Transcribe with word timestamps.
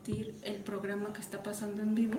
compartir 0.00 0.34
el 0.42 0.56
programa 0.62 1.12
que 1.12 1.20
está 1.20 1.42
pasando 1.42 1.82
en 1.82 1.94
vivo? 1.94 2.18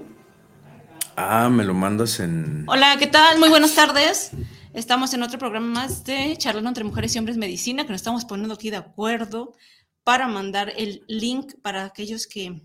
Ah, 1.16 1.50
me 1.50 1.64
lo 1.64 1.74
mandas 1.74 2.20
en... 2.20 2.66
Hola, 2.68 2.98
¿qué 2.98 3.08
tal? 3.08 3.40
Muy 3.40 3.50
buenas 3.50 3.74
tardes. 3.74 4.32
Estamos 4.74 5.14
en 5.14 5.24
otro 5.24 5.40
programa 5.40 5.68
más 5.68 6.04
de 6.04 6.36
Charlando 6.38 6.70
entre 6.70 6.84
Mujeres 6.84 7.16
y 7.16 7.20
Hombres 7.20 7.38
Medicina, 7.38 7.84
que 7.84 7.92
nos 7.92 8.02
estamos 8.02 8.26
poniendo 8.26 8.54
aquí 8.54 8.70
de 8.70 8.78
acuerdo 8.78 9.54
para 10.04 10.28
mandar 10.28 10.72
el 10.78 11.04
link 11.08 11.56
para 11.62 11.86
aquellos 11.86 12.28
que 12.28 12.62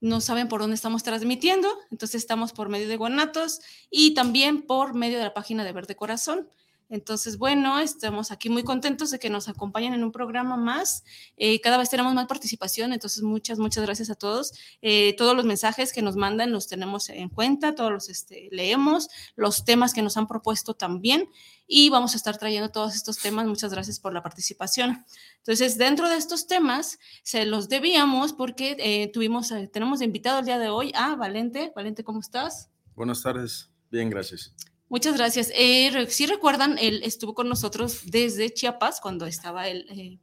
no 0.00 0.20
saben 0.20 0.48
por 0.48 0.60
dónde 0.60 0.74
estamos 0.74 1.02
transmitiendo. 1.02 1.68
Entonces 1.90 2.20
estamos 2.20 2.52
por 2.52 2.68
medio 2.68 2.88
de 2.88 2.96
Guanatos 2.96 3.60
y 3.90 4.14
también 4.14 4.62
por 4.62 4.94
medio 4.94 5.18
de 5.18 5.24
la 5.24 5.34
página 5.34 5.64
de 5.64 5.72
Verde 5.72 5.96
Corazón. 5.96 6.48
Entonces, 6.88 7.36
bueno, 7.36 7.78
estamos 7.78 8.30
aquí 8.30 8.48
muy 8.48 8.62
contentos 8.62 9.10
de 9.10 9.18
que 9.18 9.28
nos 9.30 9.48
acompañen 9.48 9.94
en 9.94 10.04
un 10.04 10.12
programa 10.12 10.56
más. 10.56 11.04
Eh, 11.36 11.60
cada 11.60 11.76
vez 11.76 11.90
tenemos 11.90 12.14
más 12.14 12.26
participación, 12.26 12.92
entonces 12.92 13.22
muchas, 13.22 13.58
muchas 13.58 13.84
gracias 13.84 14.10
a 14.10 14.14
todos. 14.14 14.52
Eh, 14.80 15.14
todos 15.16 15.36
los 15.36 15.44
mensajes 15.44 15.92
que 15.92 16.02
nos 16.02 16.16
mandan 16.16 16.50
los 16.52 16.66
tenemos 16.68 17.08
en 17.10 17.28
cuenta, 17.28 17.74
todos 17.74 17.92
los 17.92 18.08
este, 18.08 18.48
leemos, 18.50 19.08
los 19.36 19.64
temas 19.64 19.92
que 19.92 20.02
nos 20.02 20.16
han 20.16 20.26
propuesto 20.26 20.74
también 20.74 21.28
y 21.66 21.90
vamos 21.90 22.14
a 22.14 22.16
estar 22.16 22.38
trayendo 22.38 22.70
todos 22.70 22.94
estos 22.94 23.18
temas. 23.18 23.46
Muchas 23.46 23.72
gracias 23.72 24.00
por 24.00 24.14
la 24.14 24.22
participación. 24.22 25.04
Entonces, 25.38 25.76
dentro 25.76 26.08
de 26.08 26.16
estos 26.16 26.46
temas, 26.46 26.98
se 27.22 27.44
los 27.44 27.68
debíamos 27.68 28.32
porque 28.32 28.76
eh, 28.78 29.10
tuvimos, 29.12 29.52
tenemos 29.72 30.00
invitado 30.00 30.38
el 30.38 30.46
día 30.46 30.58
de 30.58 30.70
hoy 30.70 30.92
a 30.94 31.14
Valente. 31.16 31.72
Valente, 31.76 32.02
¿cómo 32.02 32.20
estás? 32.20 32.70
Buenas 32.94 33.22
tardes, 33.22 33.70
bien, 33.90 34.08
gracias. 34.08 34.54
Muchas 34.88 35.16
gracias. 35.16 35.52
Eh, 35.54 36.06
si 36.08 36.26
recuerdan, 36.26 36.78
él 36.78 37.02
estuvo 37.04 37.34
con 37.34 37.48
nosotros 37.48 38.02
desde 38.06 38.52
Chiapas 38.52 39.00
cuando 39.00 39.26
estaba 39.26 39.68
él 39.68 39.86
eh, 39.90 40.18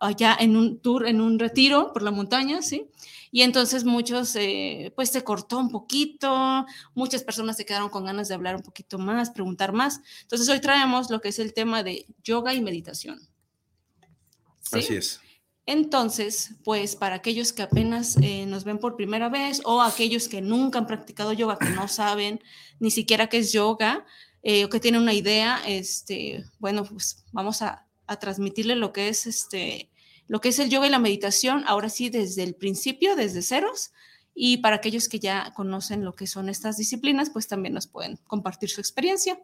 allá 0.00 0.36
en 0.38 0.56
un 0.56 0.80
tour, 0.80 1.06
en 1.06 1.20
un 1.20 1.38
retiro 1.38 1.92
por 1.92 2.02
la 2.02 2.10
montaña, 2.10 2.62
¿sí? 2.62 2.90
Y 3.30 3.42
entonces 3.42 3.84
muchos, 3.84 4.34
eh, 4.36 4.92
pues 4.96 5.10
se 5.10 5.22
cortó 5.22 5.58
un 5.58 5.70
poquito, 5.70 6.66
muchas 6.94 7.22
personas 7.22 7.56
se 7.56 7.66
quedaron 7.66 7.90
con 7.90 8.04
ganas 8.04 8.28
de 8.28 8.34
hablar 8.34 8.56
un 8.56 8.62
poquito 8.62 8.98
más, 8.98 9.30
preguntar 9.30 9.72
más. 9.72 10.00
Entonces 10.22 10.48
hoy 10.48 10.60
traemos 10.60 11.10
lo 11.10 11.20
que 11.20 11.28
es 11.28 11.38
el 11.38 11.52
tema 11.52 11.82
de 11.82 12.06
yoga 12.24 12.54
y 12.54 12.60
meditación. 12.60 13.20
Así 14.72 14.96
es. 14.96 15.20
Entonces, 15.70 16.54
pues 16.64 16.96
para 16.96 17.16
aquellos 17.16 17.52
que 17.52 17.60
apenas 17.60 18.16
eh, 18.22 18.46
nos 18.46 18.64
ven 18.64 18.78
por 18.78 18.96
primera 18.96 19.28
vez 19.28 19.60
o 19.66 19.82
aquellos 19.82 20.26
que 20.26 20.40
nunca 20.40 20.78
han 20.78 20.86
practicado 20.86 21.34
yoga, 21.34 21.58
que 21.58 21.68
no 21.68 21.88
saben 21.88 22.40
ni 22.80 22.90
siquiera 22.90 23.28
qué 23.28 23.36
es 23.36 23.52
yoga 23.52 24.06
eh, 24.42 24.64
o 24.64 24.70
que 24.70 24.80
tienen 24.80 25.02
una 25.02 25.12
idea, 25.12 25.60
este, 25.66 26.42
bueno, 26.58 26.84
pues 26.84 27.22
vamos 27.32 27.60
a, 27.60 27.84
transmitirle 28.18 28.76
lo 28.76 28.94
que 28.94 29.10
es 29.10 29.26
este, 29.26 29.90
lo 30.26 30.40
que 30.40 30.48
es 30.48 30.58
el 30.58 30.70
yoga 30.70 30.86
y 30.86 30.90
la 30.90 30.98
meditación, 30.98 31.64
ahora 31.66 31.90
sí 31.90 32.08
desde 32.08 32.44
el 32.44 32.54
principio, 32.54 33.14
desde 33.14 33.42
ceros. 33.42 33.92
Y 34.34 34.58
para 34.58 34.76
aquellos 34.76 35.06
que 35.10 35.18
ya 35.18 35.52
conocen 35.54 36.02
lo 36.02 36.14
que 36.14 36.26
son 36.26 36.48
estas 36.48 36.78
disciplinas, 36.78 37.28
pues 37.28 37.46
también 37.46 37.74
nos 37.74 37.88
pueden 37.88 38.16
compartir 38.26 38.70
su 38.70 38.80
experiencia. 38.80 39.38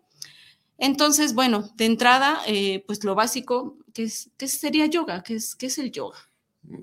Entonces, 0.79 1.35
bueno, 1.35 1.71
de 1.77 1.87
entrada, 1.87 2.41
eh, 2.47 2.83
pues 2.87 3.05
lo 3.05 3.15
básico, 3.15 3.79
¿qué, 3.93 4.05
es, 4.05 4.31
qué 4.37 4.49
sería 4.49 4.87
yoga? 4.87 5.23
¿Qué 5.23 5.37
es, 5.37 5.55
¿Qué 5.55 5.67
es, 5.67 5.79
el 5.79 5.93
yoga? 5.93 6.19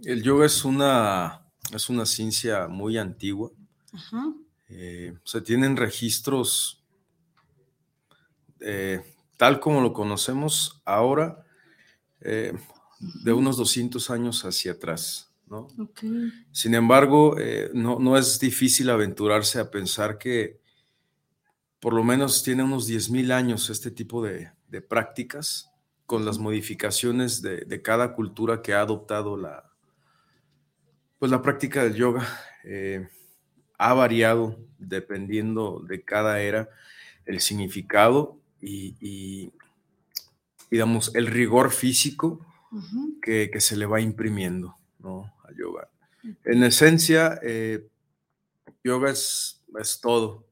El 0.04 0.24
yoga 0.24 0.46
es 0.46 0.64
una, 0.64 1.46
es 1.74 1.90
una 1.90 2.06
ciencia 2.06 2.68
muy 2.68 2.98
antigua. 2.98 3.52
Eh, 4.70 5.14
se 5.26 5.42
tienen 5.42 5.76
registros 5.76 6.82
eh, 8.62 9.04
tal 9.36 9.60
como 9.60 9.82
lo 9.82 9.92
conocemos 9.92 10.82
ahora, 10.86 11.44
de 12.20 13.34
unos 13.34 13.58
200 13.58 14.12
años 14.12 14.46
hacia 14.46 14.74
atrás. 14.74 15.32
¿no? 15.48 15.68
Sin 16.52 16.76
embargo, 16.76 17.36
no, 17.74 17.98
no 17.98 18.16
es 18.16 18.40
difícil 18.40 18.92
aventurarse 18.92 19.60
a 19.60 19.72
pensar 19.72 20.20
que 20.20 20.61
por 21.82 21.94
lo 21.94 22.04
menos 22.04 22.44
tiene 22.44 22.64
unos 22.64 22.88
10.000 22.88 23.34
años 23.34 23.70
este 23.72 23.90
tipo 23.90 24.24
de, 24.24 24.52
prácticas, 24.88 25.72
con 26.06 26.26
las 26.26 26.38
modificaciones 26.38 27.42
de, 27.42 27.82
cada 27.82 28.14
cultura 28.14 28.62
que 28.62 28.74
ha 28.74 28.82
adoptado 28.82 29.36
la, 29.36 29.72
pues 31.18 31.32
la 31.32 31.42
práctica 31.42 31.84
del 31.84 31.96
yoga. 31.96 32.28
Eh, 32.64 33.10
ha 33.80 33.94
variado 33.96 34.60
dependiendo 34.78 35.80
de 35.80 36.04
cada 36.04 36.40
era 36.40 36.70
el 37.26 37.40
significado 37.40 38.38
y, 38.62 39.52
digamos, 40.70 41.16
el 41.16 41.26
rigor 41.26 41.72
físico 41.72 42.46
que, 43.24 43.50
se 43.60 43.76
le 43.76 43.88
va 43.88 44.00
imprimiendo 44.00 44.76
¿no? 45.00 45.34
al 45.44 45.56
yoga. 45.56 45.90
En 46.44 46.62
esencia, 46.62 47.40
eh, 47.42 47.88
yoga 48.84 49.10
es, 49.10 49.64
es 49.80 50.00
todo 50.00 50.51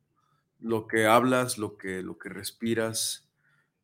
lo 0.60 0.88
que 0.88 1.06
hablas, 1.06 1.58
lo 1.58 1.78
que, 1.78 2.02
lo 2.02 2.18
que 2.18 2.30
respiras, 2.30 3.30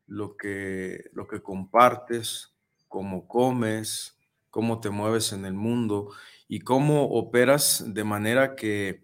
lo 0.07 0.37
que, 0.37 1.09
lo 1.13 1.27
que 1.27 1.41
compartes, 1.41 2.53
cómo 2.87 3.27
comes, 3.27 4.17
cómo 4.49 4.79
te 4.79 4.89
mueves 4.89 5.33
en 5.33 5.45
el 5.45 5.53
mundo 5.53 6.11
y 6.47 6.59
cómo 6.59 7.05
operas 7.05 7.83
de 7.87 8.03
manera 8.03 8.55
que 8.55 9.03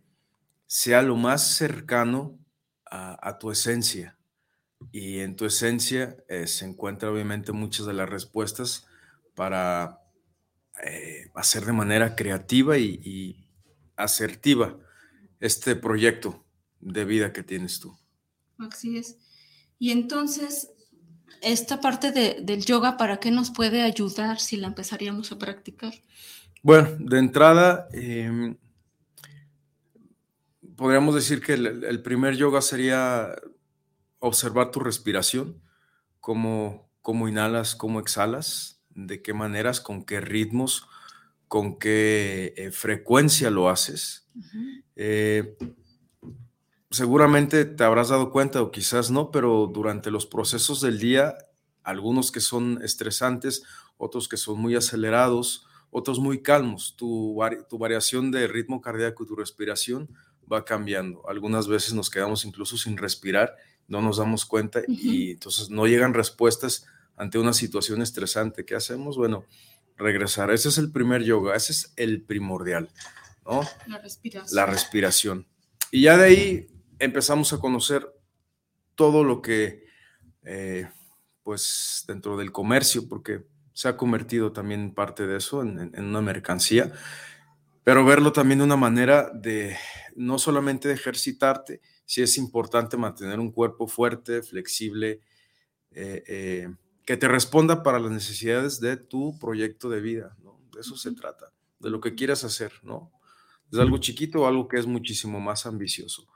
sea 0.67 1.01
lo 1.01 1.15
más 1.15 1.55
cercano 1.55 2.37
a, 2.85 3.37
tu 3.39 3.51
esencia. 3.51 4.17
Y 4.91 5.19
en 5.19 5.37
tu 5.37 5.45
esencia 5.45 6.17
eh, 6.27 6.45
se 6.47 6.65
encuentran 6.65 7.13
obviamente 7.13 7.53
muchas 7.53 7.85
de 7.85 7.93
las 7.93 8.09
respuestas 8.09 8.85
para 9.33 10.01
eh, 10.83 11.31
hacer 11.35 11.65
de 11.65 11.71
manera 11.71 12.17
creativa 12.17 12.77
y 12.77 13.47
asertiva 13.95 14.77
este 15.39 15.77
proyecto 15.77 16.43
de 16.81 17.05
vida 17.05 17.31
que 17.31 17.43
tienes 17.43 17.79
tú. 17.79 17.97
Así 18.57 18.97
es. 18.97 19.17
Y 19.79 19.91
entonces, 19.91 20.69
esta 21.41 21.79
parte 21.79 22.11
del 22.11 22.65
yoga, 22.65 22.97
¿para 22.97 23.19
qué 23.19 23.31
nos 23.31 23.51
puede 23.51 23.81
ayudar 23.81 24.39
si 24.39 24.57
la 24.57 24.67
empezaríamos 24.67 25.31
a 25.31 25.39
practicar? 25.39 25.93
Bueno, 26.61 26.89
de 26.99 27.17
entrada, 27.17 27.87
em, 27.91 28.57
podríamos 30.75 31.15
decir 31.15 31.41
que 31.41 31.53
el, 31.53 32.01
primer 32.03 32.35
yoga 32.35 32.61
sería 32.61 33.33
observar 34.19 34.69
tu 34.69 34.79
respiración, 34.79 35.59
cómo, 36.19 36.91
cómo 37.01 37.27
inhalas, 37.27 37.75
cómo 37.75 37.99
exhalas, 37.99 38.83
de 38.89 39.23
qué 39.23 39.33
maneras, 39.33 39.81
con 39.81 40.05
qué 40.05 40.21
ritmos, 40.21 40.87
con 41.47 41.79
qué 41.79 42.53
eh, 42.55 42.71
frecuencia 42.71 43.49
lo 43.49 43.69
haces 43.69 44.29
seguramente 46.91 47.65
te 47.65 47.83
habrás 47.83 48.09
dado 48.09 48.31
cuenta 48.31 48.61
o 48.61 48.71
quizás 48.71 49.09
no, 49.09 49.31
pero 49.31 49.69
durante 49.73 50.11
los 50.11 50.25
procesos 50.25 50.81
del 50.81 50.99
día, 50.99 51.37
algunos 51.83 52.31
que 52.31 52.41
son 52.41 52.81
estresantes, 52.83 53.63
otros 53.97 54.27
que 54.27 54.37
son 54.37 54.59
muy 54.59 54.75
acelerados, 54.75 55.65
otros 55.89 56.19
muy 56.19 56.41
calmos, 56.41 56.95
tu, 56.97 57.37
tu 57.69 57.77
variación 57.77 58.31
de 58.31 58.47
ritmo 58.47 58.81
cardíaco 58.81 59.23
y 59.23 59.27
tu 59.27 59.35
respiración 59.35 60.09
va 60.51 60.65
cambiando. 60.65 61.27
Algunas 61.29 61.67
veces 61.67 61.93
nos 61.93 62.09
quedamos 62.09 62.45
incluso 62.45 62.77
sin 62.77 62.97
respirar, 62.97 63.55
no 63.87 64.01
nos 64.01 64.17
damos 64.17 64.45
cuenta 64.45 64.81
y 64.87 65.31
entonces 65.31 65.69
no 65.69 65.87
llegan 65.87 66.13
respuestas 66.13 66.85
ante 67.15 67.37
una 67.37 67.53
situación 67.53 68.01
estresante. 68.01 68.65
¿Qué 68.65 68.75
hacemos? 68.75 69.17
Bueno, 69.17 69.45
regresar. 69.97 70.51
Ese 70.51 70.69
es 70.69 70.77
el 70.77 70.91
primer 70.91 71.23
yoga, 71.23 71.55
ese 71.55 71.71
es 71.73 71.93
el 71.95 72.21
primordial, 72.21 72.89
¿no? 73.45 73.61
La 73.87 73.97
respiración. 73.97 74.55
La 74.55 74.65
respiración. 74.65 75.47
Y 75.91 76.03
ya 76.03 76.17
de 76.17 76.23
ahí 76.23 76.67
empezamos 77.01 77.51
a 77.51 77.57
conocer 77.57 78.07
todo 78.95 79.23
lo 79.23 79.41
que, 79.41 79.85
eh, 80.43 80.87
pues, 81.43 82.05
dentro 82.07 82.37
del 82.37 82.51
comercio, 82.51 83.09
porque 83.09 83.43
se 83.73 83.87
ha 83.87 83.97
convertido 83.97 84.51
también 84.51 84.93
parte 84.93 85.25
de 85.25 85.37
eso 85.37 85.63
en, 85.63 85.91
una 85.97 86.21
mercancía, 86.21 86.91
pero 87.83 88.05
verlo 88.05 88.31
también 88.31 88.59
de 88.59 88.65
una 88.65 88.77
manera 88.77 89.31
de 89.33 89.75
no 90.15 90.37
solamente 90.37 90.87
de 90.87 90.93
ejercitarte, 90.93 91.81
si 92.05 92.21
es 92.21 92.37
importante 92.37 92.97
mantener 92.97 93.39
un 93.39 93.51
cuerpo 93.51 93.87
fuerte, 93.87 94.43
flexible, 94.43 95.21
eh, 95.91 96.23
eh, 96.27 96.75
que 97.05 97.17
te 97.17 97.27
responda 97.27 97.81
para 97.81 97.99
las 97.99 98.11
necesidades 98.11 98.79
de 98.79 98.97
tu 98.97 99.39
proyecto 99.39 99.89
de 99.89 100.01
vida, 100.01 100.35
¿no? 100.43 100.59
De 100.73 100.81
eso 100.81 100.95
se 100.95 101.11
trata, 101.13 101.51
de 101.79 101.89
lo 101.89 101.99
que 101.99 102.13
quieras 102.13 102.43
hacer, 102.43 102.73
¿no? 102.83 103.11
Es 103.71 103.79
algo 103.79 103.97
chiquito 103.97 104.41
o 104.41 104.47
algo 104.47 104.67
que 104.67 104.77
es 104.77 104.85
muchísimo 104.85 105.39
más 105.39 105.65
ambicioso. 105.65 106.27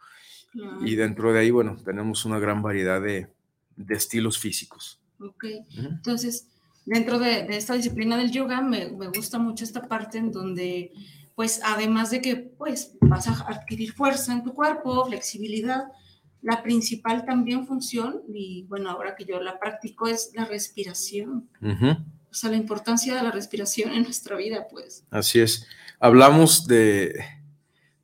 Y 0.82 0.96
dentro 0.96 1.34
de 1.34 1.40
ahí, 1.40 1.52
bueno, 1.52 1.78
tenemos 1.84 2.26
una 2.26 2.40
gran 2.40 2.62
variedad 2.62 3.02
de, 3.02 3.28
de 3.76 3.96
estilos 3.96 4.40
físicos. 4.40 5.00
Ok, 5.20 5.46
entonces, 5.78 6.48
dentro 6.86 7.20
de, 7.20 7.44
de, 7.44 7.58
esta 7.58 7.74
disciplina 7.74 8.18
del 8.18 8.32
yoga, 8.32 8.62
me, 8.62 8.90
me, 8.92 9.08
gusta 9.08 9.40
mucho 9.40 9.64
esta 9.64 9.88
parte 9.88 10.18
en 10.18 10.32
donde, 10.32 10.92
pues, 11.36 11.62
además 11.64 12.12
de 12.12 12.22
que, 12.22 12.36
pues, 12.36 12.98
vas 13.02 13.28
a 13.28 13.34
adquirir 13.48 13.94
fuerza 13.94 14.34
en 14.34 14.44
tu 14.44 14.54
cuerpo, 14.54 15.06
flexibilidad, 15.06 15.86
la 16.42 16.62
principal 16.62 17.26
también 17.26 17.66
función, 17.66 18.22
y 18.32 18.66
bueno, 18.70 18.92
ahora 18.92 19.16
que 19.16 19.26
yo 19.26 19.42
la 19.42 19.60
practico, 19.60 20.08
es 20.08 20.32
la 20.36 20.46
respiración. 20.46 21.50
O 21.62 22.34
sea, 22.38 22.52
la 22.52 22.58
importancia 22.58 23.16
de 23.16 23.24
la 23.24 23.32
respiración 23.32 23.94
en 23.94 24.04
nuestra 24.04 24.36
vida, 24.36 24.68
pues. 24.70 25.06
Así 25.10 25.40
es. 25.40 25.66
Hablamos 26.00 26.68
de, 26.68 27.16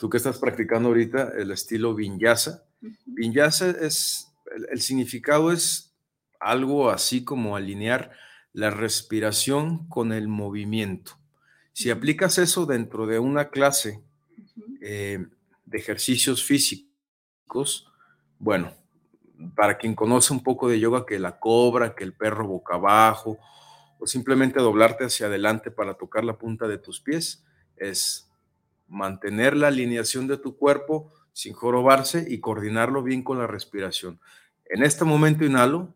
tú 0.01 0.09
que 0.09 0.18
estás 0.18 0.39
practicando 0.39 0.89
ahorita, 0.89 1.33
el 1.38 1.51
estilo 1.51 1.94
vinyasa. 1.94 2.65
Vinyasa 3.06 3.69
es, 3.69 4.33
el, 4.71 4.81
significado 4.81 5.51
es 5.51 5.94
algo 6.39 6.89
así 6.89 7.24
como 7.24 7.56
alinear 7.56 8.09
la 8.51 8.71
respiración 8.71 9.88
con 9.89 10.12
el 10.12 10.27
movimiento. 10.27 11.19
Si 11.74 11.92
aplicas 11.92 12.39
eso 12.39 12.65
dentro 12.65 13.06
de 13.06 13.19
una 13.19 13.50
clase 13.50 14.01
eh, 14.81 15.24
de 15.65 15.77
ejercicios 15.77 16.44
físicos, 16.44 17.88
bueno, 18.39 18.74
para 19.56 19.77
quien 19.77 19.94
conoce 19.94 20.33
un 20.33 20.42
poco 20.42 20.68
de 20.68 20.80
yoga, 20.80 21.06
que 21.06 21.19
la 21.19 21.38
cobra, 21.38 21.94
que 21.94 22.06
el 22.06 22.13
perro 22.13 22.48
boca 22.48 22.74
abajo, 22.74 23.38
o 24.00 24.07
simplemente 24.07 24.59
doblarte 24.59 25.06
hacia 25.06 25.27
adelante 25.27 25.69
para 25.69 25.94
tocar 25.94 26.24
la 26.24 26.39
punta 26.39 26.68
de 26.68 26.80
tus 26.80 27.00
pies, 27.00 27.45
es 27.75 28.31
mantener 28.92 29.56
la 29.56 29.70
alineación 29.70 30.28
de 30.28 30.38
tu 30.38 30.58
cuerpo 30.58 31.12
sin 31.34 31.54
jorobarse 31.54 32.26
y 32.30 32.40
coordinarlo 32.40 33.02
bien 33.04 33.24
con 33.24 33.40
la 33.40 33.48
respiración. 33.48 34.20
En 34.66 34.84
este 34.84 35.06
momento 35.06 35.46
inhalo 35.46 35.94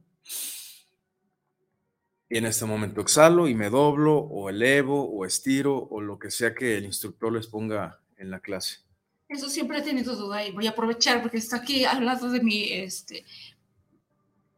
y 2.30 2.38
en 2.38 2.46
este 2.46 2.66
momento 2.66 3.02
exhalo 3.02 3.48
y 3.48 3.54
me 3.54 3.70
doblo 3.70 4.18
o 4.18 4.50
elevo 4.50 5.10
o 5.10 5.26
estiro 5.26 5.88
o 5.92 6.02
lo 6.02 6.18
que 6.18 6.32
sea 6.32 6.56
que 6.56 6.78
el 6.78 6.86
instructor 6.86 7.32
les 7.34 7.48
ponga 7.48 8.00
en 8.18 8.32
la 8.32 8.40
clase. 8.40 8.80
Eso 9.28 9.50
siempre 9.50 9.80
he 9.80 9.82
tenido 9.82 10.16
duda 10.16 10.46
y 10.46 10.52
voy 10.52 10.68
a 10.68 10.72
aprovechar 10.72 11.22
porque 11.22 11.38
está 11.38 11.58
aquí 11.58 11.84
hablando 11.84 12.30
de 12.30 12.42
mi, 12.42 12.72
este, 12.72 13.26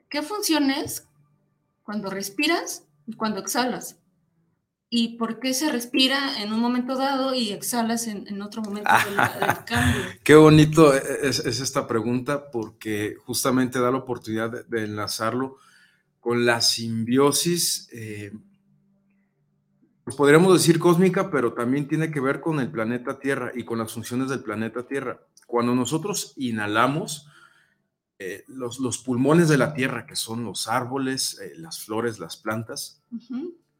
¿qué 0.09 0.21
funciones 0.21 1.07
cuando 1.83 2.09
respiras 2.09 2.85
y 3.07 3.13
cuando 3.13 3.39
exhalas? 3.39 3.97
¿Y 4.89 5.17
por 5.17 5.39
qué 5.39 5.53
se 5.53 5.69
respira 5.69 6.41
en 6.41 6.53
un 6.53 6.61
momento 6.61 6.95
dado 6.95 7.33
y 7.33 7.51
exhalas 7.51 8.07
en, 8.07 8.41
otro 8.41 8.61
momento 8.61 8.89
del, 9.39 9.65
cambio? 9.65 10.01
Qué 10.23 10.35
bonito 10.35 10.93
es, 10.93 11.39
esta 11.39 11.87
pregunta 11.87 12.49
porque 12.51 13.15
justamente 13.25 13.79
da 13.79 13.91
la 13.91 13.97
oportunidad 13.97 14.65
de, 14.65 14.83
enlazarlo 14.83 15.57
con 16.21 16.45
la 16.45 16.61
simbiosis 16.61 17.89
eh, 17.91 18.31
pues 20.07 20.15
podríamos 20.15 20.53
decir 20.53 20.79
cósmica, 20.79 21.29
pero 21.29 21.51
también 21.51 21.85
tiene 21.85 22.09
que 22.09 22.21
ver 22.21 22.39
con 22.39 22.61
el 22.61 22.71
planeta 22.71 23.19
Tierra 23.19 23.51
y 23.53 23.65
con 23.65 23.77
las 23.77 23.91
funciones 23.91 24.29
del 24.29 24.41
planeta 24.41 24.87
Tierra. 24.87 25.19
Cuando 25.45 25.75
nosotros 25.75 26.31
inhalamos, 26.37 27.27
eh, 28.17 28.45
los, 28.47 28.79
los, 28.79 28.99
pulmones 28.99 29.49
de 29.49 29.57
la 29.57 29.73
Tierra, 29.73 30.05
que 30.05 30.15
son 30.15 30.45
los 30.45 30.69
árboles, 30.69 31.37
eh, 31.41 31.51
las 31.57 31.83
flores, 31.83 32.19
las 32.19 32.37
plantas, 32.37 33.03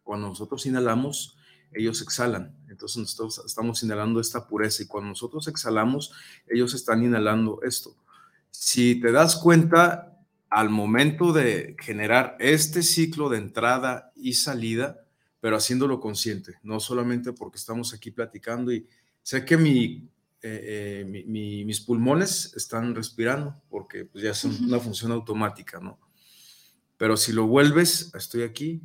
cuando 0.08 0.30
nosotros 0.30 0.66
inhalamos, 0.66 1.38
ellos 1.74 2.02
exhalan. 2.02 2.56
Entonces 2.70 2.98
nosotros 2.98 3.44
estamos 3.46 3.84
inhalando 3.84 4.22
esta 4.22 4.48
pureza 4.48 4.82
y 4.82 4.88
cuando 4.88 5.10
nosotros 5.10 5.50
exhalamos, 5.50 6.14
ellos 6.48 6.74
están 6.74 7.04
inhalando 7.04 7.60
esto. 7.62 7.94
Si 8.50 9.02
te 9.02 9.12
das 9.12 9.36
cuenta, 9.36 10.18
al 10.50 10.70
momento 10.70 11.34
de 11.34 11.76
generar 11.78 12.38
este 12.40 12.84
ciclo 12.84 13.28
de 13.28 13.40
entrada 13.40 14.14
y 14.16 14.34
salida, 14.34 15.06
pero 15.42 15.58
haciéndolo 15.58 16.00
consciente, 16.00 16.56
no 16.64 16.80
solamente 16.80 17.34
porque 17.34 17.58
estamos 17.58 17.94
aquí 17.94 18.12
platicando 18.12 18.72
y 18.72 18.88
sé 19.22 19.44
que 19.44 19.58
mi, 19.58 20.10
eh, 20.42 21.04
eh, 21.06 21.26
mis 21.26 21.82
pulmones 21.82 22.54
están 22.56 22.96
respirando 22.96 23.62
porque 23.70 24.06
pues, 24.06 24.24
ya 24.24 24.32
es 24.32 24.46
una 24.46 24.80
función 24.80 25.12
automática, 25.12 25.82
¿no? 25.82 26.00
Pero 26.98 27.18
si 27.18 27.34
lo 27.34 27.46
vuelves, 27.46 28.12
estoy 28.16 28.44
aquí, 28.44 28.82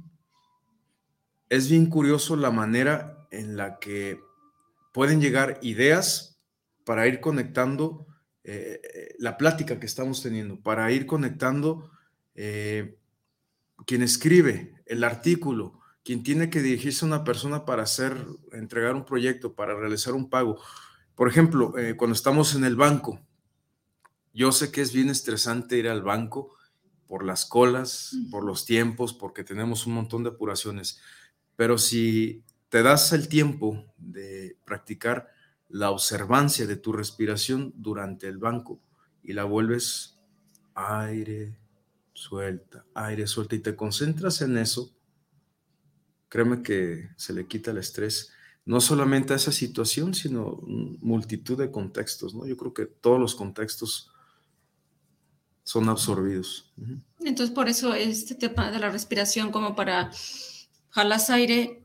es 1.52 1.68
bien 1.68 1.86
curioso 1.86 2.34
la 2.34 2.50
manera 2.50 3.26
en 3.30 3.58
la 3.58 3.78
que 3.78 4.18
pueden 4.94 5.20
llegar 5.20 5.58
ideas 5.60 6.40
para 6.84 7.06
ir 7.06 7.20
conectando 7.20 8.06
eh, 8.42 8.80
la 9.18 9.36
plática 9.36 9.78
que 9.78 9.84
estamos 9.84 10.22
teniendo, 10.22 10.62
para 10.62 10.90
ir 10.90 11.04
conectando 11.04 11.90
quien 12.34 14.02
escribe 14.02 14.82
el 14.86 15.04
artículo, 15.04 15.78
quien 16.02 16.22
tiene 16.22 16.48
que 16.48 16.62
dirigirse 16.62 17.04
a 17.04 17.08
una 17.08 17.24
persona 17.24 17.66
para 17.66 17.82
hacer, 17.82 18.16
entregar 18.52 18.94
un 18.94 19.04
proyecto, 19.04 19.54
para 19.54 19.74
realizar 19.74 20.14
un 20.14 20.30
pago. 20.30 20.58
Por 21.14 21.28
ejemplo, 21.28 21.76
eh, 21.76 21.96
cuando 21.96 22.14
estamos 22.14 22.54
en 22.54 22.64
el 22.64 22.76
banco, 22.76 23.20
yo 24.32 24.52
sé 24.52 24.72
que 24.72 24.80
es 24.80 24.94
bien 24.94 25.10
estresante 25.10 25.76
ir 25.76 25.88
al 25.88 26.02
banco 26.02 26.56
por 27.06 27.26
las 27.26 27.44
colas, 27.44 28.16
por 28.30 28.42
los 28.42 28.64
tiempos, 28.64 29.12
porque 29.12 29.44
tenemos 29.44 29.86
un 29.86 29.92
montón 29.92 30.22
de 30.22 30.30
apuraciones, 30.30 30.98
pero 31.56 31.78
si 31.78 32.42
te 32.68 32.82
das 32.82 33.12
el 33.12 33.28
tiempo 33.28 33.84
de 33.98 34.56
practicar 34.64 35.28
la 35.68 35.90
observancia 35.90 36.66
de 36.66 36.76
tu 36.76 36.92
respiración 36.92 37.72
durante 37.76 38.28
el 38.28 38.38
banco 38.38 38.80
y 39.22 39.32
la 39.32 39.44
vuelves 39.44 40.18
aire, 40.74 41.56
suelta, 42.12 42.84
aire, 42.94 43.26
suelta 43.26 43.54
y 43.54 43.60
te 43.60 43.76
concentras 43.76 44.42
en 44.42 44.58
eso, 44.58 44.94
créeme 46.28 46.62
que 46.62 47.10
se 47.16 47.32
le 47.32 47.46
quita 47.46 47.70
el 47.70 47.78
estrés, 47.78 48.32
no 48.64 48.80
solamente 48.80 49.32
a 49.32 49.36
esa 49.36 49.52
situación, 49.52 50.14
sino 50.14 50.60
multitud 50.62 51.58
de 51.58 51.70
contextos, 51.70 52.34
¿no? 52.34 52.46
Yo 52.46 52.56
creo 52.56 52.72
que 52.72 52.86
todos 52.86 53.18
los 53.20 53.34
contextos 53.34 54.10
son 55.64 55.88
absorbidos. 55.88 56.72
Entonces, 57.20 57.54
por 57.54 57.68
eso 57.68 57.94
este 57.94 58.34
tema 58.34 58.70
de 58.70 58.78
la 58.78 58.90
respiración, 58.90 59.50
como 59.50 59.74
para 59.74 60.10
jalas 60.92 61.28
aire, 61.30 61.82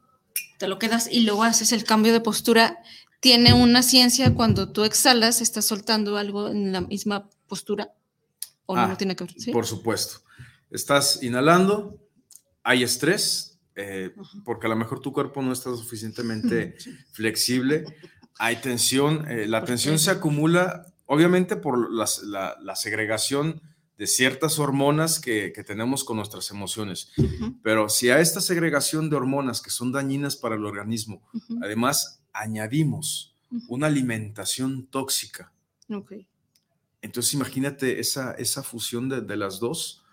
te 0.59 0.67
lo 0.67 0.77
quedas 0.79 1.09
y 1.11 1.21
luego 1.21 1.43
haces 1.43 1.71
el 1.71 1.83
cambio 1.83 2.13
de 2.13 2.21
postura, 2.21 2.77
tiene 3.19 3.53
una 3.53 3.81
ciencia 3.81 4.33
cuando 4.35 4.71
tú 4.71 4.83
exhalas, 4.83 5.41
estás 5.41 5.65
soltando 5.65 6.17
algo 6.17 6.49
en 6.49 6.71
la 6.71 6.81
misma 6.81 7.29
postura 7.47 7.93
o 8.65 8.75
no 8.75 8.83
ah, 8.83 8.97
tiene 8.97 9.15
que 9.15 9.23
ver. 9.23 9.53
Por 9.53 9.65
supuesto. 9.65 10.21
Estás 10.69 11.23
inhalando, 11.23 11.97
hay 12.63 12.83
estrés, 12.83 13.57
eh, 13.75 14.13
porque 14.43 14.67
a 14.67 14.69
lo 14.69 14.75
mejor 14.75 14.99
tu 14.99 15.13
cuerpo 15.13 15.41
no 15.41 15.53
está 15.53 15.69
suficientemente 15.75 16.75
flexible, 17.11 17.85
hay 18.37 18.57
tensión, 18.57 19.29
eh, 19.29 19.47
la 19.47 19.63
tensión 19.63 19.97
se 19.97 20.11
acumula 20.11 20.85
obviamente 21.07 21.55
por 21.55 21.91
la, 21.91 22.75
segregación 22.75 23.61
de 23.97 24.07
ciertas 24.07 24.59
hormonas 24.59 25.19
que, 25.19 25.51
tenemos 25.65 26.03
con 26.03 26.17
nuestras 26.17 26.51
emociones, 26.51 27.11
pero 27.63 27.89
si 27.89 28.09
a 28.09 28.19
esta 28.19 28.41
segregación 28.41 29.09
de 29.09 29.15
hormonas 29.15 29.61
que 29.61 29.71
son 29.71 29.91
dañinas 29.91 30.35
para 30.35 30.55
el 30.55 30.65
organismo, 30.65 31.21
además 31.61 32.21
añadimos 32.31 33.35
una 33.67 33.87
alimentación 33.87 34.87
tóxica, 34.87 35.51
entonces 37.01 37.33
imagínate 37.33 37.99
esa, 37.99 38.33
esa 38.33 38.63
fusión 38.63 39.09
de, 39.09 39.37
las 39.37 39.59
dos, 39.59 40.03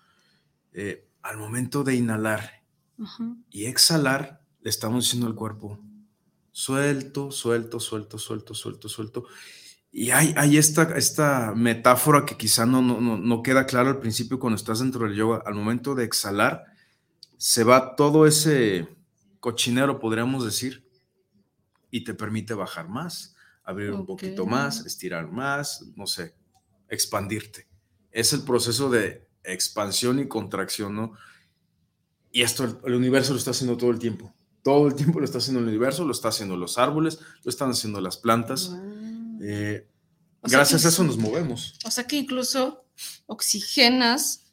eh, 0.73 1.07
al 1.23 1.37
momento 1.37 1.85
de 1.85 1.97
inhalar 1.97 2.63
y 3.51 3.67
exhalar, 3.67 4.43
le 4.63 4.71
estamos 4.71 5.05
diciendo 5.05 5.27
al 5.27 5.35
cuerpo, 5.35 5.79
suelto, 6.53 7.31
suelto, 7.33 7.81
suelto, 7.81 8.19
suelto, 8.19 8.55
suelto, 8.55 8.89
suelto. 8.89 9.27
Y 9.97 10.11
hay, 10.11 10.35
hay 10.37 10.59
esta, 10.59 10.97
esta 10.97 11.53
metáfora 11.55 12.27
que 12.27 12.37
quizá 12.37 12.67
no, 12.67 12.83
no, 12.83 13.01
no 13.01 13.43
queda 13.45 13.65
clara 13.65 13.91
al 13.91 14.01
principio 14.01 14.41
cuando 14.41 14.57
estás 14.57 14.81
dentro 14.81 15.07
del 15.07 15.15
yoga. 15.15 15.41
Al 15.47 15.55
momento 15.55 15.95
de 15.95 16.03
exhalar, 16.03 16.65
se 17.37 17.63
va 17.63 17.95
todo 17.95 18.27
ese 18.27 18.89
cochinero, 19.39 20.01
podríamos 20.01 20.45
decir, 20.45 20.85
y 21.93 22.03
te 22.03 22.13
permite 22.13 22.55
bajar 22.55 22.89
más, 22.89 23.37
abrir 23.63 23.93
un 23.93 24.05
poquito 24.05 24.47
más, 24.47 24.85
estirar 24.85 25.31
más, 25.31 25.85
no 25.95 26.09
sé, 26.09 26.35
expandirte. 26.89 27.69
Es 28.11 28.33
el 28.33 28.43
proceso 28.43 28.91
de 28.91 29.29
expansión 29.45 30.19
y 30.19 30.27
contracción, 30.27 30.97
¿no? 30.97 31.13
Y 32.33 32.43
esto 32.43 32.81
el, 32.85 32.95
universo 32.95 33.33
lo 33.33 33.39
está 33.39 33.53
haciendo 33.53 33.77
todo 33.77 33.93
el 33.93 34.01
tiempo. 34.01 34.35
todo 34.65 34.89
el 34.89 34.97
tiempo 34.97 35.21
lo 35.21 35.25
está 35.25 35.39
haciendo 35.39 35.61
el 35.61 35.69
universo, 35.69 36.05
lo 36.05 36.11
está 36.11 36.31
haciendo 36.31 36.57
los 36.57 36.79
árboles, 36.79 37.21
lo 37.45 37.49
están 37.49 37.71
haciendo 37.71 38.01
las 38.01 38.17
plantas. 38.17 38.75
Eh, 39.47 39.87
gracias 40.43 40.85
a 40.85 40.89
eso 40.89 41.05
nos 41.05 41.19
movemos. 41.19 41.79
O 41.85 41.91
sea 41.91 42.07
que 42.07 42.17
incluso 42.17 42.87
oxigenas 43.27 44.47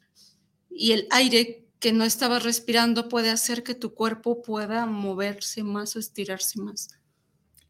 y 0.70 0.92
el 0.92 1.06
aire 1.10 1.66
que 1.78 1.92
no 1.92 2.04
estabas 2.04 2.42
respirando 2.42 3.08
puede 3.08 3.30
hacer 3.30 3.62
que 3.62 3.74
tu 3.74 3.94
cuerpo 3.94 4.42
pueda 4.42 4.86
moverse 4.86 5.62
más 5.62 5.96
o 5.96 5.98
estirarse 5.98 6.60
más. 6.60 6.88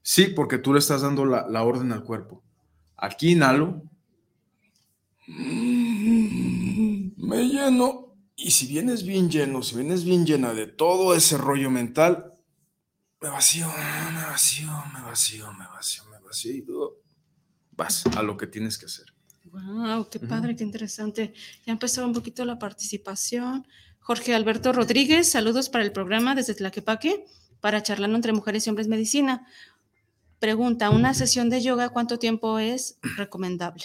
Sí, 0.02 0.26
porque 0.26 0.58
tú 0.58 0.72
le 0.72 0.80
estás 0.80 1.02
dando 1.02 1.24
la, 1.24 1.46
la 1.48 1.62
orden 1.62 1.92
al 1.92 2.02
cuerpo. 2.02 2.42
Aquí 2.96 3.32
inhalo, 3.32 3.82
me 5.26 5.44
lleno, 7.44 8.16
y 8.36 8.50
si 8.50 8.66
vienes 8.66 9.04
bien 9.04 9.30
lleno, 9.30 9.62
si 9.62 9.76
vienes 9.76 10.04
bien 10.04 10.26
llena 10.26 10.52
de 10.52 10.66
todo 10.66 11.14
ese 11.14 11.38
rollo 11.38 11.70
mental, 11.70 12.34
me 13.20 13.28
vacío, 13.28 13.68
me 13.68 14.24
vacío, 14.24 14.70
me 14.92 15.02
vacío, 15.02 15.52
me 15.52 15.66
vacío, 15.68 16.04
me 16.10 16.18
vacío, 16.18 16.52
y 16.52 16.62
vas 17.76 18.04
a 18.16 18.22
lo 18.22 18.36
que 18.36 18.46
tienes 18.46 18.78
que 18.78 18.86
hacer. 18.86 19.06
Wow, 19.44 20.08
qué 20.08 20.18
padre, 20.18 20.56
qué 20.56 20.64
interesante. 20.64 21.34
Ya 21.66 21.72
empezó 21.72 22.06
un 22.06 22.12
poquito 22.12 22.44
la 22.44 22.58
participación. 22.58 23.66
Jorge 24.00 24.34
Alberto 24.34 24.72
Rodríguez, 24.72 25.28
saludos 25.28 25.68
para 25.68 25.84
el 25.84 25.92
programa 25.92 26.34
desde 26.34 26.54
Tlaquepaque 26.54 27.24
para 27.60 27.82
charlar 27.82 28.10
entre 28.10 28.32
mujeres 28.32 28.66
y 28.66 28.70
hombres 28.70 28.88
medicina. 28.88 29.46
Pregunta, 30.38 30.90
¿una 30.90 31.14
sesión 31.14 31.50
de 31.50 31.62
yoga 31.62 31.90
cuánto 31.90 32.18
tiempo 32.18 32.58
es 32.58 32.98
recomendable? 33.16 33.84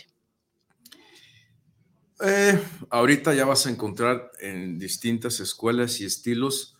Eh, 2.20 2.60
ahorita 2.89 3.36
ya 3.36 3.46
vas 3.46 3.67
a 3.67 3.70
encontrar 3.70 4.32
en 4.39 4.79
distintas 4.79 5.39
escuelas 5.39 6.01
y 6.01 6.06
estilos 6.06 6.75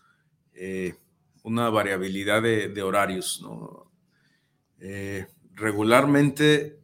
eh, 0.54 0.96
una 1.44 1.70
variabilidad 1.70 2.42
de, 2.42 2.82
horarios. 2.82 3.44
Eh, 4.80 5.26
regularmente 5.54 6.80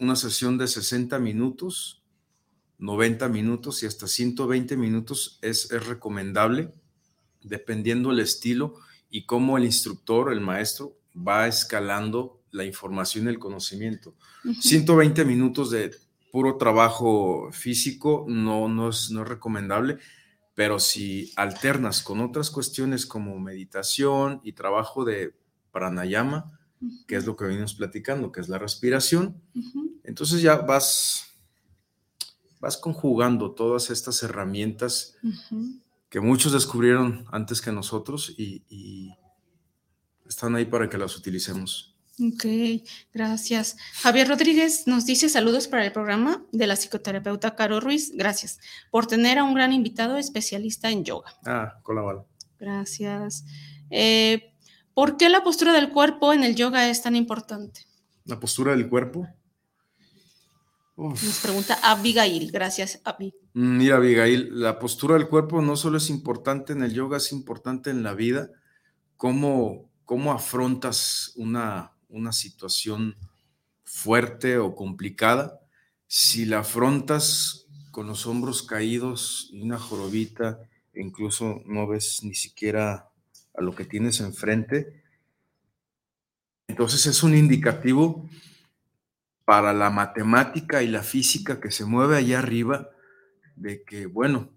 una 0.00 0.16
sesión 0.16 0.58
de 0.58 0.66
60 0.66 1.18
minutos, 1.18 2.02
90 2.78 3.28
minutos 3.28 3.82
y 3.82 3.86
hasta 3.86 4.06
120 4.06 4.76
minutos 4.76 5.38
es, 5.42 5.70
es 5.70 5.86
recomendable, 5.86 6.72
dependiendo 7.42 8.10
el 8.10 8.20
estilo 8.20 8.76
y 9.10 9.26
cómo 9.26 9.58
el 9.58 9.64
instructor, 9.64 10.32
el 10.32 10.40
maestro, 10.40 10.96
va 11.16 11.46
escalando 11.46 12.40
la 12.50 12.64
información 12.64 13.26
y 13.26 13.28
el 13.28 13.38
conocimiento. 13.38 14.14
120 14.60 15.24
minutos 15.24 15.70
de 15.70 15.94
puro 16.32 16.56
trabajo 16.56 17.50
físico 17.52 18.24
no, 18.26 18.68
no, 18.68 18.88
es, 18.88 19.10
no 19.10 19.22
es 19.22 19.28
recomendable, 19.28 19.98
pero 20.54 20.78
si 20.78 21.32
alternas 21.36 22.02
con 22.02 22.20
otras 22.20 22.50
cuestiones 22.50 23.04
como 23.04 23.38
meditación 23.38 24.40
y 24.44 24.52
trabajo 24.52 25.04
de 25.04 25.34
pranayama, 25.72 26.58
que 27.06 27.16
es 27.16 27.26
lo 27.26 27.36
que 27.36 27.44
venimos 27.44 27.74
platicando, 27.74 28.32
que 28.32 28.40
es 28.40 28.48
la 28.48 28.58
respiración, 28.58 29.36
entonces 30.10 30.42
ya 30.42 30.56
vas, 30.56 31.24
vas 32.60 32.76
conjugando 32.76 33.52
todas 33.52 33.90
estas 33.90 34.22
herramientas 34.22 35.16
que 36.08 36.20
muchos 36.20 36.52
descubrieron 36.52 37.24
antes 37.30 37.60
que 37.60 37.72
nosotros 37.72 38.34
y 38.36 39.14
están 40.26 40.54
ahí 40.56 40.64
para 40.64 40.88
que 40.88 40.98
las 40.98 41.16
utilicemos. 41.16 41.90
Ok, 42.22 42.44
gracias. 43.14 43.76
Javier 43.94 44.28
Rodríguez 44.28 44.86
nos 44.86 45.06
dice 45.06 45.28
saludos 45.30 45.68
para 45.68 45.86
el 45.86 45.92
programa 45.92 46.44
de 46.52 46.66
la 46.66 46.76
psicoterapeuta 46.76 47.56
Caro 47.56 47.80
Ruiz. 47.80 48.12
Gracias 48.14 48.58
por 48.90 49.06
tener 49.06 49.38
a 49.38 49.44
un 49.44 49.54
gran 49.54 49.72
invitado 49.72 50.18
especialista 50.18 50.90
en 50.90 51.04
yoga. 51.04 51.34
Ah, 51.46 51.78
con 51.82 51.96
la 51.96 52.02
bala. 52.02 52.24
Gracias. 52.58 53.44
Eh, 53.88 54.52
¿Por 54.92 55.16
qué 55.16 55.30
la 55.30 55.42
postura 55.42 55.72
del 55.72 55.90
cuerpo 55.90 56.34
en 56.34 56.44
el 56.44 56.56
yoga 56.56 56.90
es 56.90 57.00
tan 57.00 57.16
importante? 57.16 57.86
¿La 58.26 58.38
postura 58.38 58.72
del 58.72 58.88
cuerpo? 58.88 59.26
Nos 61.08 61.40
pregunta 61.42 61.78
Abigail. 61.82 62.50
Gracias, 62.52 63.00
Abi. 63.04 63.34
Mm, 63.54 63.76
mira, 63.78 63.96
Abigail, 63.96 64.60
la 64.60 64.78
postura 64.78 65.14
del 65.14 65.28
cuerpo 65.28 65.62
no 65.62 65.76
solo 65.76 65.98
es 65.98 66.10
importante 66.10 66.72
en 66.72 66.82
el 66.82 66.92
yoga, 66.92 67.16
es 67.16 67.32
importante 67.32 67.90
en 67.90 68.02
la 68.02 68.14
vida. 68.14 68.50
¿Cómo, 69.16 69.90
cómo 70.04 70.32
afrontas 70.32 71.32
una 71.36 71.92
una 72.10 72.32
situación 72.32 73.16
fuerte 73.84 74.58
o 74.58 74.74
complicada, 74.74 75.60
si 76.06 76.44
la 76.44 76.60
afrontas 76.60 77.66
con 77.90 78.06
los 78.06 78.26
hombros 78.26 78.62
caídos 78.62 79.48
y 79.52 79.62
una 79.62 79.78
jorobita, 79.78 80.60
incluso 80.94 81.62
no 81.66 81.86
ves 81.86 82.20
ni 82.22 82.34
siquiera 82.34 83.08
a 83.54 83.62
lo 83.62 83.74
que 83.74 83.84
tienes 83.84 84.20
enfrente, 84.20 85.02
entonces 86.68 87.06
es 87.06 87.22
un 87.22 87.34
indicativo 87.34 88.28
para 89.50 89.72
la 89.72 89.90
matemática 89.90 90.80
y 90.80 90.86
la 90.86 91.02
física 91.02 91.58
que 91.58 91.72
se 91.72 91.84
mueve 91.84 92.16
allá 92.16 92.38
arriba 92.38 92.90
de 93.56 93.82
que, 93.82 94.06
bueno, 94.06 94.48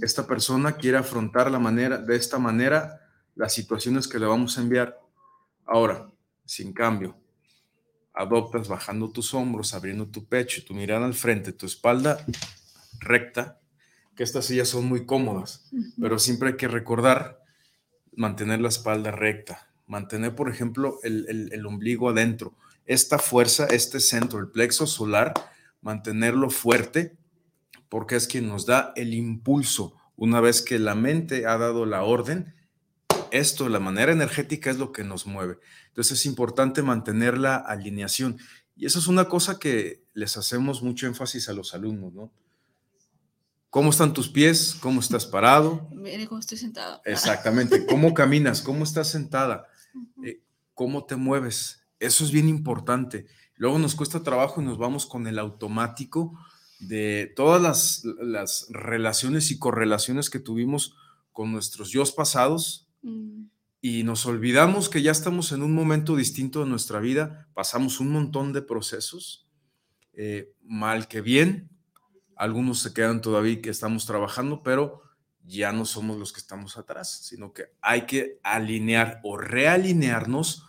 esta 0.00 0.26
persona 0.26 0.76
quiere 0.76 0.96
afrontar 0.96 1.50
la 1.50 1.58
manera, 1.58 1.98
de 1.98 2.16
esta 2.16 2.38
manera 2.38 3.02
las 3.34 3.52
situaciones 3.52 4.08
que 4.08 4.18
le 4.18 4.24
vamos 4.24 4.56
a 4.56 4.62
enviar. 4.62 4.98
Ahora, 5.66 6.10
sin 6.46 6.72
cambio, 6.72 7.18
adoptas 8.14 8.66
bajando 8.66 9.10
tus 9.10 9.34
hombros, 9.34 9.74
abriendo 9.74 10.08
tu 10.08 10.24
pecho, 10.24 10.64
tu 10.64 10.72
mirada 10.72 11.04
al 11.04 11.12
frente, 11.12 11.52
tu 11.52 11.66
espalda 11.66 12.24
recta, 12.98 13.60
que 14.16 14.22
estas 14.22 14.46
sillas 14.46 14.68
son 14.68 14.86
muy 14.86 15.04
cómodas, 15.04 15.70
pero 16.00 16.18
siempre 16.18 16.48
hay 16.48 16.56
que 16.56 16.66
recordar 16.66 17.42
mantener 18.16 18.62
la 18.62 18.70
espalda 18.70 19.10
recta, 19.10 19.70
mantener, 19.86 20.34
por 20.34 20.48
ejemplo, 20.48 20.98
el, 21.02 21.50
el 21.52 21.66
ombligo 21.66 22.08
adentro. 22.08 22.54
Esta 22.90 23.20
fuerza, 23.20 23.66
este 23.66 24.00
centro, 24.00 24.40
el 24.40 24.48
plexo 24.48 24.84
solar, 24.84 25.32
mantenerlo 25.80 26.50
fuerte, 26.50 27.16
porque 27.88 28.16
es 28.16 28.26
quien 28.26 28.48
nos 28.48 28.66
da 28.66 28.92
el 28.96 29.14
impulso. 29.14 29.94
Una 30.16 30.40
vez 30.40 30.60
que 30.60 30.80
la 30.80 30.96
mente 30.96 31.46
ha 31.46 31.56
dado 31.56 31.86
la 31.86 32.02
orden, 32.02 32.52
esto, 33.30 33.68
la 33.68 33.78
manera 33.78 34.10
energética 34.10 34.72
es 34.72 34.78
lo 34.78 34.90
que 34.90 35.04
nos 35.04 35.24
mueve. 35.24 35.58
Entonces 35.86 36.18
es 36.18 36.26
importante 36.26 36.82
mantener 36.82 37.38
la 37.38 37.54
alineación. 37.54 38.38
Y 38.74 38.86
eso 38.86 38.98
es 38.98 39.06
una 39.06 39.28
cosa 39.28 39.60
que 39.60 40.02
les 40.12 40.36
hacemos 40.36 40.82
mucho 40.82 41.06
énfasis 41.06 41.48
a 41.48 41.52
los 41.52 41.74
alumnos, 41.74 42.12
¿no? 42.12 42.32
¿Cómo 43.70 43.90
están 43.90 44.12
tus 44.12 44.28
pies? 44.28 44.76
¿Cómo 44.80 44.98
estás 44.98 45.26
parado? 45.26 45.88
Mire 45.92 46.26
cómo 46.26 46.40
estoy 46.40 46.58
sentado. 46.58 47.00
Exactamente. 47.04 47.86
¿Cómo 47.86 48.14
caminas? 48.14 48.62
¿Cómo 48.62 48.82
estás 48.82 49.06
sentada? 49.06 49.68
Eh, 50.24 50.42
¿Cómo 50.74 51.04
te 51.04 51.14
mueves? 51.14 51.79
Eso 52.00 52.24
es 52.24 52.32
bien 52.32 52.48
importante. 52.48 53.26
Luego 53.54 53.78
nos 53.78 53.94
cuesta 53.94 54.24
trabajo 54.24 54.60
y 54.60 54.64
nos 54.64 54.78
vamos 54.78 55.06
con 55.06 55.28
el 55.28 55.38
automático 55.38 56.36
de 56.80 57.32
todas 57.36 57.62
las, 57.62 58.04
las 58.20 58.66
relaciones 58.70 59.52
y 59.52 59.58
correlaciones 59.60 60.30
que 60.30 60.40
tuvimos 60.40 60.96
con 61.30 61.52
nuestros 61.52 61.90
yo 61.90 62.02
pasados, 62.16 62.90
Mm. 63.02 63.44
Y 63.82 64.02
nos 64.02 64.26
olvidamos 64.26 64.90
que 64.90 65.02
ya 65.02 65.10
estamos 65.10 65.52
en 65.52 65.62
un 65.62 65.72
momento 65.72 66.14
distinto 66.14 66.60
de 66.60 66.68
nuestra 66.68 67.00
vida, 67.00 67.48
pasamos 67.54 67.98
un 68.00 68.12
montón 68.12 68.52
de 68.52 68.60
procesos, 68.60 69.48
eh, 70.12 70.52
mal 70.62 71.08
que 71.08 71.22
bien, 71.22 71.70
algunos 72.36 72.80
se 72.80 72.92
quedan 72.92 73.22
todavía 73.22 73.62
que 73.62 73.70
estamos 73.70 74.04
trabajando, 74.04 74.62
pero 74.62 75.00
ya 75.44 75.72
no 75.72 75.86
somos 75.86 76.18
los 76.18 76.32
que 76.32 76.40
estamos 76.40 76.76
atrás, 76.76 77.22
sino 77.24 77.54
que 77.54 77.68
hay 77.80 78.02
que 78.02 78.38
alinear 78.42 79.20
o 79.24 79.38
realinearnos 79.38 80.66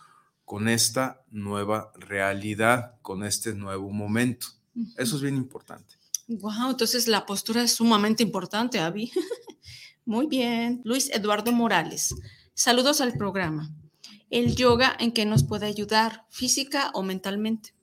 con 0.52 0.68
esta 0.68 1.24
nueva 1.30 1.94
realidad, 1.96 2.96
con 3.02 3.24
este 3.24 3.56
nuevo 3.56 3.90
momento. 3.90 4.48
Eso 4.98 5.16
es 5.16 5.22
bien 5.22 5.38
importante. 5.38 5.96
Wow, 6.28 6.72
entonces 6.72 7.08
la 7.08 7.26
postura 7.26 7.64
es 7.64 7.72
sumamente 7.72 8.22
importante, 8.22 8.78
Avi. 8.78 9.14
Muy 10.06 10.28
bien. 10.28 10.82
Luis 10.84 11.10
Eduardo 11.12 11.54
Morales. 11.54 12.14
Saludos 12.54 13.00
al 13.00 13.14
programa. 13.14 13.72
El 14.30 14.58
yoga 14.58 14.94
en 15.00 15.14
qué 15.14 15.26
nos 15.26 15.46
puede 15.46 15.68
ayudar, 15.68 16.26
física 16.30 16.92
o 16.96 17.02
mentalmente. 17.02 17.74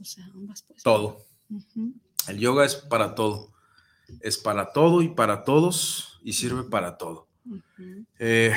O 0.00 0.04
sea, 0.06 0.24
ambas 0.32 0.62
pues. 0.62 0.82
Todo. 0.82 1.26
El 2.26 2.38
yoga 2.38 2.64
es 2.64 2.76
para 2.76 3.14
todo. 3.14 3.52
Es 4.20 4.38
para 4.38 4.72
todo 4.72 5.02
y 5.02 5.10
para 5.10 5.44
todos 5.44 6.20
y 6.24 6.32
sirve 6.32 6.62
para 6.62 6.96
todo. 6.96 7.28
Eh, 8.18 8.54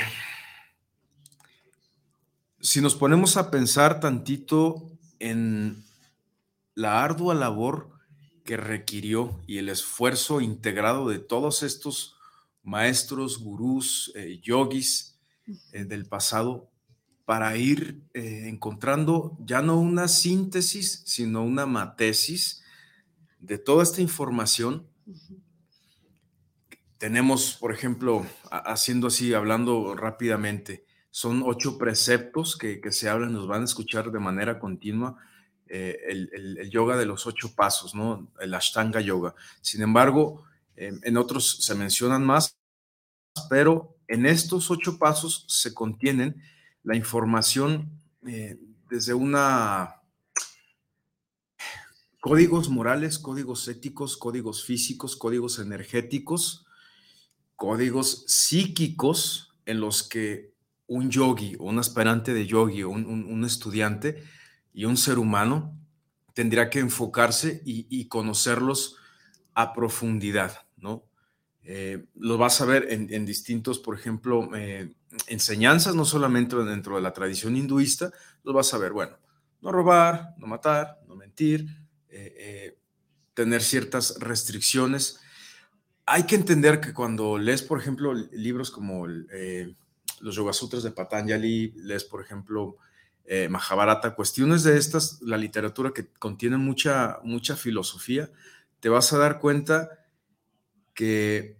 si 2.64 2.80
nos 2.80 2.94
ponemos 2.94 3.36
a 3.36 3.50
pensar 3.50 4.00
tantito 4.00 4.90
en 5.18 5.84
la 6.74 7.04
ardua 7.04 7.34
labor 7.34 7.90
que 8.42 8.56
requirió 8.56 9.38
y 9.46 9.58
el 9.58 9.68
esfuerzo 9.68 10.40
integrado 10.40 11.10
de 11.10 11.18
todos 11.18 11.62
estos 11.62 12.16
maestros, 12.62 13.38
gurús, 13.38 14.12
eh, 14.14 14.40
yogis 14.42 15.20
eh, 15.72 15.84
del 15.84 16.06
pasado 16.06 16.70
para 17.26 17.54
ir 17.58 18.02
eh, 18.14 18.48
encontrando 18.48 19.36
ya 19.40 19.60
no 19.60 19.78
una 19.78 20.08
síntesis, 20.08 21.02
sino 21.04 21.44
una 21.44 21.66
matesis 21.66 22.62
de 23.40 23.58
toda 23.58 23.82
esta 23.82 24.00
información. 24.00 24.88
Tenemos, 26.96 27.58
por 27.60 27.74
ejemplo, 27.74 28.26
haciendo 28.50 29.08
así, 29.08 29.34
hablando 29.34 29.94
rápidamente, 29.94 30.83
son 31.14 31.44
ocho 31.46 31.78
preceptos 31.78 32.56
que, 32.56 32.80
se 32.90 33.08
hablan, 33.08 33.32
nos 33.32 33.46
van 33.46 33.62
a 33.62 33.66
escuchar 33.66 34.10
de 34.10 34.18
manera 34.18 34.58
continua. 34.58 35.16
Eh, 35.68 35.96
el, 36.08 36.68
yoga 36.70 36.96
de 36.96 37.06
los 37.06 37.28
ocho 37.28 37.54
pasos, 37.54 37.94
¿no? 37.94 38.32
El 38.40 38.52
Ashtanga 38.52 39.00
Yoga. 39.00 39.32
Sin 39.60 39.82
embargo, 39.82 40.42
en 40.74 41.16
otros 41.16 41.58
se 41.60 41.76
mencionan 41.76 42.26
más, 42.26 42.58
pero 43.48 43.96
en 44.08 44.26
estos 44.26 44.72
ocho 44.72 44.98
pasos 44.98 45.44
se 45.46 45.72
contienen 45.72 46.42
la 46.82 46.96
información 46.96 47.92
eh, 48.26 48.58
desde 48.90 49.14
una 49.14 50.00
códigos 52.18 52.70
morales, 52.70 53.20
códigos 53.20 53.68
éticos, 53.68 54.16
códigos 54.16 54.64
físicos, 54.64 55.14
códigos 55.14 55.60
energéticos, 55.60 56.66
códigos 57.54 58.24
psíquicos 58.26 59.54
en 59.64 59.78
los 59.78 60.02
que 60.02 60.53
un 60.86 61.10
yogi 61.10 61.56
un 61.58 61.78
aspirante 61.78 62.34
de 62.34 62.46
yogi 62.46 62.82
o 62.82 62.90
un, 62.90 63.44
estudiante 63.44 64.22
y 64.72 64.84
un 64.84 64.96
ser 64.96 65.18
humano 65.18 65.76
tendría 66.34 66.68
que 66.68 66.80
enfocarse 66.80 67.62
y, 67.64 68.08
conocerlos 68.08 68.96
a 69.54 69.72
profundidad, 69.72 70.66
¿no? 70.76 71.04
Eh, 71.62 72.06
lo 72.16 72.36
vas 72.36 72.60
a 72.60 72.64
ver 72.64 72.88
en, 72.90 73.24
distintos, 73.24 73.78
por 73.78 73.96
ejemplo, 73.96 74.50
eh, 74.54 74.92
enseñanzas, 75.28 75.94
no 75.94 76.04
solamente 76.04 76.56
dentro 76.56 76.96
de 76.96 77.02
la 77.02 77.12
tradición 77.12 77.56
hinduista, 77.56 78.10
lo 78.42 78.52
vas 78.52 78.74
a 78.74 78.78
ver, 78.78 78.92
bueno, 78.92 79.16
no 79.60 79.70
robar, 79.70 80.34
no 80.38 80.48
matar, 80.48 81.00
no 81.06 81.14
mentir, 81.14 81.68
eh, 82.08 82.76
tener 83.32 83.62
ciertas 83.62 84.18
restricciones. 84.18 85.20
Hay 86.04 86.24
que 86.24 86.34
entender 86.34 86.80
que 86.80 86.92
cuando 86.92 87.38
lees, 87.38 87.62
por 87.62 87.78
ejemplo, 87.80 88.12
libros 88.12 88.72
como 88.72 89.06
los 90.20 90.34
Yoga 90.36 90.52
Sutras 90.52 90.82
de 90.82 90.90
Patanjali, 90.90 91.72
lees, 91.76 92.04
por 92.04 92.22
ejemplo, 92.22 92.76
Mahabharata, 93.48 94.14
cuestiones 94.14 94.64
de 94.64 94.76
estas, 94.76 95.22
la 95.22 95.38
literatura 95.38 95.92
que 95.94 96.06
contiene 96.06 96.58
mucha, 96.58 97.20
mucha 97.22 97.56
filosofía, 97.56 98.30
te 98.80 98.90
vas 98.90 99.12
a 99.12 99.18
dar 99.18 99.40
cuenta 99.40 100.06
que 100.92 101.58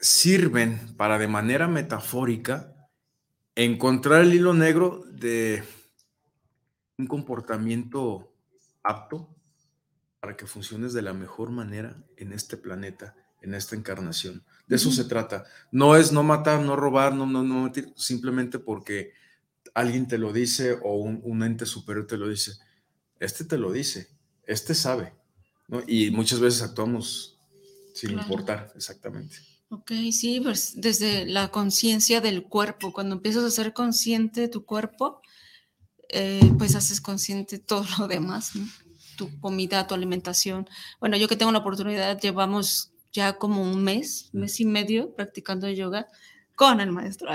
sirven 0.00 0.94
para 0.96 1.18
de 1.18 1.28
manera 1.28 1.66
metafórica 1.66 2.74
encontrar 3.54 4.22
el 4.22 4.34
hilo 4.34 4.52
negro 4.52 5.02
de 5.10 5.64
un 6.98 7.06
comportamiento 7.06 8.34
apto 8.82 9.34
para 10.20 10.36
que 10.36 10.46
funciones 10.46 10.92
de 10.92 11.02
la 11.02 11.14
mejor 11.14 11.50
manera 11.50 11.96
en 12.16 12.32
este 12.32 12.56
planeta, 12.56 13.14
en 13.40 13.54
esta 13.54 13.74
encarnación. 13.74 14.44
De 14.72 14.76
eso 14.76 14.90
se 14.90 15.04
trata. 15.04 15.44
No 15.70 15.96
es 15.96 16.12
no 16.12 16.22
matar, 16.22 16.62
no 16.62 16.76
robar, 16.76 17.14
no, 17.14 17.26
no, 17.26 17.42
no 17.42 17.64
mentir, 17.64 17.92
simplemente 17.94 18.58
porque 18.58 19.12
alguien 19.74 20.08
te 20.08 20.16
lo 20.16 20.32
dice 20.32 20.78
o 20.82 20.94
un, 20.94 21.42
ente 21.42 21.66
superior 21.66 22.06
te 22.06 22.16
lo 22.16 22.26
dice. 22.26 22.52
Este 23.20 23.44
te 23.44 23.58
lo 23.58 23.70
dice, 23.70 24.08
este 24.46 24.74
sabe. 24.74 25.12
Y 25.86 26.10
muchas 26.10 26.40
veces 26.40 26.62
actuamos 26.62 27.38
sin 27.92 28.12
importar, 28.12 28.72
exactamente. 28.74 29.36
Ok, 29.68 29.92
sí, 30.10 30.40
pues 30.40 30.72
desde 30.76 31.26
la 31.26 31.48
conciencia 31.48 32.22
del 32.22 32.42
cuerpo, 32.42 32.94
cuando 32.94 33.16
empiezas 33.16 33.44
a 33.44 33.50
ser 33.50 33.74
consciente 33.74 34.40
de 34.40 34.48
tu 34.48 34.64
cuerpo, 34.64 35.20
eh, 36.08 36.50
pues 36.56 36.76
haces 36.76 37.02
consciente 37.02 37.58
todo 37.58 37.84
lo 37.98 38.08
demás, 38.08 38.52
tu 39.18 39.38
comida, 39.38 39.86
tu 39.86 39.94
alimentación. 39.94 40.66
Bueno, 40.98 41.18
yo 41.18 41.28
que 41.28 41.36
tengo 41.36 41.52
la 41.52 41.58
oportunidad, 41.58 42.18
llevamos 42.18 42.91
ya 43.12 43.38
como 43.38 43.62
un 43.62 43.82
mes, 43.82 44.30
mes 44.32 44.60
y 44.60 44.64
medio 44.64 45.14
practicando 45.14 45.68
yoga 45.68 46.08
con 46.54 46.80
el 46.80 46.92
maestro. 46.92 47.30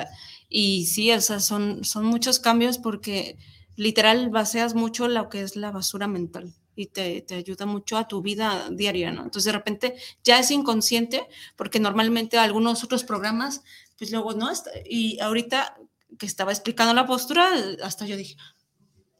Y 0.49 0.85
sí, 0.85 1.11
o 1.11 1.21
sea, 1.21 1.39
son, 1.39 1.83
son 1.83 2.05
muchos 2.05 2.39
cambios 2.39 2.77
porque 2.77 3.37
literal 3.75 4.29
baseas 4.29 4.73
mucho 4.73 5.07
lo 5.07 5.29
que 5.29 5.41
es 5.41 5.55
la 5.55 5.71
basura 5.71 6.07
mental 6.07 6.53
y 6.75 6.87
te, 6.87 7.21
te, 7.21 7.35
ayuda 7.35 7.65
mucho 7.65 7.97
a 7.97 8.07
tu 8.07 8.21
vida 8.21 8.69
diaria, 8.71 9.11
¿no? 9.11 9.23
Entonces 9.23 9.45
de 9.45 9.51
repente 9.51 9.95
ya 10.23 10.39
es 10.39 10.51
inconsciente 10.51 11.27
porque 11.55 11.79
normalmente 11.79 12.37
algunos 12.37 12.83
otros 12.83 13.03
programas, 13.03 13.63
pues 13.97 14.11
luego 14.11 14.33
no, 14.33 14.51
y 14.85 15.19
ahorita 15.19 15.75
que 16.17 16.25
estaba 16.25 16.51
explicando 16.51 16.93
la 16.93 17.07
postura, 17.07 17.49
hasta 17.83 18.05
yo 18.05 18.15
dije, 18.15 18.35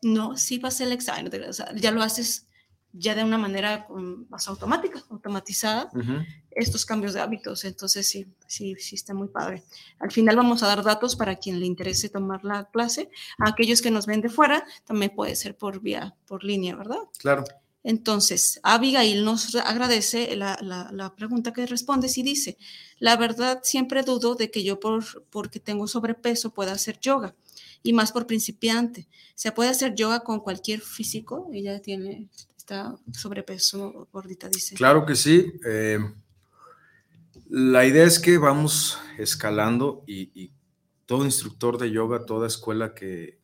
no, 0.01 0.37
sí 0.37 0.59
va 0.59 0.69
a 0.69 0.71
ser 0.71 0.87
el 0.87 0.93
examen, 0.93 1.31
o 1.43 1.53
sea, 1.53 1.73
ya 1.75 1.91
lo 1.91 2.03
haces 2.03 2.47
ya 2.93 3.15
de 3.15 3.23
una 3.23 3.37
manera 3.37 3.87
más 4.29 4.47
automática, 4.47 5.03
automatizada, 5.09 5.89
estos 6.51 6.85
cambios 6.85 7.13
de 7.13 7.21
hábitos. 7.21 7.63
Entonces, 7.65 8.07
sí, 8.07 8.25
sí, 8.47 8.75
sí 8.79 8.95
está 8.95 9.13
muy 9.13 9.27
padre. 9.27 9.63
Al 9.99 10.11
final 10.11 10.35
vamos 10.35 10.63
a 10.63 10.67
dar 10.67 10.83
datos 10.83 11.15
para 11.15 11.35
quien 11.35 11.59
le 11.59 11.65
interese 11.65 12.09
tomar 12.09 12.43
la 12.43 12.65
clase. 12.69 13.09
A 13.39 13.49
aquellos 13.49 13.81
que 13.81 13.91
nos 13.91 14.05
ven 14.05 14.21
de 14.21 14.29
fuera, 14.29 14.65
también 14.85 15.13
puede 15.15 15.35
ser 15.35 15.55
por 15.55 15.81
vía, 15.81 16.15
por 16.25 16.43
línea, 16.43 16.75
¿verdad? 16.75 16.99
Claro. 17.19 17.43
Entonces, 17.83 18.59
Abigail 18.63 19.23
nos 19.23 19.55
agradece 19.55 20.35
la, 20.35 20.59
la, 20.61 21.15
pregunta 21.15 21.53
que 21.53 21.65
responde 21.65 22.09
y 22.13 22.21
dice, 22.21 22.57
la 22.99 23.15
verdad 23.15 23.61
siempre 23.63 24.03
dudo 24.03 24.35
de 24.35 24.51
que 24.51 24.61
yo 24.61 24.77
por, 24.77 25.05
porque 25.29 25.61
tengo 25.61 25.87
sobrepeso 25.87 26.53
pueda 26.53 26.73
hacer 26.73 26.99
yoga 26.99 27.33
y 27.83 27.93
más 27.93 28.11
por 28.11 28.27
principiante. 28.27 29.07
¿Se 29.35 29.53
puede 29.53 29.69
hacer 29.69 29.95
yoga 29.95 30.19
con 30.21 30.41
cualquier 30.41 30.81
físico? 30.81 31.49
Ella 31.53 31.81
tiene 31.81 32.27
sobrepeso, 33.11 34.07
gordita, 34.11 34.49
dice. 34.49 34.75
Claro 34.75 35.05
que 35.05 35.15
sí. 35.15 35.53
Eh, 35.65 35.99
la 37.49 37.85
idea 37.85 38.03
es 38.03 38.19
que 38.19 38.37
vamos 38.37 38.99
escalando 39.17 40.03
y, 40.07 40.51
todo 41.05 41.23
instructor 41.23 41.77
de 41.77 41.89
yoga, 41.89 42.25
toda 42.25 42.47
escuela 42.47 42.93
que, 42.93 43.39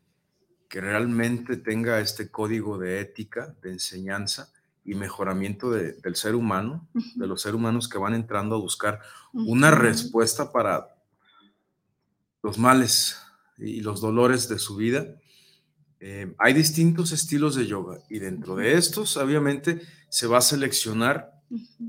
que, 0.68 0.82
realmente 0.82 1.56
tenga 1.56 2.02
este 2.02 2.30
código 2.30 2.78
de 2.78 3.00
ética, 3.00 3.56
de 3.62 3.72
enseñanza 3.72 4.52
y 4.84 4.96
mejoramiento 4.96 5.72
del 5.72 6.16
ser 6.18 6.36
humano, 6.36 6.90
de 7.16 7.26
los 7.26 7.42
seres 7.42 7.56
humanos 7.56 7.88
que 7.88 7.98
van 7.98 8.16
entrando 8.16 8.56
a 8.56 8.60
buscar 8.60 9.00
una 9.32 9.72
respuesta 9.72 10.52
para 10.52 10.94
los 12.42 12.58
males 12.58 13.18
y 13.58 13.80
los 13.80 14.02
dolores 14.02 14.50
de 14.50 14.60
su 14.60 14.76
vida, 14.76 15.06
eh, 16.06 16.36
hay 16.38 16.54
distintos 16.54 17.14
estilos 17.14 17.56
de 17.56 17.66
yoga 17.66 17.98
y 18.10 18.20
dentro 18.20 18.58
de 18.58 18.74
estos, 18.74 19.16
obviamente, 19.16 19.80
se 20.10 20.28
va 20.28 20.40
a 20.40 20.42
seleccionar 20.42 21.32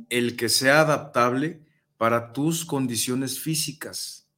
el 0.09 0.37
que 0.37 0.49
sea 0.49 0.83
adaptable 0.83 1.67
para 1.97 2.33
tus 2.33 2.65
condiciones 2.65 3.41
físicas. 3.41 4.29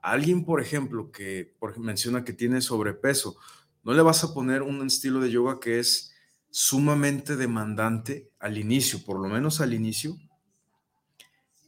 alguien, 0.00 0.44
por 0.44 0.60
ejemplo, 0.60 1.10
que 1.10 1.52
menciona 1.78 2.24
que 2.24 2.32
tiene 2.32 2.60
sobrepeso, 2.60 3.36
no 3.82 3.92
le 3.92 4.02
vas 4.02 4.22
a 4.22 4.32
poner 4.32 4.62
un 4.62 4.86
estilo 4.86 5.18
de 5.18 5.32
yoga 5.32 5.58
que 5.58 5.80
es 5.80 6.14
sumamente 6.52 7.34
demandante 7.34 8.30
al 8.38 8.56
inicio, 8.56 9.02
por 9.04 9.18
lo 9.18 9.28
menos 9.28 9.60
al 9.60 9.74
inicio, 9.74 10.16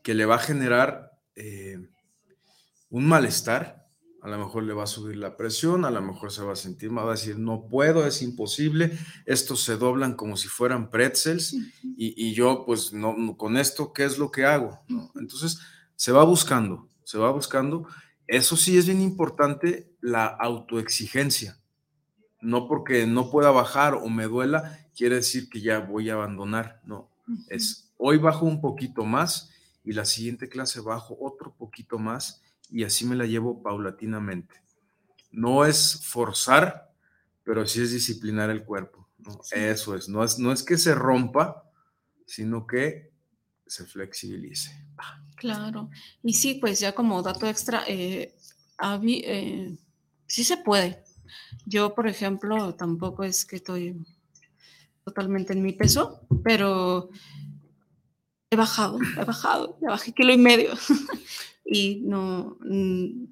que 0.05 0.15
le 0.15 0.25
va 0.25 0.37
a 0.37 0.47
generar 0.51 1.19
eh, 1.35 1.79
un 2.91 3.09
malestar 3.09 3.86
a 4.27 4.29
lo 4.29 4.39
mejor 4.39 4.65
le 4.65 4.75
va 4.75 4.83
a 4.83 4.89
subir 4.89 5.17
la 5.19 5.37
presión, 5.37 5.85
a 5.85 5.91
lo 5.93 6.03
mejor 6.03 6.33
se 6.33 6.43
va 6.43 6.55
a 6.55 6.57
sentir 6.57 6.91
mal, 6.91 7.07
va 7.07 7.11
a 7.11 7.15
decir, 7.15 7.39
no 7.39 7.69
puedo, 7.69 8.05
es 8.09 8.23
imposible, 8.23 8.99
estos 9.25 9.63
se 9.63 9.77
doblan 9.77 10.15
como 10.15 10.37
si 10.37 10.49
fueran 10.49 10.91
pretzels 10.91 11.57
y, 11.97 12.35
yo 12.35 12.65
pues 12.67 12.93
no, 12.93 13.37
con 13.37 13.57
esto, 13.57 13.93
¿qué 13.93 14.05
es 14.05 14.19
lo 14.19 14.33
que 14.33 14.45
hago? 14.45 14.81
Entonces, 15.15 15.61
se 15.95 16.11
va 16.11 16.25
buscando, 16.25 16.89
se 17.05 17.19
va 17.19 17.31
buscando. 17.31 17.87
Eso 18.27 18.57
sí 18.57 18.77
es 18.77 18.87
bien 18.87 19.01
importante, 19.01 19.95
la 20.01 20.27
autoexigencia. 20.27 21.61
No 22.41 22.67
porque 22.67 23.07
no 23.07 23.31
pueda 23.31 23.53
bajar 23.53 23.95
o 23.95 24.09
me 24.09 24.25
duela, 24.25 24.77
quiere 24.97 25.15
decir 25.15 25.49
que 25.49 25.61
ya 25.61 25.79
voy 25.79 26.11
a 26.11 26.15
abandonar, 26.15 26.81
no. 26.85 27.13
Es 27.49 27.93
hoy 27.97 28.19
bajo 28.19 28.45
un 28.45 28.61
poquito 28.61 29.05
más 29.05 29.53
y 29.85 29.93
la 29.93 30.05
siguiente 30.05 30.49
clase 30.49 30.81
bajo 30.81 31.17
otro 31.21 31.55
poquito 31.57 32.01
más 32.01 32.43
y 32.71 32.85
así 32.85 33.05
me 33.05 33.17
la 33.17 33.27
llevo 33.27 33.63
paulatinamente. 33.63 34.63
No 35.31 35.65
es 35.65 36.01
forzar, 36.05 36.93
pero 37.45 37.67
sí 37.67 37.83
es 37.83 37.93
disciplinar 37.93 38.51
el 38.51 38.65
cuerpo. 38.65 39.09
Eso 39.53 39.95
es 39.95 40.09
no, 40.09 40.23
es, 40.25 40.39
no 40.39 40.53
es 40.53 40.63
que 40.63 40.79
se 40.79 40.95
rompa, 40.95 41.65
sino 42.27 42.67
que 42.67 43.13
se 43.67 43.85
flexibilice. 43.85 44.87
Claro, 45.37 45.91
y 46.23 46.33
sí, 46.33 46.55
pues 46.55 46.81
ya 46.81 46.95
como 46.95 47.23
dato 47.23 47.47
extra, 47.47 47.85
eh, 47.87 48.35
eh, 49.03 49.77
sí 50.27 50.45
se 50.45 50.57
puede. 50.57 51.05
Yo, 51.67 51.95
por 51.95 52.09
ejemplo, 52.09 52.75
tampoco 52.75 53.23
es 53.23 53.45
que 53.45 53.57
estoy 53.57 54.03
totalmente 55.05 55.53
en 55.53 55.63
mi 55.63 55.73
peso, 55.73 56.27
pero 56.43 57.11
he 58.51 58.57
bajado, 58.57 58.99
he 59.21 59.25
bajado, 59.25 59.79
ya 59.83 59.91
bajé 59.91 60.13
kilo 60.13 60.33
y 60.33 60.39
medio. 60.39 60.73
y 61.69 62.03
no, 62.05 62.57
mm, 62.61 63.27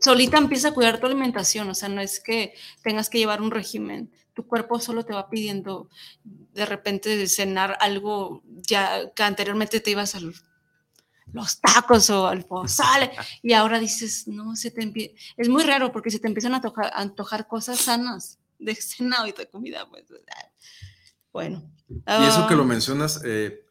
solita 0.00 0.38
empieza 0.38 0.68
a 0.68 0.74
cuidar 0.74 1.00
tu 1.00 1.06
alimentación, 1.06 1.68
o 1.68 1.74
sea, 1.74 1.88
no 1.88 2.00
es 2.00 2.20
que 2.20 2.54
tengas 2.82 3.08
que 3.08 3.18
llevar 3.18 3.40
un 3.40 3.50
régimen, 3.50 4.10
tu 4.34 4.46
cuerpo 4.46 4.78
solo 4.78 5.04
te 5.04 5.14
va 5.14 5.28
pidiendo 5.28 5.88
de 6.24 6.66
repente 6.66 7.26
cenar 7.26 7.76
algo 7.80 8.42
ya 8.46 9.10
que 9.12 9.22
anteriormente 9.22 9.80
te 9.80 9.90
ibas 9.90 10.14
al 10.14 10.34
los 11.32 11.60
tacos 11.60 12.10
o 12.10 12.30
el 12.32 12.44
pozole, 12.44 13.10
y 13.42 13.52
ahora 13.52 13.78
dices, 13.78 14.26
no, 14.26 14.56
se 14.56 14.70
te 14.70 15.14
es 15.36 15.48
muy 15.48 15.62
raro 15.62 15.92
porque 15.92 16.10
se 16.10 16.18
te 16.18 16.28
empiezan 16.28 16.54
a, 16.54 16.62
antojar 16.94 17.46
cosas 17.46 17.80
sanas 17.80 18.38
de 18.58 18.74
cena 18.76 19.28
y 19.28 19.32
de 19.32 19.48
comida, 19.48 19.88
pues, 19.88 20.04
bueno. 21.32 21.70
Y 21.88 22.24
eso 22.26 22.46
que 22.48 22.54
lo 22.54 22.62
ah. 22.62 22.66
mencionas, 22.66 23.22
eh, 23.24 23.64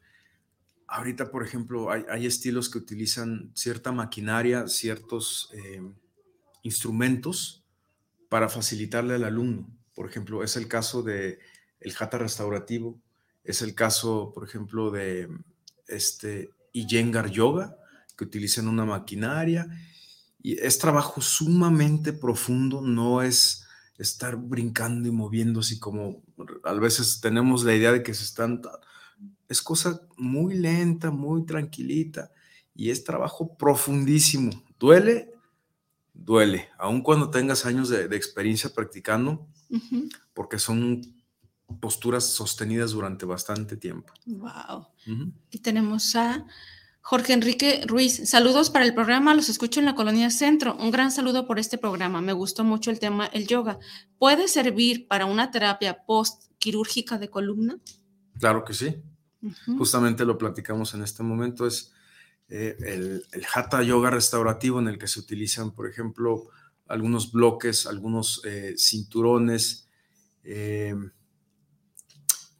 ahorita, 0.90 1.30
por 1.30 1.44
ejemplo, 1.44 1.90
hay, 1.90 2.26
estilos 2.26 2.68
que 2.68 2.78
utilizan 2.78 3.52
cierta 3.54 3.92
maquinaria, 3.92 4.66
ciertos 4.66 5.48
eh, 5.54 5.82
instrumentos 6.62 7.64
para 8.28 8.48
facilitarle 8.48 9.14
al 9.14 9.24
alumno. 9.24 9.68
Por 9.94 10.08
ejemplo, 10.08 10.42
es 10.42 10.56
el 10.56 10.66
caso 10.66 11.02
de 11.02 11.38
el 11.78 11.92
jata 11.92 12.18
restaurativo, 12.18 13.00
es 13.44 13.62
el 13.62 13.74
caso, 13.74 14.32
por 14.34 14.44
ejemplo, 14.44 14.90
de 14.90 15.28
este 15.86 16.50
Iyengar 16.72 17.30
Yoga, 17.30 17.76
que 18.16 18.24
utilizan 18.24 18.66
una 18.66 18.84
maquinaria. 18.84 19.68
Y 20.42 20.58
es 20.58 20.78
trabajo 20.78 21.20
sumamente 21.20 22.12
profundo, 22.12 22.80
no 22.80 23.22
es 23.22 23.64
estar 23.96 24.36
brincando 24.36 25.08
y 25.08 25.12
moviéndose 25.12 25.78
como 25.78 26.22
a 26.64 26.72
veces 26.74 27.20
tenemos 27.20 27.64
la 27.64 27.74
idea 27.74 27.92
de 27.92 28.02
que 28.02 28.12
se 28.12 28.24
están... 28.24 28.60
Es 29.50 29.60
cosa 29.60 30.00
muy 30.16 30.54
lenta, 30.54 31.10
muy 31.10 31.44
tranquilita 31.44 32.30
y 32.74 32.88
es 32.88 33.04
trabajo 33.04 33.56
profundísimo. 33.58 34.50
Duele, 34.78 35.34
duele, 36.14 36.70
aun 36.78 37.02
cuando 37.02 37.28
tengas 37.28 37.66
años 37.66 37.90
de, 37.90 38.04
experiencia 38.16 38.70
practicando, 38.72 39.46
porque 40.32 40.58
son 40.58 41.02
posturas 41.80 42.24
sostenidas 42.24 42.92
durante 42.92 43.26
bastante 43.26 43.76
tiempo. 43.76 44.14
Wow. 44.24 44.86
Y 45.50 45.58
tenemos 45.58 46.16
a 46.16 46.46
Jorge 47.02 47.32
Enrique 47.32 47.82
Ruiz. 47.86 48.28
Saludos 48.28 48.70
para 48.70 48.84
el 48.84 48.94
programa, 48.94 49.34
los 49.34 49.48
escucho 49.48 49.80
en 49.80 49.86
la 49.86 49.94
colonia 49.94 50.30
Centro. 50.30 50.76
Un 50.76 50.90
gran 50.90 51.10
saludo 51.10 51.46
por 51.46 51.58
este 51.58 51.76
programa. 51.76 52.20
Me 52.20 52.32
gustó 52.32 52.64
mucho 52.64 52.90
el 52.90 52.98
tema, 52.98 53.26
el 53.26 53.46
yoga. 53.46 53.78
¿Puede 54.18 54.48
servir 54.48 55.08
para 55.08 55.26
una 55.26 55.50
terapia 55.50 56.04
post-quirúrgica 56.04 57.18
de 57.18 57.28
columna? 57.28 57.78
Claro 58.38 58.64
que 58.64 58.74
sí. 58.74 59.02
Justamente 59.78 60.24
lo 60.24 60.36
platicamos 60.38 60.94
en 60.94 61.02
este 61.02 61.22
momento. 61.22 61.66
Es 61.66 61.92
eh, 62.48 62.76
el, 62.80 63.24
hatha 63.54 63.82
yoga 63.82 64.10
restaurativo 64.10 64.80
en 64.80 64.88
el 64.88 64.98
que 64.98 65.08
se 65.08 65.20
utilizan, 65.20 65.72
por 65.72 65.88
ejemplo, 65.88 66.48
algunos 66.86 67.32
bloques, 67.32 67.86
algunos 67.86 68.42
eh, 68.44 68.74
cinturones. 68.76 69.86
Eh, 70.44 70.94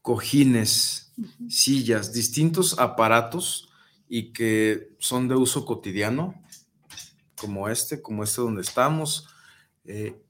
cojines, 0.03 1.13
sillas, 1.49 2.13
distintos 2.13 2.79
aparatos 2.79 3.71
y 4.09 4.33
que 4.33 4.97
son 4.99 5.29
de 5.29 5.37
uso 5.37 5.65
cotidiano, 5.65 6.35
como 7.37 7.69
este, 7.69 8.03
como 8.03 8.25
este 8.25 8.41
donde 8.41 8.63
estamos. 8.63 9.29
Eh, 9.85 10.21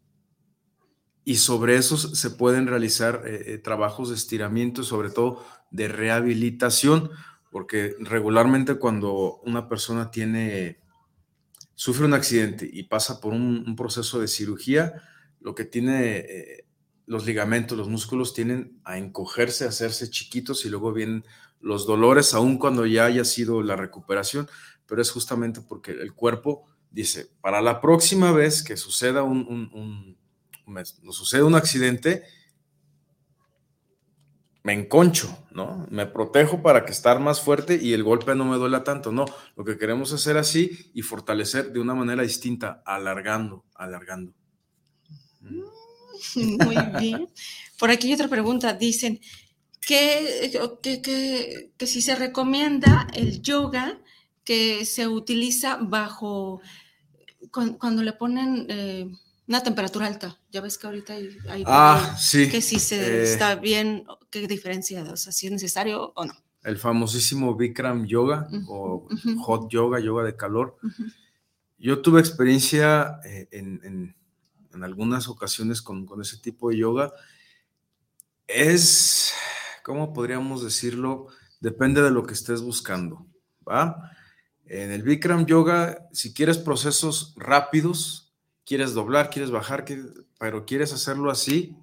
y 1.25 1.37
sobre 1.37 1.77
esos 1.77 2.19
se 2.19 2.31
pueden 2.31 2.67
realizar 2.67 3.23
eh, 3.27 3.55
eh, 3.55 3.59
trabajos 3.59 4.09
de 4.09 4.15
estiramiento, 4.15 4.83
sobre 4.83 5.11
todo 5.11 5.45
de 5.71 5.89
rehabilitación, 5.89 7.11
porque 7.51 7.95
regularmente 8.01 8.77
cuando 8.77 9.41
una 9.45 9.69
persona 9.69 10.11
tiene, 10.11 10.81
sufre 11.75 12.07
un 12.07 12.15
accidente 12.15 12.69
y 12.73 12.85
pasa 12.85 13.21
por 13.21 13.33
un, 13.33 13.77
proceso 13.77 14.21
de 14.21 14.29
cirugía, 14.29 14.95
lo 15.41 15.55
que 15.55 15.65
tiene 15.65 16.65
los 17.07 17.27
ligamentos, 17.27 17.77
los 17.77 17.89
músculos 17.89 18.35
tienen 18.35 18.81
a 18.85 18.97
encogerse, 18.97 19.65
a 19.65 19.69
hacerse 19.71 20.11
chiquitos 20.11 20.65
y 20.65 20.69
luego 20.69 20.93
vienen 20.93 21.25
los 21.61 21.85
dolores, 21.87 22.35
aun 22.35 22.57
cuando 22.57 22.87
ya 22.87 23.05
haya 23.05 23.25
sido 23.25 23.63
la 23.63 23.75
recuperación, 23.75 24.49
pero 24.87 25.03
es 25.03 25.11
justamente 25.11 25.61
porque 25.61 25.91
el 25.91 26.15
cuerpo 26.15 26.67
dice, 26.91 27.29
para 27.41 27.61
la 27.61 27.81
próxima 27.81 28.33
vez 28.33 28.63
que 28.63 28.77
suceda 28.77 29.23
un, 29.23 30.17
sucede 31.11 31.43
un 31.43 31.55
accidente, 31.55 32.25
me 34.63 34.75
enconcho, 34.75 35.47
¿no? 35.53 35.87
Me 35.91 36.07
protejo 36.07 36.63
para 36.63 36.85
que 36.85 36.93
estar 36.93 37.19
más 37.19 37.41
fuerte 37.41 37.79
y 37.81 37.93
el 37.93 38.03
golpe 38.03 38.35
no 38.35 38.45
me 38.45 38.57
duela 38.57 38.85
tanto, 38.85 39.11
no. 39.11 39.25
Lo 39.57 39.65
que 39.65 39.79
queremos 39.79 40.13
hacer 40.13 40.37
así 40.37 40.91
y 40.95 41.03
fortalecer 41.03 41.73
de 41.73 41.81
una 41.81 41.95
manera 41.95 42.23
distinta, 42.23 42.83
alargando, 42.85 43.65
alargando. 43.75 44.35
Muy 46.35 46.77
bien. 46.99 47.29
Por 47.79 47.91
aquí 47.91 48.09
hay 48.09 48.15
otra 48.15 48.29
pregunta. 48.29 48.75
Dicen 48.75 49.21
que, 49.81 50.53
que, 51.77 51.87
si 51.87 52.03
se 52.03 52.15
recomienda 52.15 53.07
el 53.15 53.41
yoga 53.41 53.99
que 54.45 54.85
se 54.85 55.09
utiliza 55.09 55.79
bajo 55.81 56.61
cuando, 57.51 58.03
le 58.03 58.13
ponen 58.13 58.67
eh, 58.69 59.11
una 59.51 59.63
temperatura 59.63 60.07
alta. 60.07 60.39
Ya 60.51 60.63
ves 60.63 60.79
que 60.79 60.87
ahorita 60.87 61.13
hay, 61.13 61.65
ah, 61.67 62.17
que 62.33 62.63
si 62.63 62.79
se 62.79 62.97
eh. 62.97 63.23
está 63.25 63.57
bien, 63.57 64.07
qué 64.31 64.49
diferencia, 64.49 65.03
o 65.03 65.17
sea, 65.19 65.31
si 65.31 65.47
es 65.47 65.53
necesario 65.53 66.13
o 66.17 66.25
no. 66.25 66.33
El 66.63 66.79
famosísimo 66.79 67.55
Bikram 67.55 68.07
Yoga 68.07 68.49
o 68.69 69.07
Hot 69.43 69.71
Yoga, 69.71 70.01
yoga 70.01 70.25
de 70.25 70.37
calor. 70.37 70.79
Yo 71.79 72.01
tuve 72.01 72.21
experiencia 72.21 73.21
eh, 73.25 73.49
en 73.51 74.15
en 74.75 74.85
algunas 74.85 75.29
ocasiones 75.29 75.83
con, 75.83 76.07
ese 76.21 76.39
tipo 76.39 76.71
de 76.71 76.79
yoga, 76.79 77.13
es, 78.47 79.33
¿cómo 79.85 80.13
podríamos 80.13 80.65
decirlo? 80.65 81.29
Depende 81.61 82.03
de 82.03 82.11
lo 82.11 82.25
que 82.27 82.35
estés 82.35 82.63
buscando, 82.63 83.27
¿va? 83.69 84.11
En 84.65 84.93
el 84.93 85.03
Bikram 85.03 85.47
Yoga, 85.47 86.09
si 86.13 86.33
quieres 86.33 86.59
procesos 86.59 87.35
rápidos, 87.37 88.30
quieres 88.71 88.95
doblar, 88.95 89.31
quieres 89.31 89.51
bajar, 89.51 89.85
pero 90.39 90.65
quieres 90.65 90.93
hacerlo 90.93 91.29
así, 91.29 91.77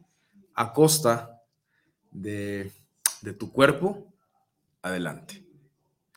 a 0.54 0.71
costa 0.71 1.43
de, 2.12 2.71
tu 3.38 3.52
cuerpo, 3.52 4.08
adelante. 4.82 5.45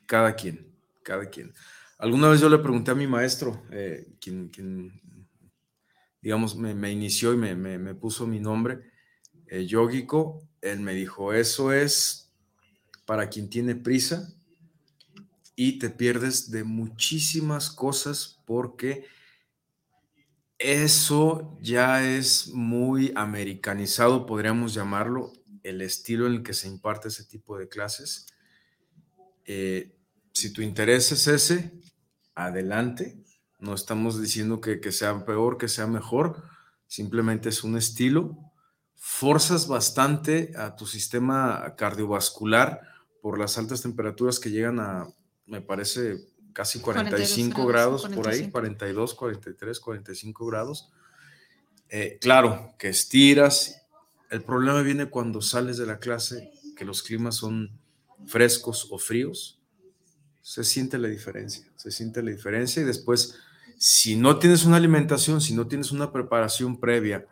Cada 0.07 0.37
quien, 0.37 0.73
cada 1.03 1.29
quien. 1.29 1.53
Alguna 1.99 2.29
vez 2.29 2.41
yo 2.41 2.49
le 2.49 2.59
pregunté 2.59 2.93
a 2.93 2.95
mi 2.95 3.09
maestro, 3.09 3.65
eh, 3.73 4.13
quien, 4.21 4.49
quien 4.49 4.93
digamos, 6.23 6.55
me, 6.55 6.93
inició 6.93 7.33
y 7.33 7.37
me, 7.37 7.95
puso 7.97 8.29
mi 8.29 8.39
nombre, 8.39 8.93
eh, 9.49 9.67
él 9.69 10.81
me 10.81 10.95
dijo, 10.95 11.33
eso 11.33 11.73
es 11.73 12.31
para 13.07 13.29
quien 13.29 13.51
tiene 13.51 13.75
prisa 13.75 14.33
y 15.57 15.81
te 15.81 15.91
pierdes 15.91 16.53
de 16.53 16.63
muchísimas 16.63 17.71
cosas 17.71 18.39
porque 18.47 19.05
eso 20.61 21.57
ya 21.63 22.07
es 22.07 22.49
muy 22.49 23.13
americanizado, 23.17 24.27
podríamos 24.27 24.75
llamarlo, 24.75 25.33
el 25.63 25.81
estilo 25.81 26.27
en 26.27 26.35
el 26.35 26.43
que 26.43 26.53
se 26.53 26.69
imparte 26.69 27.09
ese 27.09 27.25
tipo 27.25 27.57
de 27.59 27.69
clases. 27.69 28.27
Eh, 29.47 29.97
si 30.35 30.53
tu 30.53 30.61
interés 30.61 31.13
es 31.13 31.27
ese, 31.29 31.73
adelante, 32.35 33.25
no 33.59 33.75
estamos 33.75 34.21
diciendo 34.21 34.61
que, 34.61 34.93
sea 34.93 35.25
peor, 35.25 35.57
que 35.57 35.69
sea 35.69 35.87
mejor, 35.87 36.43
simplemente 36.87 37.49
es 37.49 37.65
un 37.65 37.79
estilo. 37.79 38.37
Forzas 38.97 39.67
bastante 39.67 40.53
a 40.57 40.77
tu 40.77 40.87
sistema 40.87 41.75
cardiovascular 41.77 42.83
por 43.23 43.39
las 43.39 43.57
altas 43.57 43.81
temperaturas 43.81 44.39
que 44.39 44.51
llegan 44.51 44.79
a, 44.79 45.09
me 45.47 45.63
parece, 45.63 46.19
casi 46.53 46.81
45 46.81 47.67
grados, 47.67 48.07
por 48.09 48.29
ahí, 48.29 48.51
42, 48.51 49.15
43, 49.15 49.81
45 49.81 50.47
grados. 50.47 50.93
Eh, 51.89 52.19
claro, 52.21 52.75
que 52.79 52.89
estiras. 52.89 53.83
El 54.31 54.43
problema 54.43 54.83
viene 54.83 55.07
cuando 55.07 55.43
sales 55.43 55.77
de 55.77 55.87
la 55.87 55.99
clase, 55.99 56.51
que 56.77 56.85
los 56.85 57.03
climas 57.03 57.37
son 57.37 57.79
frescos 58.27 58.89
o 58.91 58.99
fríos. 58.99 59.61
Se 60.43 60.65
siente 60.65 60.99
la 60.99 61.09
diferencia, 61.09 61.71
se 61.77 61.91
siente 61.91 62.23
la 62.23 62.31
diferencia 62.31 62.83
y 62.83 62.85
después 62.85 63.39
si 63.81 64.15
no 64.15 64.39
tienes 64.39 64.67
una 64.67 64.77
alimentación, 64.77 65.41
si 65.41 65.55
no 65.55 65.67
tienes 65.67 65.91
una 65.91 66.13
preparación 66.13 66.79
previa, 66.79 67.27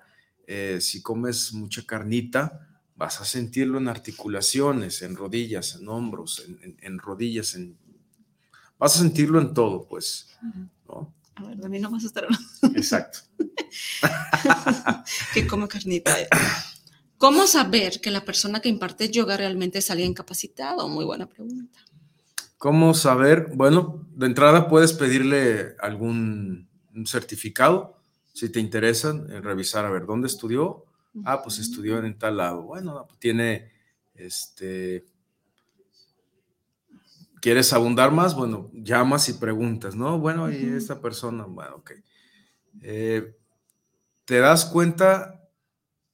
eh, 0.47 0.79
si 0.81 1.03
comes 1.03 1.53
mucha 1.53 1.85
carnita, 1.85 2.67
vas 2.97 3.21
a 3.21 3.27
sentirlo 3.27 3.77
en 3.77 3.87
articulaciones, 3.87 5.03
en 5.03 5.15
rodillas, 5.15 5.77
en 5.79 5.87
hombros, 5.91 6.43
en, 6.81 6.99
rodillas, 6.99 7.55
en... 7.55 7.77
vas 8.79 8.97
a 8.97 9.01
sentirlo 9.01 9.41
en 9.41 9.53
todo, 9.55 9.87
pues. 9.87 10.29
A 11.35 11.45
ver, 11.45 11.57
de 11.57 11.69
mí 11.69 11.79
no 11.79 11.91
vas 11.91 12.03
a 12.03 12.07
estar 12.09 12.27
Exacto. 12.75 13.21
que 15.35 15.47
come 15.47 15.69
carnita. 15.69 16.17
¿Cómo 17.17 17.47
saber 17.47 18.01
que 18.01 18.11
la 18.11 18.25
persona 18.25 18.61
que 18.61 18.69
imparte 18.69 19.11
yoga 19.11 19.37
realmente 19.37 19.79
es 19.79 19.91
alguien 19.91 20.15
capacitado? 20.15 20.89
Muy 20.89 21.05
buena 21.05 21.29
pregunta. 21.29 21.79
¿Cómo 22.59 22.93
saber? 22.93 23.51
Bueno, 23.55 24.05
de 24.17 24.27
entrada 24.27 24.69
puedes 24.69 24.93
pedirle 24.93 25.77
algún 25.81 26.69
certificado, 27.07 28.01
si 28.33 28.49
te 28.51 28.59
interesa, 28.59 29.11
eh, 29.29 29.41
revisar 29.41 29.85
a 29.85 29.91
ver 29.91 30.07
dónde 30.07 30.27
estudió. 30.27 30.85
Ah, 31.25 31.43
pues 31.43 31.59
estudió 31.59 31.99
en 31.99 32.19
tal 32.19 32.37
lado. 32.37 32.63
Bueno, 32.63 33.07
tiene 33.19 33.73
este 34.15 35.05
¿Quieres 37.41 37.73
abundar 37.73 38.13
más? 38.13 38.35
Bueno, 38.35 38.71
llamas 38.73 39.29
y 39.29 39.35
preguntas, 39.35 39.95
¿no? 39.95 40.19
Bueno, 40.19 40.51
y 40.51 40.57
esta 40.57 41.01
persona, 41.01 41.45
bueno, 41.45 41.77
ok. 41.77 41.93
Eh, 42.83 43.37
te 44.25 44.39
das 44.39 44.67
cuenta 44.67 45.41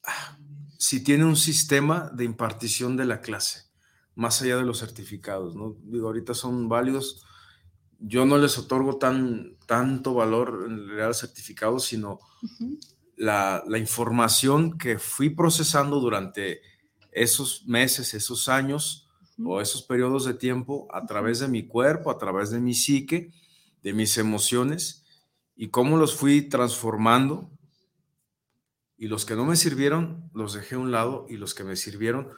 ah, 0.05 0.39
si 0.79 1.03
tiene 1.03 1.25
un 1.25 1.37
sistema 1.37 2.11
de 2.15 2.25
impartición 2.25 2.97
de 2.97 3.07
la 3.07 3.21
clase, 3.21 3.71
más 4.15 4.43
allá 4.43 4.57
de 4.57 4.65
los 4.65 4.81
certificados, 4.81 5.57
¿no? 5.57 5.77
Digo, 5.83 6.09
ahorita 6.09 6.35
son 6.35 6.69
válidos. 6.69 7.25
Yo 7.99 8.27
no 8.27 8.39
les 8.39 8.59
otorgo 8.59 8.99
tan, 8.99 9.57
tanto 9.67 10.15
valor 10.15 10.65
en 10.69 10.87
realidad 10.87 11.09
al 11.09 11.15
certificado, 11.15 11.79
sino 11.79 12.19
la, 13.17 13.65
la 13.67 13.79
información 13.79 14.77
que 14.77 14.99
fui 14.99 15.31
procesando 15.31 16.01
durante 16.01 16.61
esos 17.13 17.65
meses, 17.67 18.13
esos 18.13 18.49
años, 18.49 19.04
o 19.43 19.61
esos 19.61 19.83
periodos 19.83 20.25
de 20.25 20.35
tiempo 20.35 20.87
a 20.93 21.07
través 21.07 21.41
de 21.41 21.49
mi 21.49 21.67
cuerpo, 21.67 22.11
a 22.11 22.19
través 22.19 22.51
de 22.51 22.61
mi 22.61 22.75
psique, 22.75 23.33
de 23.83 23.93
mis 23.93 24.17
emociones 24.19 25.05
y 25.57 25.69
cómo 25.69 25.97
los 25.97 26.15
fui 26.15 26.43
transformando. 26.43 27.51
Y 28.97 29.09
los 29.09 29.25
que 29.25 29.35
no 29.35 29.45
me 29.45 29.57
sirvieron, 29.57 30.31
los 30.33 30.55
dejé 30.55 30.77
a 30.77 30.79
un 30.79 30.93
lado 30.93 31.27
y 31.29 31.37
los 31.37 31.55
que 31.55 31.65
me 31.65 31.77
sirvieron, 31.77 32.31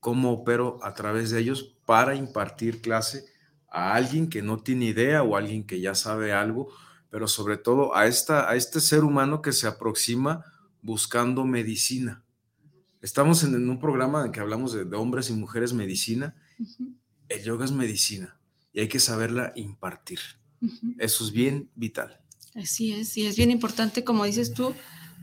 cómo 0.00 0.32
opero 0.32 0.78
a 0.82 0.94
través 0.94 1.30
de 1.30 1.40
ellos 1.40 1.76
para 1.84 2.14
impartir 2.14 2.80
clase 2.80 3.24
a 3.68 3.94
alguien 3.94 4.30
que 4.30 4.42
no 4.42 4.58
tiene 4.58 4.86
idea 4.86 5.22
o 5.22 5.36
alguien 5.36 5.66
que 5.66 5.80
ya 5.80 5.94
sabe 5.94 6.32
algo, 6.32 6.68
pero 7.10 7.26
sobre 7.26 7.56
todo 7.56 7.96
a, 7.96 8.06
esta, 8.06 8.48
a 8.48 8.54
este 8.54 8.80
ser 8.80 9.02
humano 9.02 9.42
que 9.42 9.52
se 9.52 9.66
aproxima 9.66 10.44
buscando 10.82 11.44
medicina 11.44 12.22
Estamos 13.00 13.44
en, 13.44 13.68
un 13.68 13.78
programa 13.78 14.26
en 14.26 14.32
que 14.32 14.40
hablamos 14.40 14.72
de, 14.72 14.96
hombres 14.96 15.30
y 15.30 15.32
mujeres 15.32 15.72
medicina. 15.72 16.34
El 17.28 17.42
yoga 17.44 17.64
es 17.64 17.72
medicina 17.72 18.38
y 18.72 18.80
hay 18.80 18.88
que 18.88 19.00
saberla 19.00 19.52
impartir. 19.54 20.18
Eso 20.98 21.24
es 21.24 21.30
bien 21.30 21.70
vital. 21.74 22.20
Así 22.54 22.92
es, 22.92 23.16
y 23.16 23.26
es 23.26 23.36
bien 23.36 23.52
importante, 23.52 24.02
como 24.02 24.24
dices 24.24 24.52
tú, 24.52 24.74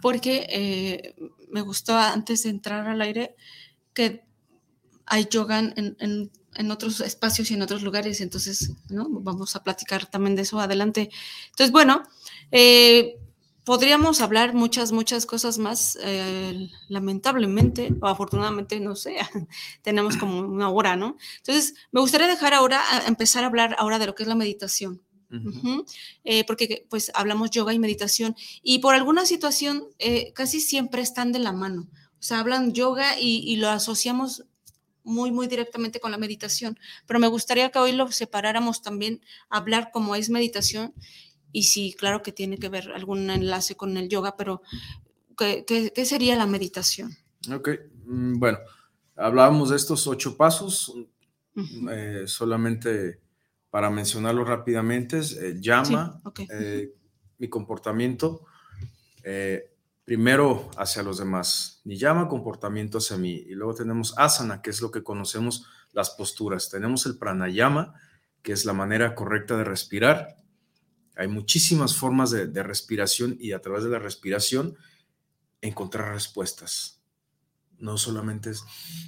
porque 0.01 0.47
eh, 0.49 1.15
me 1.49 1.61
gustó 1.61 1.97
antes 1.97 2.43
de 2.43 2.49
entrar 2.49 2.87
al 2.87 3.01
aire 3.01 3.35
que 3.93 4.23
hay 5.05 5.27
yoga 5.29 5.59
en, 5.59 5.97
en, 5.99 6.71
otros 6.71 7.01
espacios 7.01 7.51
y 7.51 7.53
en 7.53 7.61
otros 7.61 7.83
lugares, 7.83 8.21
entonces, 8.21 8.71
¿no? 8.89 9.07
Vamos 9.09 9.55
a 9.55 9.63
platicar 9.63 10.09
también 10.09 10.35
de 10.35 10.43
eso 10.43 10.59
adelante. 10.59 11.09
Entonces, 11.49 11.71
bueno, 11.71 12.03
eh, 12.51 13.17
podríamos 13.65 14.21
hablar 14.21 14.53
muchas, 14.53 14.91
muchas 14.91 15.25
cosas 15.25 15.57
más. 15.57 15.97
Eh, 16.01 16.69
lamentablemente, 16.87 17.93
o 17.99 18.07
afortunadamente, 18.07 18.79
no 18.79 18.95
sé, 18.95 19.17
tenemos 19.81 20.15
como 20.15 20.39
una 20.39 20.69
hora, 20.69 20.95
¿no? 20.95 21.17
Entonces, 21.37 21.73
me 21.91 21.99
gustaría 21.99 22.27
dejar 22.27 22.53
ahora, 22.53 22.81
empezar 23.07 23.43
a 23.43 23.47
hablar 23.47 23.75
ahora 23.77 23.99
de 23.99 24.05
lo 24.05 24.15
que 24.15 24.23
es 24.23 24.29
la 24.29 24.35
meditación. 24.35 25.01
Eh, 26.23 26.45
porque 26.45 26.85
pues 26.89 27.11
hablamos 27.13 27.49
yoga 27.49 27.73
y 27.73 27.79
meditación 27.79 28.37
y 28.61 28.79
por 28.79 28.95
alguna 28.95 29.25
situación 29.25 29.83
eh, 29.99 30.31
casi 30.33 30.61
siempre 30.61 31.01
están 31.01 31.33
de 31.33 31.39
la 31.39 31.51
mano. 31.51 31.89
O 32.19 32.23
sea, 32.23 32.39
hablan 32.39 32.73
yoga 32.73 33.19
y, 33.19 33.43
y 33.45 33.57
lo 33.57 33.67
asociamos 33.67 34.45
muy, 35.03 35.31
muy 35.31 35.47
directamente 35.47 35.99
con 35.99 36.11
la 36.11 36.17
meditación. 36.17 36.79
Pero 37.05 37.19
me 37.19 37.27
gustaría 37.27 37.69
que 37.69 37.79
hoy 37.79 37.91
lo 37.91 38.11
separáramos 38.11 38.81
también, 38.81 39.21
hablar 39.49 39.91
como 39.91 40.15
es 40.15 40.29
meditación 40.29 40.93
y 41.55 41.63
sí, 41.63 41.95
claro 41.97 42.21
que 42.21 42.33
tiene 42.33 42.57
que 42.57 42.67
ver 42.67 42.91
algún 42.91 43.29
enlace 43.29 43.77
con 43.77 43.95
el 43.95 44.09
yoga, 44.09 44.35
pero 44.35 44.61
¿qué, 45.37 45.63
qué, 45.65 46.05
sería 46.05 46.35
la 46.35 46.45
meditación? 46.45 47.15
Ok, 47.49 47.69
mm, 48.03 48.37
bueno, 48.37 48.57
hablábamos 49.15 49.69
de 49.69 49.77
estos 49.77 50.05
ocho 50.05 50.35
pasos, 50.35 50.93
eh, 51.55 52.23
solamente 52.25 53.21
para 53.69 53.89
mencionarlo 53.89 54.43
rápidamente, 54.43 55.19
es 55.19 55.31
eh, 55.37 55.55
llama, 55.57 56.21
eh, 56.49 56.93
mi 57.37 57.47
comportamiento, 57.47 58.45
primero 60.03 60.69
hacia 60.75 61.03
los 61.03 61.19
demás, 61.19 61.79
ni 61.85 61.97
llama 61.97 62.27
comportamiento 62.27 62.97
hacia 62.97 63.15
mí, 63.15 63.31
y 63.31 63.55
luego 63.55 63.75
tenemos 63.75 64.13
asana, 64.17 64.61
que 64.61 64.71
es 64.71 64.81
lo 64.81 64.91
que 64.91 65.03
conocemos 65.03 65.65
las 65.93 66.09
posturas, 66.09 66.69
tenemos 66.69 67.05
el 67.05 67.17
pranayama, 67.17 67.93
que 68.41 68.51
es 68.51 68.65
la 68.65 68.73
manera 68.73 69.15
correcta 69.15 69.55
de 69.55 69.63
respirar, 69.63 70.44
hay 71.15 71.27
muchísimas 71.27 71.95
formas 71.95 72.31
de, 72.31 72.63
respiración 72.63 73.37
y 73.39 73.53
a 73.53 73.61
través 73.61 73.83
de 73.83 73.89
la 73.89 73.99
respiración 73.99 74.75
encontrar 75.61 76.13
respuestas. 76.13 77.01
No 77.77 77.97
solamente 77.97 78.51
es, 78.51 78.63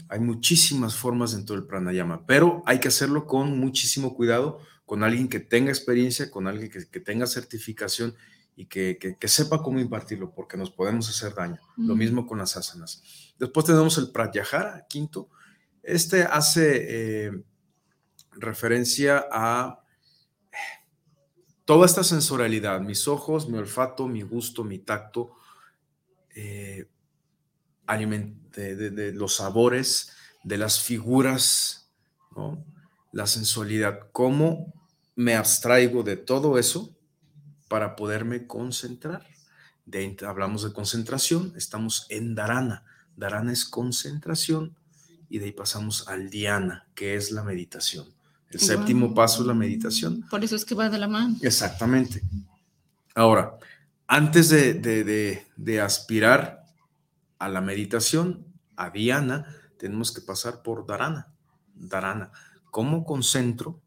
hay 0.10 0.20
muchísimas 0.20 0.96
formas 0.96 1.34
dentro 1.34 1.56
del 1.56 1.66
pranayama, 1.66 2.26
pero 2.26 2.64
hay 2.66 2.80
que 2.80 2.88
hacerlo 2.88 3.26
con 3.26 3.60
muchísimo 3.60 4.16
cuidado, 4.16 4.60
con 4.86 5.04
alguien 5.04 5.28
que 5.28 5.40
tenga 5.40 5.70
experiencia, 5.70 6.32
con 6.32 6.48
alguien 6.48 6.72
que, 6.72 7.00
tenga 7.00 7.28
certificación 7.28 8.16
y 8.56 8.66
que, 8.66 9.18
sepa 9.28 9.62
cómo 9.62 9.80
impartirlo, 9.80 10.34
porque 10.34 10.58
nos 10.58 10.72
podemos 10.72 11.10
hacer 11.10 11.36
daño. 11.36 11.60
Lo 11.76 11.96
mismo 11.96 12.26
con 12.26 12.38
las 12.38 12.56
asanas. 12.58 13.04
Después 13.38 13.66
tenemos 13.66 13.98
el 13.98 14.12
pratyahara, 14.12 14.86
quinto. 14.90 15.30
Este 15.84 16.24
hace 16.24 17.26
eh, 17.28 17.32
referencia 18.32 19.26
a 19.32 19.82
toda 21.68 21.86
esta 21.86 22.06
sensorialidad, 22.06 22.80
mis 22.80 23.10
ojos, 23.10 23.50
mi 23.50 23.58
olfato, 23.58 24.08
mi 24.08 24.22
gusto, 24.22 24.64
mi 24.64 24.80
tacto, 24.80 25.34
eh, 26.34 26.88
de, 28.56 29.12
los 29.14 29.36
sabores, 29.36 30.14
de 30.46 30.58
las 30.58 30.80
figuras, 30.80 31.92
la 33.12 33.28
sensualidad, 33.28 34.00
cómo 34.14 34.74
me 35.18 35.36
abstraigo 35.36 36.04
de 36.04 36.16
todo 36.16 36.58
eso 36.58 36.96
para 37.68 37.98
poderme 37.98 38.48
concentrar. 38.48 39.28
De, 39.86 40.16
hablamos 40.26 40.64
de 40.64 40.72
concentración, 40.72 41.52
estamos 41.58 42.06
en 42.08 42.34
Dharana. 42.34 42.86
Dharana 43.18 43.52
es 43.52 43.66
concentración 43.66 44.78
y 45.28 45.40
de 45.40 45.48
ahí 45.48 45.52
pasamos 45.52 46.08
al 46.08 46.30
Dhyana, 46.30 46.88
que 46.96 47.16
es 47.16 47.32
la 47.32 47.44
meditación. 47.44 48.17
El 48.50 48.60
séptimo 48.60 49.14
paso 49.14 49.42
es 49.42 49.48
la 49.48 49.54
meditación. 49.54 50.26
Por 50.30 50.44
eso 50.44 50.56
es 50.56 50.64
que 50.64 50.76
va 50.76 50.90
de 50.90 50.98
la 50.98 51.08
mano. 51.08 51.36
Exactamente. 51.42 52.22
Ahora, 53.14 53.58
antes 54.08 54.50
de, 54.50 55.82
aspirar 55.84 56.64
a 57.40 57.50
la 57.50 57.62
meditación, 57.62 58.46
a 58.78 58.90
Diana, 58.90 59.46
tenemos 59.78 60.14
que 60.14 60.22
pasar 60.22 60.62
por 60.62 60.86
Dharana. 60.86 61.28
Dharana. 61.76 62.32
¿Cómo 62.72 63.06
concentro 63.06 63.82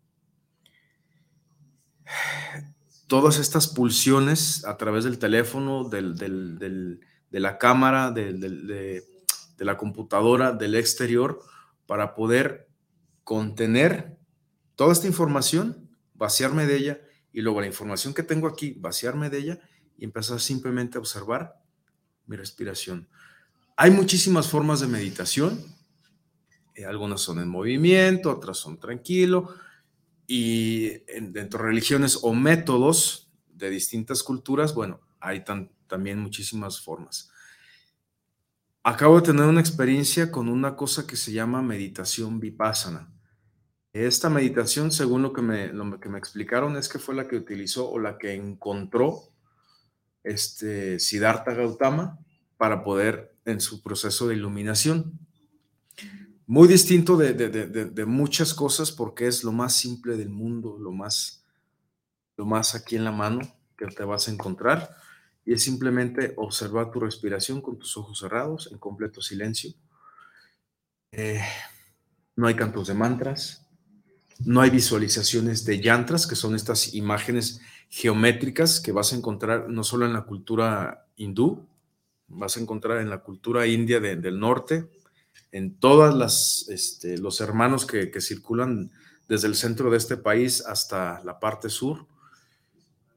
todas 3.06 3.38
estas 3.38 3.66
pulsiones 3.68 4.64
a 4.66 4.76
través 4.76 5.04
del 5.04 5.18
teléfono, 5.18 5.88
de 5.88 7.00
la 7.30 7.58
cámara, 7.58 8.10
de 8.10 9.02
la 9.58 9.76
computadora, 9.78 10.52
del 10.52 10.74
exterior, 10.74 11.40
para 11.86 12.14
poder 12.14 12.68
contener 13.24 14.19
toda 14.80 14.94
esta 14.94 15.06
información, 15.06 15.90
vaciarme 16.14 16.64
de 16.64 16.74
ella 16.74 17.00
y 17.34 17.42
luego 17.42 17.60
la 17.60 17.66
información 17.66 18.14
que 18.14 18.22
tengo 18.22 18.48
aquí, 18.48 18.72
vaciarme 18.78 19.28
de 19.28 19.36
ella 19.36 19.60
y 19.98 20.06
empezar 20.06 20.40
simplemente 20.40 20.96
a 20.96 21.00
observar 21.00 21.60
mi 22.24 22.34
respiración. 22.36 23.06
Hay 23.76 23.90
muchísimas 23.90 24.48
formas 24.48 24.80
de 24.80 24.86
meditación. 24.86 25.62
Eh, 26.74 26.86
algunas 26.86 27.20
son 27.20 27.40
en 27.40 27.48
movimiento, 27.50 28.30
otras 28.30 28.56
son 28.56 28.80
tranquilo. 28.80 29.54
Y 30.26 31.00
dentro 31.28 31.58
de 31.58 31.66
religiones 31.66 32.18
o 32.22 32.32
métodos 32.32 33.30
de 33.52 33.68
distintas 33.68 34.22
culturas, 34.22 34.74
bueno, 34.74 35.02
hay 35.20 35.44
también 35.88 36.18
muchísimas 36.18 36.80
formas. 36.80 37.30
Acabo 38.82 39.20
de 39.20 39.26
tener 39.26 39.44
una 39.44 39.60
experiencia 39.60 40.30
con 40.30 40.48
una 40.48 40.74
cosa 40.74 41.06
que 41.06 41.16
se 41.16 41.32
llama 41.32 41.60
meditación 41.60 42.40
vipassana. 42.40 43.12
Esta 43.92 44.30
meditación, 44.30 44.92
según 44.92 45.22
lo 45.22 45.32
que 45.32 45.42
me, 45.42 45.72
que 46.00 46.08
me 46.08 46.18
explicaron, 46.18 46.76
es 46.76 46.88
que 46.88 47.00
fue 47.00 47.14
la 47.14 47.26
que 47.26 47.36
utilizó 47.36 47.90
o 47.90 47.98
la 47.98 48.18
que 48.18 48.34
encontró 48.34 49.30
este 50.22 51.00
Siddhartha 51.00 51.54
Gautama 51.54 52.18
para 52.56 52.84
poder 52.84 53.34
en 53.44 53.60
su 53.60 53.82
proceso 53.82 54.28
de 54.28 54.36
iluminación. 54.36 55.18
Muy 56.46 56.68
distinto 56.68 57.16
de, 57.16 57.32
de, 57.32 58.06
muchas 58.06 58.54
cosas 58.54 58.92
porque 58.92 59.26
es 59.26 59.44
lo 59.44 59.52
más 59.52 59.74
simple 59.74 60.16
del 60.16 60.30
mundo, 60.30 60.76
lo 60.78 60.92
más, 60.92 61.44
lo 62.36 62.44
más 62.44 62.74
aquí 62.74 62.96
en 62.96 63.04
la 63.04 63.12
mano 63.12 63.40
que 63.76 63.86
te 63.86 64.04
vas 64.04 64.28
a 64.28 64.32
encontrar. 64.32 64.90
Y 65.44 65.52
es 65.54 65.62
simplemente 65.62 66.34
observar 66.36 66.90
tu 66.90 67.00
respiración 67.00 67.60
con 67.60 67.78
tus 67.78 67.96
ojos 67.96 68.18
cerrados, 68.20 68.68
en 68.70 68.78
completo 68.78 69.20
silencio. 69.22 69.72
Eh, 71.12 71.40
no 72.36 72.46
hay 72.46 72.54
cantos 72.54 72.88
de 72.88 72.94
mantras, 72.94 73.66
no 74.44 74.60
hay 74.60 74.70
visualizaciones 74.70 75.64
de 75.64 75.80
yantras, 75.80 76.26
que 76.26 76.36
son 76.36 76.54
estas 76.54 76.94
imágenes 76.94 77.60
geométricas 77.88 78.80
que 78.80 78.92
vas 78.92 79.12
a 79.12 79.16
encontrar 79.16 79.68
no 79.68 79.84
solo 79.84 80.06
en 80.06 80.12
la 80.12 80.22
cultura 80.22 81.06
hindú, 81.16 81.66
vas 82.28 82.56
a 82.56 82.60
encontrar 82.60 83.00
en 83.00 83.10
la 83.10 83.22
cultura 83.22 83.66
india 83.66 84.00
del 84.00 84.38
norte, 84.38 84.88
en 85.52 85.74
todas 85.74 86.14
las, 86.14 86.66
este, 86.68 87.18
los 87.18 87.40
hermanos 87.40 87.86
que, 87.86 88.20
circulan 88.20 88.92
desde 89.28 89.48
el 89.48 89.56
centro 89.56 89.90
de 89.90 89.96
este 89.96 90.16
país 90.16 90.64
hasta 90.64 91.22
la 91.24 91.38
parte 91.38 91.68
sur, 91.68 92.06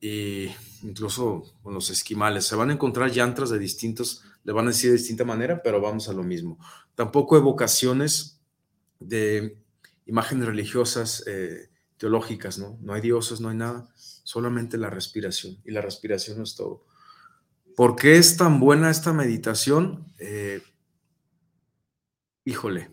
e 0.02 0.54
incluso 0.82 1.54
con 1.62 1.74
los 1.74 1.90
esquimales. 1.90 2.46
Se 2.46 2.56
van 2.56 2.72
a 2.72 2.74
encontrar 2.74 3.12
llantas 3.12 3.50
de 3.50 3.60
distintos, 3.60 4.24
le 4.44 4.52
van 4.52 4.66
a 4.66 4.72
decir 4.72 4.90
de 4.90 4.98
distinta 4.98 5.24
manera, 5.24 5.62
pero 5.64 5.80
vamos 5.80 6.10
a 6.10 6.14
lo 6.14 6.24
mismo. 6.24 6.58
Tampoco 6.96 7.38
evocaciones 7.38 8.42
de 9.00 9.63
imágenes 10.06 10.48
religiosas, 10.48 11.24
eh, 11.28 11.70
teológicas, 11.98 12.58
¿no? 12.58 12.78
No 12.82 12.94
hay 12.94 13.02
dioses, 13.02 13.40
no 13.40 13.50
hay 13.50 13.58
nada, 13.58 13.88
solamente 13.96 14.78
la 14.78 14.90
respiración. 14.90 15.58
Y 15.64 15.72
la 15.72 15.82
respiración 15.82 16.42
es 16.42 16.56
todo. 16.56 16.86
¿Por 17.76 17.96
qué 17.96 18.18
es 18.18 18.38
tan 18.38 18.60
buena 18.60 18.90
esta 18.90 19.14
meditación? 19.14 20.14
Eh, 20.20 20.62
híjole, 22.46 22.92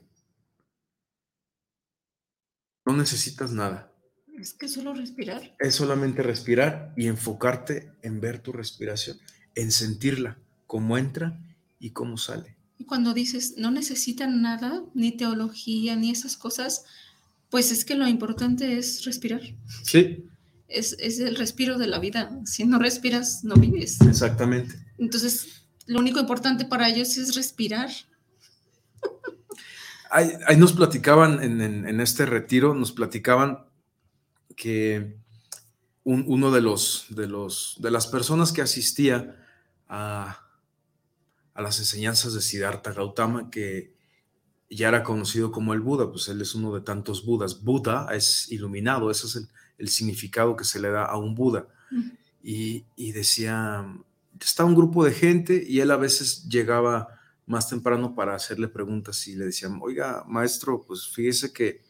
no 2.86 2.96
necesitas 2.96 3.52
nada. 3.52 3.92
Es 4.38 4.54
que 4.54 4.68
solo 4.68 4.94
respirar. 4.94 5.54
Es 5.58 5.74
solamente 5.74 6.22
respirar 6.22 6.94
y 6.96 7.08
enfocarte 7.08 7.92
en 8.02 8.20
ver 8.20 8.38
tu 8.38 8.52
respiración, 8.52 9.18
en 9.54 9.70
sentirla, 9.70 10.38
cómo 10.66 10.96
entra 10.96 11.38
y 11.78 11.90
cómo 11.90 12.16
sale. 12.16 12.59
Cuando 12.90 13.14
dices, 13.14 13.54
no 13.56 13.70
necesitan 13.70 14.42
nada, 14.42 14.82
ni 14.94 15.12
teología, 15.12 15.94
ni 15.94 16.10
esas 16.10 16.36
cosas, 16.36 16.86
pues 17.48 17.70
es 17.70 17.84
que 17.84 17.94
lo 17.94 18.08
importante 18.08 18.78
es 18.78 19.04
respirar. 19.04 19.42
Sí. 19.84 20.24
Es, 20.66 20.96
el 20.98 21.36
respiro 21.36 21.78
de 21.78 21.86
la 21.86 22.00
vida. 22.00 22.40
Si 22.44 22.64
no 22.64 22.80
respiras, 22.80 23.44
no 23.44 23.54
vives. 23.54 24.00
Exactamente. 24.00 24.74
Entonces, 24.98 25.62
lo 25.86 26.00
único 26.00 26.18
importante 26.18 26.64
para 26.64 26.88
ellos 26.88 27.16
es 27.16 27.36
respirar. 27.36 27.90
Ahí, 30.10 30.56
nos 30.56 30.72
platicaban 30.72 31.44
en, 31.44 32.00
este 32.00 32.26
retiro, 32.26 32.74
nos 32.74 32.90
platicaban 32.90 33.66
que 34.56 35.16
uno 36.02 36.50
de 36.50 36.60
los, 36.60 37.06
de 37.10 37.28
los 37.28 37.76
de 37.78 37.92
las 37.92 38.08
personas 38.08 38.50
que 38.50 38.62
asistía 38.62 39.36
a, 39.88 40.49
a 41.60 41.62
las 41.62 41.78
enseñanzas 41.78 42.32
de 42.34 42.40
Siddhartha 42.40 42.92
Gautama, 42.92 43.50
que 43.50 43.94
ya 44.68 44.88
era 44.88 45.02
conocido 45.02 45.52
como 45.52 45.74
el 45.74 45.80
Buda, 45.80 46.10
pues 46.10 46.28
él 46.28 46.40
es 46.40 46.54
uno 46.54 46.74
de 46.74 46.80
tantos 46.80 47.24
Budas. 47.24 47.62
Buda 47.62 48.08
es 48.12 48.50
iluminado, 48.50 49.10
ese 49.10 49.26
es 49.26 49.48
el, 49.78 49.88
significado 49.88 50.56
que 50.56 50.64
se 50.64 50.80
le 50.80 50.90
da 50.90 51.04
a 51.04 51.16
un 51.16 51.34
Buda. 51.34 51.68
y, 52.42 53.12
decía, 53.12 53.86
estaba 54.40 54.68
un 54.68 54.74
grupo 54.74 55.04
de 55.04 55.12
gente 55.12 55.62
y 55.66 55.80
él 55.80 55.90
a 55.90 55.96
veces 55.96 56.48
llegaba 56.48 57.08
más 57.46 57.68
temprano 57.68 58.14
para 58.14 58.34
hacerle 58.34 58.68
preguntas 58.68 59.26
y 59.26 59.34
le 59.34 59.46
decían, 59.46 59.78
oiga, 59.82 60.24
maestro, 60.26 60.82
pues 60.82 61.08
fíjese 61.08 61.52
que, 61.52 61.82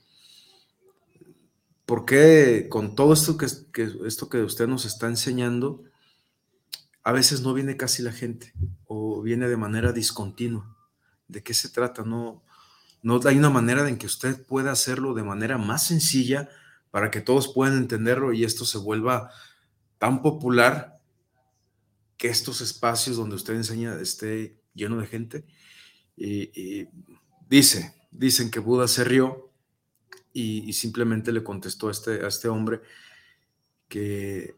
¿por 1.84 2.04
qué 2.04 2.66
con 2.68 2.94
todo 2.94 3.12
esto 3.12 3.36
que, 3.36 3.46
que, 3.72 3.88
esto 4.06 4.28
que 4.28 4.42
usted 4.42 4.66
nos 4.66 4.84
está 4.84 5.06
enseñando, 5.06 5.84
a 7.10 7.12
veces 7.12 7.40
no 7.40 7.52
viene 7.52 7.76
casi 7.76 8.04
la 8.04 8.12
gente 8.12 8.52
o 8.86 9.20
viene 9.20 9.48
de 9.48 9.56
manera 9.56 9.90
discontinua? 9.90 10.76
¿De 11.26 11.42
qué 11.42 11.54
se 11.54 11.68
trata? 11.68 12.04
No, 12.04 12.44
no 13.02 13.20
hay 13.24 13.36
una 13.36 13.50
manera 13.50 13.88
en 13.88 13.98
que 13.98 14.06
usted 14.06 14.46
pueda 14.46 14.70
hacerlo 14.70 15.12
de 15.12 15.24
manera 15.24 15.58
más 15.58 15.88
sencilla 15.88 16.48
para 16.92 17.10
que 17.10 17.20
todos 17.20 17.52
puedan 17.52 17.78
entenderlo 17.78 18.32
y 18.32 18.44
esto 18.44 18.64
se 18.64 18.78
vuelva 18.78 19.32
tan 19.98 20.22
popular 20.22 21.00
que 22.16 22.28
estos 22.28 22.60
espacios 22.60 23.16
donde 23.16 23.34
usted 23.34 23.54
enseña 23.54 23.98
esté 24.00 24.62
lleno 24.72 24.98
de 24.98 25.08
gente. 25.08 25.44
Y, 26.16 26.86
dice, 27.48 27.92
dicen 28.12 28.52
que 28.52 28.60
Buda 28.60 28.86
se 28.86 29.02
rió 29.02 29.50
y, 30.32 30.72
simplemente 30.74 31.32
le 31.32 31.42
contestó 31.42 31.88
a 31.88 31.90
este, 31.90 32.24
a 32.24 32.28
este 32.28 32.46
hombre 32.46 32.82
que 33.88 34.54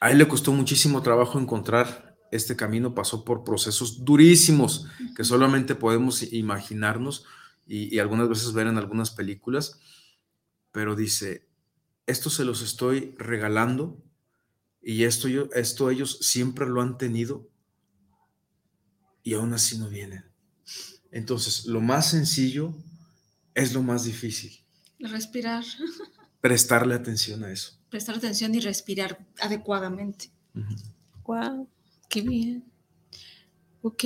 a 0.00 0.10
él 0.10 0.18
le 0.18 0.28
costó 0.28 0.52
muchísimo 0.52 1.02
trabajo 1.02 1.38
encontrar 1.38 2.10
este 2.30 2.56
camino 2.56 2.94
pasó 2.94 3.24
por 3.24 3.44
procesos 3.44 4.04
durísimos 4.04 4.86
que 5.16 5.24
solamente 5.24 5.74
podemos 5.74 6.22
imaginarnos 6.32 7.24
y, 7.66 7.98
algunas 7.98 8.28
veces 8.28 8.52
ver 8.52 8.66
en 8.66 8.78
algunas 8.78 9.10
películas, 9.10 9.78
pero 10.72 10.96
dice, 10.96 11.48
esto 12.06 12.28
se 12.30 12.44
los 12.44 12.62
estoy 12.62 13.14
regalando 13.16 14.02
y 14.82 15.04
esto, 15.04 15.28
yo, 15.28 15.48
esto 15.54 15.90
ellos 15.90 16.18
siempre 16.20 16.66
lo 16.66 16.80
han 16.80 16.98
tenido 16.98 17.48
y 19.22 19.34
aún 19.34 19.52
así 19.52 19.78
no 19.78 19.88
vienen. 19.88 20.24
Entonces, 21.12 21.66
lo 21.66 21.80
más 21.80 22.10
sencillo 22.10 22.74
es 23.54 23.72
lo 23.72 23.82
más 23.82 24.04
difícil. 24.04 24.64
Respirar. 24.98 25.64
Prestarle 26.40 26.94
atención 26.94 27.44
a 27.44 27.50
eso. 27.50 27.78
Prestar 27.90 28.16
atención 28.16 28.54
y 28.54 28.60
respirar 28.60 29.26
adecuadamente. 29.40 30.30
Wow. 31.24 31.68
Qué 32.08 32.22
bien. 32.22 32.64
Ok, 33.82 34.04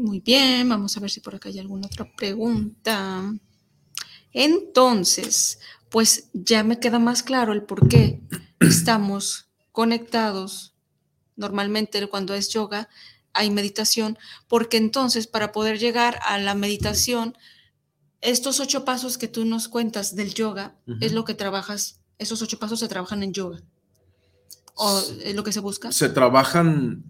muy 0.00 0.20
bien. 0.20 0.68
Vamos 0.68 0.96
a 0.96 1.00
ver 1.00 1.10
si 1.10 1.20
por 1.20 1.34
acá 1.34 1.48
hay 1.48 1.58
alguna 1.58 1.86
otra 1.86 2.10
pregunta. 2.16 3.32
Entonces, 4.32 5.58
pues 5.90 6.30
ya 6.32 6.64
me 6.64 6.80
queda 6.80 6.98
más 6.98 7.22
claro 7.22 7.52
el 7.52 7.62
por 7.62 7.88
qué 7.88 8.20
estamos 8.60 9.50
conectados. 9.72 10.74
Normalmente 11.36 12.06
cuando 12.08 12.34
es 12.34 12.48
yoga 12.50 12.88
hay 13.34 13.50
meditación, 13.50 14.18
porque 14.48 14.76
entonces 14.76 15.26
para 15.26 15.52
poder 15.52 15.78
llegar 15.78 16.18
a 16.26 16.38
la 16.38 16.54
meditación, 16.54 17.36
estos 18.22 18.60
ocho 18.60 18.84
pasos 18.84 19.18
que 19.18 19.28
tú 19.28 19.44
nos 19.44 19.68
cuentas 19.68 20.14
del 20.14 20.32
yoga 20.32 20.76
es 21.00 21.12
lo 21.12 21.24
que 21.24 21.34
trabajas, 21.34 22.00
esos 22.18 22.40
ocho 22.40 22.58
pasos 22.58 22.80
se 22.80 22.88
trabajan 22.88 23.22
en 23.22 23.32
yoga. 23.32 23.60
¿O 24.74 25.02
es 25.22 25.34
lo 25.34 25.44
que 25.44 25.52
se 25.52 25.60
busca? 25.60 25.92
Se 25.92 26.08
trabajan 26.08 27.04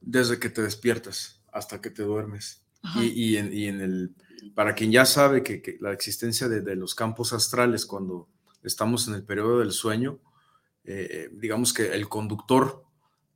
desde 0.00 0.38
que 0.38 0.50
te 0.50 0.62
despiertas 0.62 1.40
hasta 1.50 1.80
que 1.80 1.90
te 1.90 2.02
duermes. 2.02 2.60
Y, 2.96 3.36
en, 3.36 3.80
el, 3.80 4.14
para 4.54 4.74
quien 4.74 4.92
ya 4.92 5.06
sabe 5.06 5.42
que, 5.42 5.78
la 5.80 5.92
existencia 5.92 6.48
de, 6.48 6.76
los 6.76 6.94
campos 6.94 7.32
astrales 7.32 7.86
cuando 7.86 8.28
estamos 8.62 9.08
en 9.08 9.14
el 9.14 9.24
periodo 9.24 9.60
del 9.60 9.72
sueño, 9.72 10.18
eh, 10.84 11.30
digamos 11.32 11.72
que 11.72 11.94
el 11.94 12.08
conductor 12.10 12.84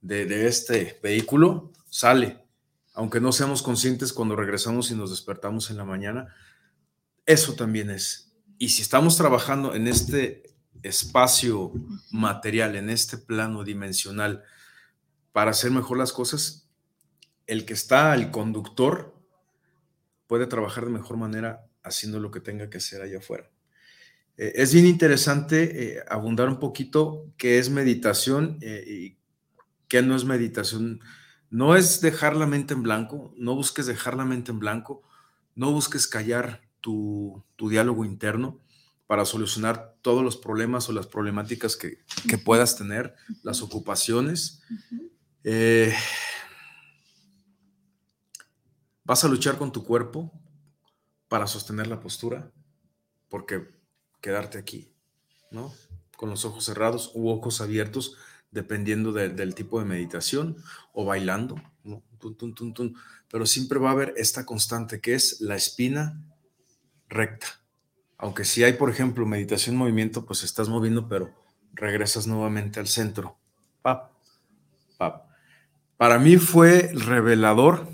de, 0.03 0.47
este 0.47 1.01
vehículo 1.03 1.73
sale, 1.89 2.45
aunque 2.93 3.21
no 3.21 3.33
seamos 3.33 3.63
conscientes 3.63 4.13
cuando 4.13 4.37
regresamos 4.37 4.91
y 4.91 4.95
nos 4.95 5.09
despertamos 5.11 5.71
en 5.71 5.79
la 5.79 5.85
mañana, 5.87 6.35
eso 7.29 7.55
también 7.55 7.91
es. 7.91 8.33
Y 8.57 8.71
si 8.71 8.81
estamos 8.81 9.19
trabajando 9.19 9.75
en 9.75 9.87
este 9.87 10.45
espacio 10.83 11.73
material, 12.11 12.75
en 12.75 12.89
este 12.89 13.19
plano 13.19 13.65
dimensional, 13.65 14.43
para 15.33 15.51
hacer 15.51 15.71
mejor 15.71 15.99
las 15.99 16.15
cosas, 16.15 16.71
el 17.47 17.67
que 17.67 17.75
está, 17.75 18.15
el 18.15 18.31
conductor, 18.31 19.15
puede 20.27 20.47
trabajar 20.47 20.87
de 20.87 20.91
mejor 20.91 21.19
manera 21.19 21.67
haciendo 21.83 22.19
lo 22.19 22.31
que 22.31 22.41
tenga 22.41 22.71
que 22.71 22.79
hacer 22.79 23.03
allá 23.03 23.19
afuera. 23.19 23.51
Eh, 24.39 24.53
es 24.55 24.73
bien 24.73 24.87
interesante 24.87 25.99
eh, 25.99 26.05
abundar 26.09 26.49
un 26.49 26.59
poquito 26.59 27.27
qué 27.37 27.59
es 27.59 27.69
meditación 27.69 28.57
eh, 28.63 28.85
y 28.87 29.19
qué 29.87 30.01
no 30.01 30.17
es 30.17 30.25
meditación. 30.25 31.01
No 31.51 31.77
es 31.77 32.01
dejar 32.01 32.37
la 32.37 32.47
mente 32.47 32.73
en 32.73 32.83
blanco, 32.83 33.35
no 33.37 33.55
busques 33.55 33.85
dejar 33.85 34.17
la 34.17 34.25
mente 34.25 34.51
en 34.51 34.61
blanco, 34.61 35.03
no 35.55 35.73
busques 35.73 36.07
callar 36.07 36.68
tu, 36.81 37.45
tu 37.57 37.69
diálogo 37.69 38.05
interno 38.05 38.61
para 39.09 39.25
solucionar 39.25 39.97
todos 40.03 40.23
los 40.23 40.37
problemas 40.37 40.89
o 40.89 40.93
las 40.93 41.07
problemáticas 41.07 41.77
que, 41.77 42.05
puedas 42.45 42.77
tener, 42.77 43.15
las 43.43 43.63
ocupaciones. 43.63 44.61
Eh, 45.45 45.95
vas 49.03 49.25
a 49.25 49.29
luchar 49.29 49.57
con 49.57 49.73
tu 49.73 49.83
cuerpo 49.83 50.31
para 51.27 51.47
sostener 51.47 51.87
la 51.87 52.01
postura, 52.01 52.53
porque 53.31 53.67
quedarte 54.21 54.59
aquí, 54.59 54.93
¿no? 55.51 55.73
Con 56.19 56.29
los 56.29 56.45
ojos 56.45 56.67
cerrados 56.67 57.11
u 57.15 57.31
ojos 57.31 57.63
abiertos, 57.63 58.19
dependiendo 58.51 59.13
del 59.13 59.55
tipo 59.55 59.79
de 59.79 59.87
meditación, 59.87 60.59
o 60.93 61.07
bailando, 61.07 61.55
¿no? 61.83 62.03
Pero 63.31 63.47
siempre 63.47 63.79
va 63.79 63.89
a 63.89 63.93
haber 63.93 64.13
esta 64.19 64.45
constante 64.45 65.01
que 65.01 65.15
es 65.15 65.41
la 65.41 65.57
espina 65.57 66.21
recta 67.09 67.59
aunque 68.19 68.45
si 68.45 68.65
hay, 68.65 68.73
por 68.73 68.91
ejemplo, 68.91 69.25
meditación 69.25 69.77
movimiento, 69.77 70.27
pues 70.27 70.43
estás 70.43 70.69
moviendo, 70.69 71.09
pero 71.09 71.33
regresas 71.73 72.27
nuevamente 72.27 72.81
al 72.81 72.89
centro. 72.89 73.39
Pap, 73.81 74.11
pap. 74.99 75.31
Para 75.97 76.19
mí 76.19 76.37
fue 76.37 76.91
revelador. 76.93 77.89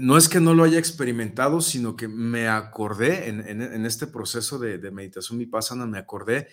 No 0.00 0.16
es 0.16 0.28
que 0.28 0.40
no 0.40 0.54
lo 0.54 0.62
haya 0.62 0.78
experimentado, 0.78 1.60
sino 1.60 1.96
que 1.96 2.06
me 2.06 2.48
acordé 2.48 3.28
en, 3.28 3.84
este 3.86 4.06
proceso 4.06 4.58
de, 4.60 4.78
de 4.78 4.90
meditación 4.92 5.38
vipassana, 5.38 5.86
me 5.86 5.98
acordé 5.98 6.48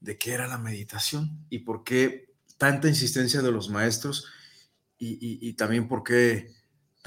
de 0.00 0.18
qué 0.18 0.34
era 0.34 0.46
la 0.46 0.58
meditación 0.58 1.46
y 1.50 1.60
por 1.60 1.82
qué 1.82 2.32
tanta 2.58 2.88
insistencia 2.88 3.42
de 3.42 3.52
los 3.52 3.70
maestros 3.70 4.28
y, 4.98 5.52
también 5.54 5.88
por 5.88 6.02
qué 6.04 6.52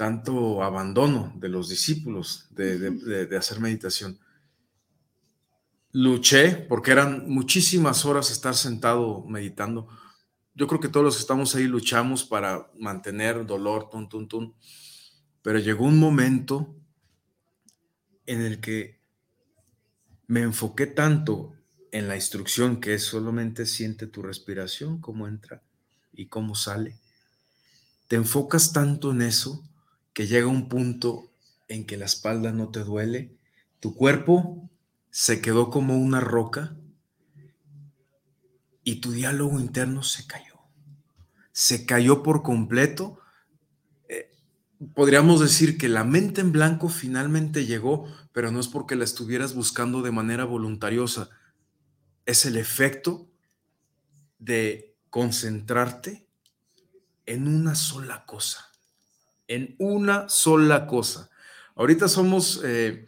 tanto 0.00 0.62
abandono 0.62 1.30
de 1.36 1.50
los 1.50 1.68
discípulos 1.68 2.48
de 2.50 3.36
hacer 3.36 3.60
meditación 3.60 4.18
luché 5.92 6.56
porque 6.68 6.92
eran 6.92 7.28
muchísimas 7.28 8.04
horas 8.04 8.30
estar 8.30 8.54
sentado 8.54 9.24
meditando. 9.26 9.88
Yo 10.54 10.66
creo 10.66 10.80
que 10.80 10.88
todos 10.88 11.04
los 11.04 11.16
que 11.16 11.22
estamos 11.22 11.54
ahí 11.54 11.64
luchamos 11.64 12.24
para 12.24 12.70
mantener 12.78 13.46
dolor, 13.46 13.88
tun, 13.90 14.08
tun, 14.08 14.28
tun. 14.28 14.54
Pero 15.42 15.58
llegó 15.58 15.84
un 15.84 15.98
momento 15.98 16.74
en 18.26 18.42
el 18.42 18.60
que 18.60 19.00
me 20.26 20.42
enfoqué 20.42 20.86
tanto 20.86 21.54
en 21.92 22.06
la 22.06 22.14
instrucción 22.14 22.80
que 22.80 22.94
es 22.94 23.04
solamente 23.04 23.66
siente 23.66 24.06
tu 24.06 24.22
respiración, 24.22 25.00
cómo 25.00 25.26
entra 25.26 25.62
y 26.12 26.26
cómo 26.26 26.54
sale. 26.54 26.96
Te 28.06 28.16
enfocas 28.16 28.72
tanto 28.72 29.10
en 29.12 29.22
eso 29.22 29.64
llega 30.26 30.46
un 30.46 30.68
punto 30.68 31.30
en 31.68 31.86
que 31.86 31.96
la 31.96 32.06
espalda 32.06 32.52
no 32.52 32.68
te 32.68 32.80
duele, 32.80 33.36
tu 33.80 33.94
cuerpo 33.94 34.68
se 35.10 35.40
quedó 35.40 35.70
como 35.70 35.96
una 35.96 36.20
roca 36.20 36.76
y 38.84 38.96
tu 38.96 39.12
diálogo 39.12 39.60
interno 39.60 40.02
se 40.02 40.26
cayó. 40.26 40.58
Se 41.52 41.86
cayó 41.86 42.22
por 42.22 42.42
completo. 42.42 43.20
Eh, 44.08 44.30
podríamos 44.94 45.40
decir 45.40 45.78
que 45.78 45.88
la 45.88 46.04
mente 46.04 46.40
en 46.40 46.52
blanco 46.52 46.88
finalmente 46.88 47.66
llegó, 47.66 48.06
pero 48.32 48.50
no 48.50 48.60
es 48.60 48.68
porque 48.68 48.96
la 48.96 49.04
estuvieras 49.04 49.54
buscando 49.54 50.02
de 50.02 50.12
manera 50.12 50.44
voluntariosa. 50.44 51.30
Es 52.26 52.46
el 52.46 52.56
efecto 52.56 53.28
de 54.38 54.96
concentrarte 55.10 56.26
en 57.26 57.46
una 57.48 57.74
sola 57.74 58.24
cosa. 58.26 58.69
En 59.50 59.74
una 59.78 60.28
sola 60.28 60.86
cosa. 60.86 61.28
Ahorita 61.74 62.08
somos... 62.08 62.60
Eh, 62.64 63.06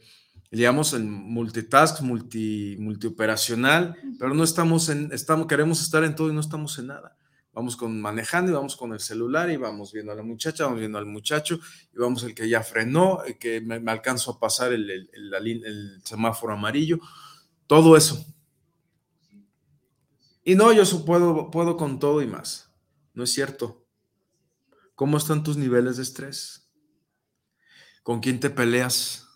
digamos, 0.53 0.93
en 0.93 1.11
multitask, 1.11 2.03
multi, 2.03 2.77
multioperacional, 2.79 3.97
pero 4.19 4.35
no 4.35 4.45
estamos 4.45 4.91
en, 4.91 5.11
estamos, 5.11 5.47
queremos 5.47 5.81
estar 5.81 6.05
en 6.05 6.15
todo 6.15 6.29
y 6.29 6.35
no 6.35 6.41
estamos 6.41 6.79
en 6.79 6.89
nada. 6.89 7.17
Vamos 7.55 7.75
con 7.75 8.01
manejando 8.01 8.53
y 8.53 8.55
vamos 8.55 8.77
con 8.77 8.93
el 8.93 9.01
celular 9.01 9.51
y 9.51 9.57
vamos 9.57 9.93
viendo 9.93 10.13
a 10.13 10.15
la 10.15 10.23
muchacha, 10.23 10.65
vamos 10.65 10.81
viendo 10.81 10.99
al 10.99 11.07
muchacho 11.07 11.59
y 11.95 11.99
vamos 11.99 12.23
el 12.25 12.35
que 12.35 12.49
ya 12.49 12.63
frenó, 12.63 13.23
el 13.25 13.39
que 13.39 13.63
me, 13.63 13.77
alcanzo 13.91 14.33
a 14.33 14.39
pasar 14.39 14.75
el, 14.75 14.91
el, 14.91 15.35
el, 15.45 16.03
semáforo 16.05 16.53
amarillo, 16.53 16.99
todo 17.67 17.97
eso. 17.97 18.27
Y 20.45 20.55
no, 20.55 20.71
yo 20.73 20.85
puedo, 21.05 21.51
puedo 21.51 21.79
con 21.79 21.99
todo 21.99 22.21
y 22.21 22.27
más. 22.27 22.71
No 23.15 23.25
es 23.25 23.33
cierto. 23.33 23.82
¿Cómo 24.95 25.17
están 25.17 25.43
tus 25.43 25.57
niveles 25.57 25.97
de 25.97 26.03
estrés? 26.03 26.71
¿Con 28.03 28.21
quién 28.21 28.41
te 28.41 28.51
peleas? 28.51 29.27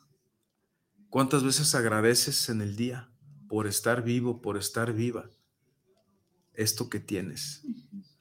¿Cuántas 1.08 1.42
veces 1.44 1.74
agradeces 1.74 2.48
en 2.50 2.60
el 2.60 2.76
día 2.76 3.10
por 3.48 3.66
estar 3.66 4.02
vivo, 4.02 4.42
por 4.42 4.58
estar 4.58 4.92
viva? 4.92 5.30
Esto 6.52 6.90
que 6.90 7.00
tienes, 7.00 7.62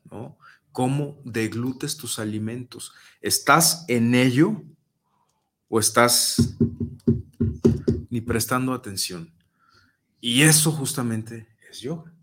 ¿no? 0.06 0.38
¿Cómo 0.72 1.22
deglutes 1.26 1.98
tus 1.98 2.20
alimentos? 2.20 2.94
¿Estás 3.22 3.86
en 3.88 4.16
ello 4.16 4.64
o 5.68 5.80
estás 5.80 6.56
ni 8.10 8.22
prestando 8.22 8.74
atención? 8.74 9.34
Y 10.22 10.44
eso 10.44 10.72
justamente 10.72 11.48
es 11.70 11.82
yoga. 11.82 12.15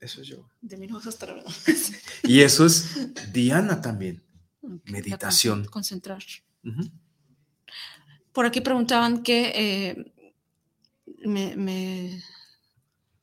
Eso 0.00 0.20
es 0.22 0.28
yoga. 0.28 0.48
De 0.60 0.76
mi 0.76 0.88
hasta 1.04 1.26
Y 2.22 2.40
eso 2.40 2.66
es 2.66 3.12
Diana 3.32 3.80
también. 3.80 4.22
Meditación. 4.84 5.64
Concentrar. 5.64 6.22
Por 8.32 8.46
aquí 8.46 8.60
preguntaban 8.60 9.22
que 9.22 9.52
eh, 9.54 10.12
me, 11.24 12.22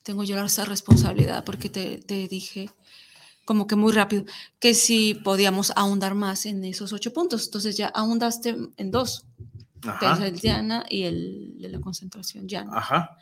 tengo 0.04 0.24
yo 0.24 0.44
esa 0.44 0.66
responsabilidad 0.66 1.44
porque 1.46 1.70
te, 1.70 2.28
dije 2.28 2.70
como 3.46 3.68
que 3.68 3.76
muy 3.76 3.94
rápido 3.94 4.26
que 4.60 4.74
si 4.74 5.14
podíamos 5.14 5.72
ahondar 5.76 6.16
más 6.16 6.46
en 6.46 6.64
esos 6.64 6.92
ocho 6.94 7.14
puntos. 7.14 7.46
Entonces 7.46 7.78
ya 7.78 7.88
ahondaste 7.88 8.58
en 8.76 8.92
dos. 8.92 9.26
el 10.22 10.40
Diana 10.40 10.86
y 10.90 11.04
el 11.04 11.56
de 11.60 11.70
la 11.70 11.80
concentración 11.80 12.48
Yana. 12.50 12.78
Ajá. 12.78 13.18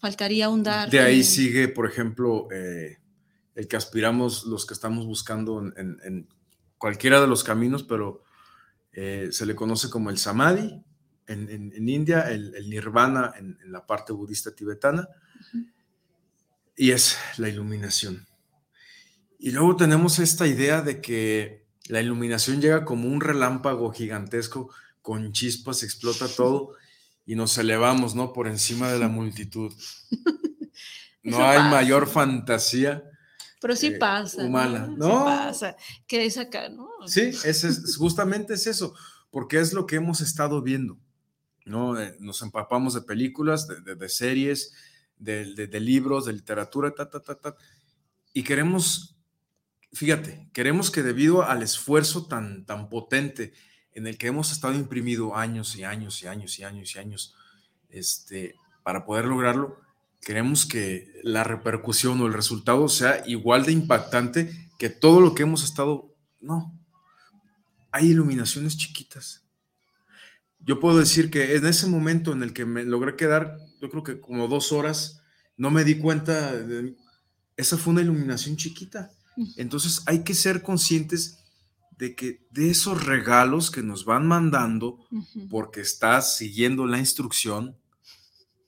Faltaría 0.00 0.46
ahondar. 0.46 0.88
De 0.88 1.00
ahí 1.00 1.22
sigue, 1.22 1.68
por 1.68 1.86
ejemplo, 1.86 2.48
eh, 2.50 2.98
el 3.54 3.68
que 3.68 3.76
aspiramos 3.76 4.46
los 4.46 4.64
que 4.64 4.72
estamos 4.72 5.04
buscando 5.04 5.62
en, 5.76 6.26
cualquiera 6.78 7.20
de 7.20 7.26
los 7.26 7.44
caminos, 7.44 7.82
pero 7.82 8.24
eh, 8.92 9.28
se 9.30 9.44
le 9.44 9.54
conoce 9.54 9.90
como 9.90 10.08
el 10.08 10.16
Samadhi, 10.16 10.82
en, 11.26 11.88
India, 11.88 12.22
el, 12.30 12.68
nirvana 12.70 13.32
en, 13.36 13.58
la 13.70 13.86
parte 13.86 14.14
budista 14.14 14.54
tibetana, 14.54 15.06
y 16.74 16.92
es 16.92 17.18
la 17.36 17.50
iluminación. 17.50 18.26
Y 19.38 19.50
luego 19.50 19.76
tenemos 19.76 20.18
esta 20.18 20.46
idea 20.46 20.80
de 20.80 21.02
que 21.02 21.66
la 21.88 22.00
iluminación 22.00 22.62
llega 22.62 22.86
como 22.86 23.06
un 23.06 23.20
relámpago 23.20 23.92
gigantesco, 23.92 24.72
con 25.02 25.32
chispas, 25.32 25.82
explota 25.82 26.26
todo 26.26 26.74
y 27.26 27.34
nos 27.34 27.56
elevamos, 27.58 28.14
¿no? 28.14 28.32
Por 28.32 28.48
encima 28.48 28.90
de 28.90 28.98
la 28.98 29.08
multitud. 29.08 29.72
No 31.22 31.46
hay 31.46 31.58
mayor 31.70 32.08
fantasía. 32.08 33.04
Pero 33.60 33.76
sí 33.76 33.88
eh, 33.88 33.98
pasa. 33.98 34.42
Humana, 34.42 34.86
¿no? 34.86 35.18
Sí 35.18 35.24
pasa. 35.26 35.76
Que 36.06 36.24
es 36.24 36.38
acá, 36.38 36.70
¿no? 36.70 36.88
Sí, 37.06 37.30
es, 37.44 37.96
justamente 37.98 38.54
es 38.54 38.66
eso, 38.66 38.94
porque 39.30 39.58
es 39.58 39.74
lo 39.74 39.86
que 39.86 39.96
hemos 39.96 40.22
estado 40.22 40.62
viendo. 40.62 40.98
¿no? 41.66 42.00
Eh, 42.00 42.16
nos 42.20 42.42
empapamos 42.42 42.94
de 42.94 43.02
películas, 43.02 43.68
de, 43.68 44.08
series, 44.08 44.72
de, 45.18 45.44
libros, 45.80 46.24
de 46.24 46.32
literatura, 46.32 46.94
ta, 46.94 47.08
ta, 47.08 47.20
ta, 47.20 47.34
ta, 47.34 47.56
y 48.32 48.42
queremos, 48.42 49.16
fíjate, 49.92 50.48
queremos 50.52 50.90
que 50.90 51.02
debido 51.02 51.42
al 51.42 51.62
esfuerzo 51.62 52.26
tan, 52.26 52.64
tan 52.64 52.88
potente 52.88 53.52
en 53.94 54.06
el 54.06 54.16
que 54.18 54.28
hemos 54.28 54.52
estado 54.52 54.74
imprimido 54.74 55.36
años 55.36 55.76
y 55.76 55.84
años 55.84 56.22
y 56.22 56.26
años 56.26 56.58
y 56.58 56.64
años 56.64 56.94
y 56.94 56.98
años, 56.98 57.34
este, 57.88 58.54
para 58.82 59.04
poder 59.04 59.24
lograrlo, 59.24 59.78
queremos 60.20 60.66
que 60.66 61.12
la 61.22 61.44
repercusión 61.44 62.20
o 62.20 62.26
el 62.26 62.32
resultado 62.32 62.88
sea 62.88 63.22
igual 63.26 63.64
de 63.64 63.72
impactante 63.72 64.68
que 64.78 64.88
todo 64.88 65.20
lo 65.20 65.34
que 65.34 65.42
hemos 65.42 65.64
estado, 65.64 66.14
no, 66.40 66.78
hay 67.90 68.10
iluminaciones 68.10 68.76
chiquitas. 68.76 69.44
Yo 70.60 70.78
puedo 70.78 70.98
decir 70.98 71.30
que 71.30 71.56
en 71.56 71.66
ese 71.66 71.86
momento 71.86 72.32
en 72.32 72.42
el 72.42 72.52
que 72.52 72.64
me 72.64 72.84
logré 72.84 73.16
quedar, 73.16 73.58
yo 73.80 73.90
creo 73.90 74.02
que 74.02 74.20
como 74.20 74.46
dos 74.46 74.72
horas, 74.72 75.22
no 75.56 75.70
me 75.70 75.84
di 75.84 75.98
cuenta, 75.98 76.54
de, 76.54 76.96
esa 77.56 77.76
fue 77.76 77.92
una 77.92 78.02
iluminación 78.02 78.56
chiquita. 78.56 79.10
Entonces 79.56 80.02
hay 80.06 80.22
que 80.22 80.34
ser 80.34 80.62
conscientes 80.62 81.38
de 82.00 82.14
que 82.14 82.40
de 82.50 82.70
esos 82.70 83.04
regalos 83.04 83.70
que 83.70 83.82
nos 83.82 84.06
van 84.06 84.26
mandando 84.26 84.98
porque 85.50 85.82
estás 85.82 86.38
siguiendo 86.38 86.86
la 86.86 86.98
instrucción, 86.98 87.76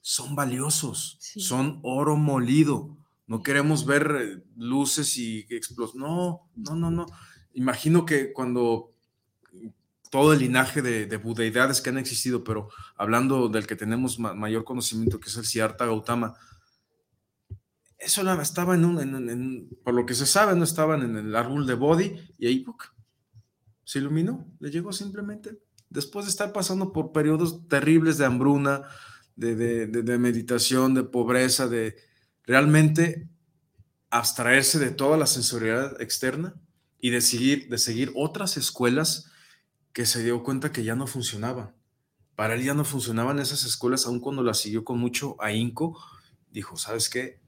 son 0.01 0.35
valiosos, 0.35 1.17
son 1.19 1.79
oro 1.81 2.15
molido. 2.15 2.95
No 3.25 3.41
queremos 3.41 3.87
ver 3.87 4.15
eh, 4.21 4.43
luces 4.55 5.17
y 5.17 5.47
explosiones. 5.49 6.07
No, 6.07 6.47
no, 6.55 6.75
no, 6.75 6.91
no. 6.91 7.07
Imagino 7.53 8.05
que 8.05 8.31
cuando 8.31 8.93
todo 10.11 10.33
el 10.33 10.39
linaje 10.39 10.83
de, 10.83 11.07
de, 11.07 11.17
budeidades 11.17 11.81
que 11.81 11.89
han 11.89 11.97
existido, 11.97 12.43
pero 12.43 12.69
hablando 12.95 13.49
del 13.49 13.65
que 13.65 13.75
tenemos 13.75 14.19
mayor 14.19 14.63
conocimiento, 14.63 15.19
que 15.19 15.29
es 15.29 15.37
el 15.37 15.45
Siddhartha 15.45 15.87
Gautama, 15.87 16.35
eso 17.97 18.41
estaba 18.41 18.75
en 18.75 18.85
un, 18.85 19.69
por 19.83 19.95
lo 19.95 20.05
que 20.05 20.13
se 20.13 20.27
sabe, 20.27 20.55
no 20.55 20.63
estaban 20.63 21.01
en 21.01 21.15
el 21.15 21.35
árbol 21.35 21.65
de 21.65 21.73
Bodhi 21.73 22.15
y 22.37 22.45
ahí 22.47 22.63
se 23.83 23.99
iluminó, 23.99 24.47
le 24.59 24.71
llegó 24.71 24.93
simplemente, 24.93 25.59
después 25.89 26.25
de 26.25 26.31
estar 26.31 26.53
pasando 26.53 26.93
por 26.93 27.11
periodos 27.11 27.67
terribles 27.67 28.17
de 28.17 28.25
hambruna, 28.25 28.83
de, 29.35 29.55
de 29.87 30.17
meditación, 30.17 30.93
de 30.93 31.03
pobreza, 31.03 31.67
de 31.67 31.95
realmente 32.45 33.29
abstraerse 34.09 34.77
de 34.79 34.91
toda 34.91 35.17
la 35.17 35.25
sensorialidad 35.25 35.99
externa 36.01 36.55
y 36.99 37.09
de 37.09 37.21
seguir, 37.21 37.67
de 37.67 37.77
seguir 37.77 38.11
otras 38.15 38.57
escuelas 38.57 39.31
que 39.91 40.05
se 40.05 40.23
dio 40.23 40.43
cuenta 40.43 40.71
que 40.71 40.83
ya 40.83 40.95
no 40.95 41.07
funcionaba. 41.07 41.75
Para 42.35 42.55
él 42.55 42.63
ya 42.63 42.73
no 42.73 42.85
funcionaban 42.85 43.39
esas 43.39 43.63
escuelas, 43.63 44.05
aun 44.05 44.19
cuando 44.19 44.43
las 44.43 44.59
siguió 44.59 44.83
con 44.83 44.99
mucho 44.99 45.35
ahínco, 45.39 45.99
dijo, 46.51 46.77
¿sabes 46.77 47.09
qué? 47.09 47.41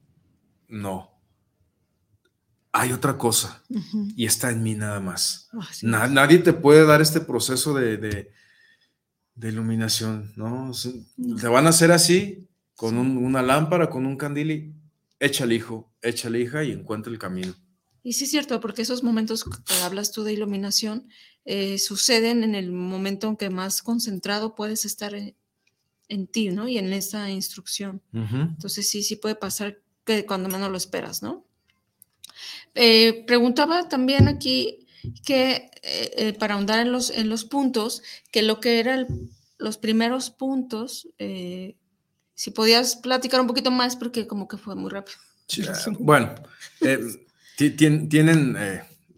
No. 0.68 1.15
Hay 2.78 2.92
otra 2.92 3.18
cosa 3.18 3.64
y 4.18 4.26
está 4.26 4.52
en 4.52 4.62
mí 4.62 4.76
nada 4.76 5.00
más. 5.00 5.50
nadie 5.82 6.40
te 6.40 6.52
puede 6.52 6.86
dar 6.86 7.02
este 7.02 7.22
proceso 7.22 7.74
de, 7.74 7.96
de, 7.98 9.50
iluminación, 9.50 10.34
¿no? 10.36 10.72
Te 11.40 11.48
van 11.48 11.68
a 11.68 11.70
hacer 11.70 11.94
así, 11.94 12.50
con 12.76 12.98
una 12.98 13.42
lámpara, 13.42 13.90
con 13.90 14.06
un 14.06 14.18
candil 14.18 14.52
y 14.52 14.76
echa 15.22 15.46
el 15.46 15.54
hijo, 15.54 15.90
echa 16.02 16.30
la 16.30 16.38
hija 16.38 16.66
y 16.66 16.74
encuentra 16.74 17.14
el 17.14 17.18
camino. 17.18 17.54
Y 18.04 18.12
sí 18.12 18.26
es 18.26 18.32
cierto, 18.32 18.60
porque 18.60 18.82
esos 18.82 19.04
momentos 19.04 19.46
que 19.46 19.74
hablas 19.84 20.12
tú 20.12 20.26
de 20.26 20.34
iluminación 20.34 21.08
eh, 21.46 21.80
suceden 21.80 22.44
en 22.44 22.56
el 22.56 22.74
momento 22.74 23.30
en 23.30 23.38
que 23.38 23.50
más 23.50 23.82
concentrado 23.82 24.54
puedes 24.54 24.84
estar 24.84 25.16
en, 25.16 25.34
en 26.10 26.28
ti, 26.28 26.50
¿no? 26.50 26.68
Y 26.68 26.78
en 26.78 26.92
esa 26.92 27.30
instrucción. 27.30 28.02
Entonces 28.12 28.90
sí, 28.90 29.02
sí 29.02 29.16
puede 29.16 29.36
pasar 29.36 29.80
que 30.04 30.26
cuando 30.26 30.50
menos 30.50 30.70
lo 30.70 30.78
esperas, 30.78 31.24
¿no? 31.24 31.46
Eh, 32.76 33.24
preguntaba 33.26 33.88
también 33.88 34.28
aquí 34.28 34.86
que 35.26 35.72
eh, 35.82 36.12
eh, 36.18 36.34
para 36.38 36.56
ahondar 36.56 36.80
en 36.80 36.92
los, 36.92 37.10
en 37.10 37.30
los 37.30 37.46
puntos, 37.46 38.04
que 38.32 38.44
lo 38.44 38.60
que 38.60 38.80
eran 38.80 39.08
los 39.58 39.78
primeros 39.78 40.30
puntos, 40.30 41.08
si 41.18 42.52
podías 42.52 42.98
platicar 42.98 43.40
un 43.40 43.48
poquito 43.48 43.72
más 43.72 43.96
porque 43.96 44.28
como 44.28 44.50
que 44.50 44.58
fue 44.58 44.76
muy 44.76 44.92
rápido. 44.92 45.18
bueno, 46.00 46.36
tienen 47.56 48.58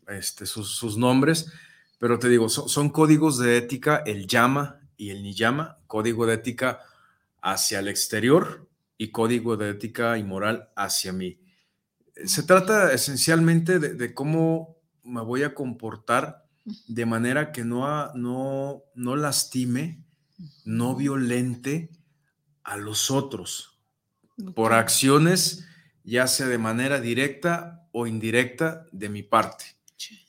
este, 0.08 0.46
sus, 0.46 0.98
nombres, 0.98 1.52
pero 1.98 2.20
te 2.20 2.30
digo, 2.30 2.50
son, 2.50 2.92
códigos 2.92 3.40
de 3.40 3.58
ética, 3.58 4.04
el 4.06 4.28
llama 4.28 4.80
y 4.96 5.10
el 5.10 5.24
niyama, 5.24 5.80
código 5.88 6.28
de 6.28 6.36
ética 6.36 6.82
hacia 7.42 7.80
el 7.80 7.88
exterior 7.88 8.68
y 8.98 9.10
código 9.10 9.58
de 9.58 9.72
ética 9.72 10.20
y 10.20 10.24
moral 10.24 10.70
hacia 10.76 11.14
mí. 11.14 11.40
Se 12.26 12.44
trata 12.44 12.94
esencialmente 12.94 13.80
de, 13.80 14.14
cómo 14.14 14.78
me 15.04 15.22
voy 15.22 15.44
a 15.44 15.54
comportar 15.54 16.46
de 16.88 17.06
manera 17.06 17.52
que 17.52 17.64
no, 17.64 18.14
no, 18.14 18.84
no 18.96 19.16
lastime, 19.16 20.04
no 20.66 20.96
violente 20.96 21.92
a 22.64 22.78
los 22.78 23.12
otros 23.12 23.80
por 24.56 24.74
acciones, 24.74 25.66
ya 26.04 26.28
sea 26.28 26.48
de 26.48 26.58
manera 26.58 27.00
directa 27.00 27.88
o 27.92 28.08
indirecta 28.08 28.86
de 28.92 29.10
mi 29.10 29.24
parte. 29.24 29.66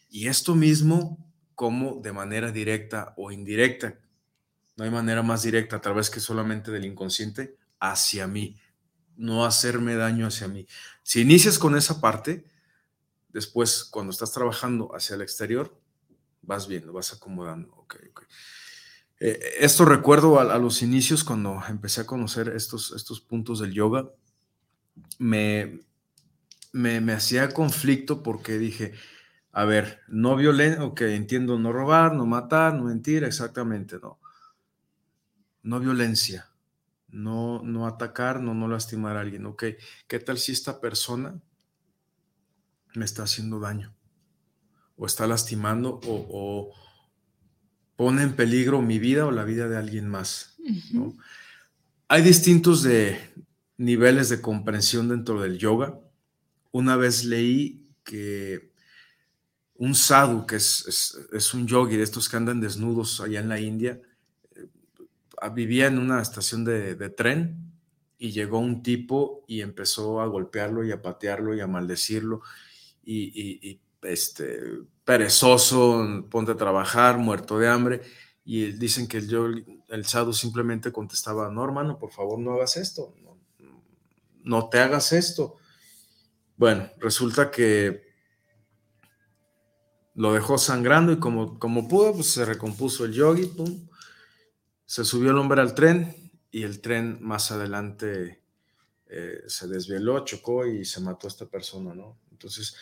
Y 0.09 0.29
esto 0.29 0.55
mismo 0.55 1.29
como 1.55 2.01
de 2.01 2.13
manera 2.13 2.51
directa 2.51 3.15
o 3.17 3.31
indirecta. 3.31 3.99
No 4.77 4.85
hay 4.85 4.91
manera 4.91 5.23
más 5.23 5.43
directa 5.43 5.77
a 5.77 5.81
través 5.81 6.09
que 6.09 6.21
solamente 6.21 6.71
del 6.71 6.85
inconsciente 6.85 7.57
hacia 7.81 8.27
mí, 8.27 8.57
no 9.17 9.45
hacerme 9.45 9.97
daño 9.97 10.29
hacia 10.29 10.49
mí. 10.49 10.67
Si 11.09 11.23
inicias 11.23 11.59
con 11.59 11.75
esa 11.75 12.03
parte, 12.03 12.45
después 13.31 13.85
cuando 13.85 14.11
estás 14.11 14.31
trabajando 14.31 14.95
hacia 14.95 15.17
el 15.17 15.23
exterior, 15.23 15.75
vas 16.43 16.69
viendo, 16.69 16.93
vas 16.93 17.15
acomodando. 17.15 17.87
Eh, 19.19 19.41
esto 19.59 19.87
recuerdo 19.87 20.39
a, 20.39 20.59
los 20.59 20.83
inicios 20.83 21.25
cuando 21.25 21.63
empecé 21.67 22.03
a 22.03 22.07
conocer 22.07 22.51
estos, 22.51 22.93
estos 22.95 23.23
puntos 23.23 23.61
del 23.61 23.73
yoga, 23.73 24.11
me, 25.17 25.81
me, 26.73 27.01
me 27.01 27.15
hacía 27.15 27.55
conflicto 27.55 28.23
porque 28.23 28.59
dije, 28.59 28.93
a 29.53 29.65
ver, 29.65 30.01
no 30.09 30.37
violencia, 30.37 30.85
ok, 30.85 31.01
entiendo 31.01 31.59
no 31.59 31.73
robar, 31.73 32.13
no 32.13 32.27
matar, 32.27 32.75
no 32.75 32.83
mentir, 32.83 33.25
exactamente, 33.25 33.97
no. 33.99 34.21
No 35.63 35.81
violencia, 35.81 36.51
no, 37.11 37.63
no 37.63 37.87
atacar, 37.87 38.41
no, 38.41 38.55
no 38.55 38.69
lastimar 38.69 39.17
a 39.17 39.21
alguien, 39.21 39.47
ok. 39.47 39.65
¿Qué 40.07 40.19
tal 40.19 40.39
si 40.39 40.53
esta 40.53 40.81
persona 40.81 41.41
me 42.95 43.05
está 43.05 43.23
haciendo 43.23 43.61
daño? 43.61 43.95
O 44.97 45.07
está 45.07 45.27
lastimando 45.27 46.01
o, 46.05 46.73
pone 47.97 48.23
en 48.23 48.35
peligro 48.35 48.81
mi 48.81 48.99
vida 48.99 49.27
o 49.27 49.31
la 49.31 49.45
vida 49.45 49.69
de 49.69 49.77
alguien 49.77 50.09
más. 50.09 50.57
Hay 52.09 52.23
distintos 52.23 52.83
de 52.83 53.19
niveles 53.77 54.29
de 54.29 54.41
comprensión 54.41 55.09
dentro 55.09 55.41
del 55.41 55.59
yoga. 55.59 55.99
Una 56.71 56.97
vez 56.97 57.25
leí 57.25 57.89
que 58.05 58.73
un 59.75 59.95
sadhu, 59.95 60.47
que 60.47 60.57
es, 60.57 61.51
un 61.55 61.67
yogi 61.67 61.97
de 61.97 62.03
estos 62.03 62.29
que 62.29 62.37
andan 62.37 62.61
desnudos 62.61 63.21
allá 63.21 63.41
en 63.41 63.49
la 63.49 63.61
India, 63.61 64.01
vivía 65.53 65.87
en 65.87 65.99
una 65.99 66.21
estación 66.21 66.65
de, 66.65 66.95
tren 67.11 67.73
y 68.19 68.33
llegó 68.33 68.59
un 68.59 68.83
tipo 68.83 69.45
y 69.47 69.61
empezó 69.61 70.21
a 70.21 70.27
golpearlo 70.27 70.85
y 70.85 70.93
a 70.93 71.03
patearlo 71.03 71.55
y 71.55 71.61
a 71.61 71.67
maldecirlo 71.67 72.43
y, 73.05 73.81
este, 74.03 74.61
perezoso, 75.05 76.27
ponte 76.31 76.53
a 76.53 76.57
trabajar, 76.57 77.19
muerto 77.19 77.59
de 77.59 77.69
hambre. 77.69 78.03
Y 78.45 78.73
dicen 78.73 79.07
que 79.09 79.19
el, 79.19 79.29
yogi, 79.29 79.65
el 79.89 80.05
sadhu 80.07 80.33
simplemente 80.33 80.93
contestaba, 80.93 81.51
no 81.51 81.65
hermano, 81.65 81.99
por 81.99 82.11
favor 82.11 82.39
no 82.39 82.55
hagas 82.55 82.77
esto, 82.77 83.15
no 84.43 84.69
te 84.69 84.79
hagas 84.79 85.13
esto. 85.13 85.57
Bueno, 86.57 86.91
resulta 86.99 87.51
que 87.51 88.09
lo 90.19 90.33
dejó 90.33 90.59
sangrando 90.59 91.13
y 91.13 91.19
como, 91.21 91.61
como 91.61 91.87
pudo, 91.87 92.13
pues 92.13 92.27
se 92.33 92.45
recompuso 92.45 93.05
el 93.05 93.13
yogi, 93.13 93.47
pum, 93.47 93.88
se 94.89 95.05
subió 95.05 95.33
el 95.33 95.37
hombre 95.37 95.61
al 95.61 95.75
tren 95.75 96.33
y 96.51 96.63
el 96.63 96.81
tren 96.81 97.19
más 97.21 97.53
adelante 97.53 98.43
eh, 99.07 99.43
se 99.47 99.69
desvieló, 99.69 100.25
chocó 100.25 100.65
y 100.65 100.87
se 100.87 101.03
mató 101.03 101.27
a 101.27 101.29
esta 101.29 101.45
persona, 101.45 101.95
¿no? 101.95 102.19
Entonces, 102.33 102.75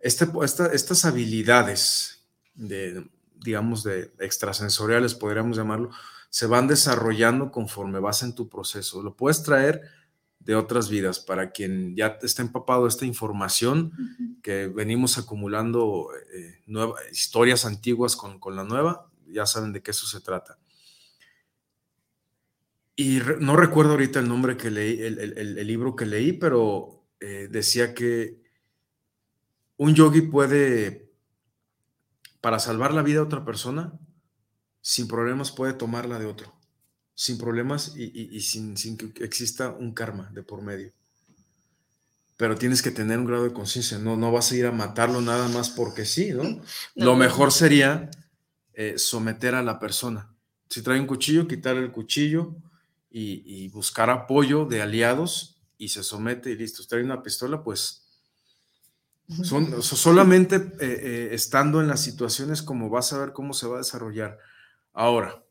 este, 0.00 0.26
estas 0.42 1.04
habilidades 1.04 2.26
de, 2.56 3.08
digamos, 3.36 3.84
de 3.84 4.12
extrasensoriales, 4.18 5.14
podríamos 5.14 5.56
llamarlo, 5.56 5.90
se 6.30 6.46
van 6.46 6.66
desarrollando 6.66 7.52
conforme 7.52 8.00
vas 8.00 8.24
en 8.24 8.34
tu 8.34 8.48
proceso. 8.48 9.00
Lo 9.00 9.14
puedes 9.14 9.44
traer 9.44 9.82
de 10.40 10.56
otras 10.56 10.90
vidas, 10.90 11.20
para 11.20 11.52
quien 11.52 11.94
ya 11.94 12.18
está 12.22 12.42
empapado 12.42 12.88
esta 12.88 13.06
información 13.06 13.92
que 14.42 14.66
venimos 14.66 15.16
acumulando 15.16 16.08
eh, 16.34 16.60
historias 17.12 17.64
antiguas 17.64 18.16
con, 18.16 18.56
la 18.56 18.64
nueva, 18.64 19.08
ya 19.28 19.46
saben 19.46 19.72
de 19.72 19.80
qué 19.80 19.92
eso 19.92 20.08
se 20.08 20.20
trata. 20.20 20.58
Y 22.94 23.20
no 23.40 23.56
recuerdo 23.56 23.92
ahorita 23.92 24.20
el 24.20 24.28
nombre 24.28 24.56
que 24.56 24.70
leí, 24.70 25.00
el, 25.00 25.66
libro 25.66 25.96
que 25.96 26.06
leí, 26.06 26.32
pero 26.32 27.06
eh, 27.20 27.48
decía 27.50 27.94
que 27.94 28.42
un 29.76 29.94
yogi 29.94 30.22
puede, 30.22 31.10
para 32.40 32.58
salvar 32.58 32.92
la 32.92 33.02
vida 33.02 33.16
de 33.16 33.26
otra 33.26 33.44
persona, 33.44 33.98
sin 34.80 35.08
problemas 35.08 35.52
puede 35.52 35.72
tomarla 35.72 36.18
de 36.18 36.26
otro 36.26 36.62
sin 37.14 37.38
problemas 37.38 37.94
y, 37.96 38.40
sin, 38.40 38.74
que 38.96 39.24
exista 39.24 39.70
un 39.70 39.92
karma 39.92 40.30
de 40.32 40.42
por 40.42 40.62
medio. 40.62 40.92
Pero 42.36 42.56
tienes 42.56 42.82
que 42.82 42.90
tener 42.90 43.18
un 43.18 43.26
grado 43.26 43.44
de 43.44 43.52
conciencia, 43.52 43.98
no, 43.98 44.16
no 44.16 44.32
vas 44.32 44.50
a 44.50 44.56
ir 44.56 44.66
a 44.66 44.72
matarlo 44.72 45.20
nada 45.20 45.48
más 45.48 45.70
porque 45.70 46.04
sí, 46.04 46.32
¿no? 46.32 46.60
Lo 46.94 47.14
mejor 47.14 47.52
sería 47.52 48.10
eh, 48.74 48.94
someter 48.96 49.54
a 49.54 49.62
la 49.62 49.78
persona. 49.78 50.34
Si 50.68 50.82
trae 50.82 50.98
un 50.98 51.06
cuchillo, 51.06 51.46
quitarle 51.46 51.82
el 51.82 51.92
cuchillo 51.92 52.56
y, 53.12 53.68
buscar 53.68 54.10
apoyo 54.10 54.64
de 54.64 54.82
aliados 54.82 55.60
y 55.78 55.88
se 55.88 56.02
somete 56.02 56.50
y 56.50 56.56
listo. 56.56 56.82
Si 56.82 56.88
trae 56.88 57.04
una 57.04 57.22
pistola, 57.22 57.62
pues 57.62 58.02
son, 59.44 59.82
solamente 59.82 60.56
eh, 60.56 60.70
eh, 60.80 61.28
estando 61.32 61.80
en 61.80 61.88
las 61.88 62.00
situaciones 62.02 62.62
como 62.62 62.90
vas 62.90 63.12
a 63.12 63.18
ver 63.18 63.32
cómo 63.32 63.54
se 63.54 63.66
va 63.66 63.76
a 63.76 63.78
desarrollar. 63.78 64.38
Ahora, 64.92 65.44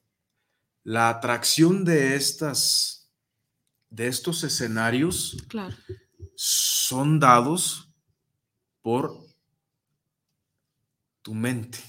la 0.83 1.09
atracción 1.09 1.85
de 1.85 2.15
estas, 2.15 3.09
de 3.89 4.07
estos 4.07 4.43
escenarios 4.43 5.37
son 6.35 7.19
dados 7.19 7.93
por 8.81 9.19
tu 11.21 11.33
mente. 11.33 11.79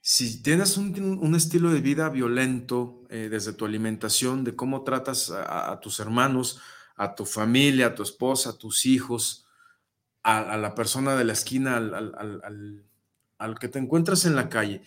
Si 0.00 0.42
tienes 0.42 0.76
un, 0.76 1.34
estilo 1.36 1.72
de 1.72 1.80
vida 1.80 2.08
violento 2.08 2.99
eh, 3.10 3.28
desde 3.28 3.52
tu 3.52 3.64
alimentación, 3.64 4.44
de 4.44 4.54
cómo 4.54 4.84
tratas 4.84 5.30
a, 5.30 5.78
tus 5.80 6.00
hermanos, 6.00 6.60
a 6.96 7.14
tu 7.14 7.26
familia, 7.26 7.88
a 7.88 7.94
tu 7.94 8.02
esposa, 8.02 8.50
a 8.50 8.58
tus 8.58 8.86
hijos, 8.86 9.46
a, 10.22 10.56
la 10.56 10.74
persona 10.74 11.16
de 11.16 11.24
la 11.24 11.32
esquina, 11.32 11.76
al 11.76 13.58
que 13.58 13.68
te 13.68 13.78
encuentras 13.78 14.24
en 14.26 14.36
la 14.36 14.48
calle, 14.48 14.82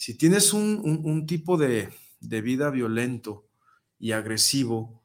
si 0.00 0.14
tienes 0.14 0.54
un, 0.54 1.26
tipo 1.26 1.58
de, 1.58 1.90
vida 2.20 2.70
violento 2.70 3.46
y 3.98 4.12
agresivo, 4.12 5.02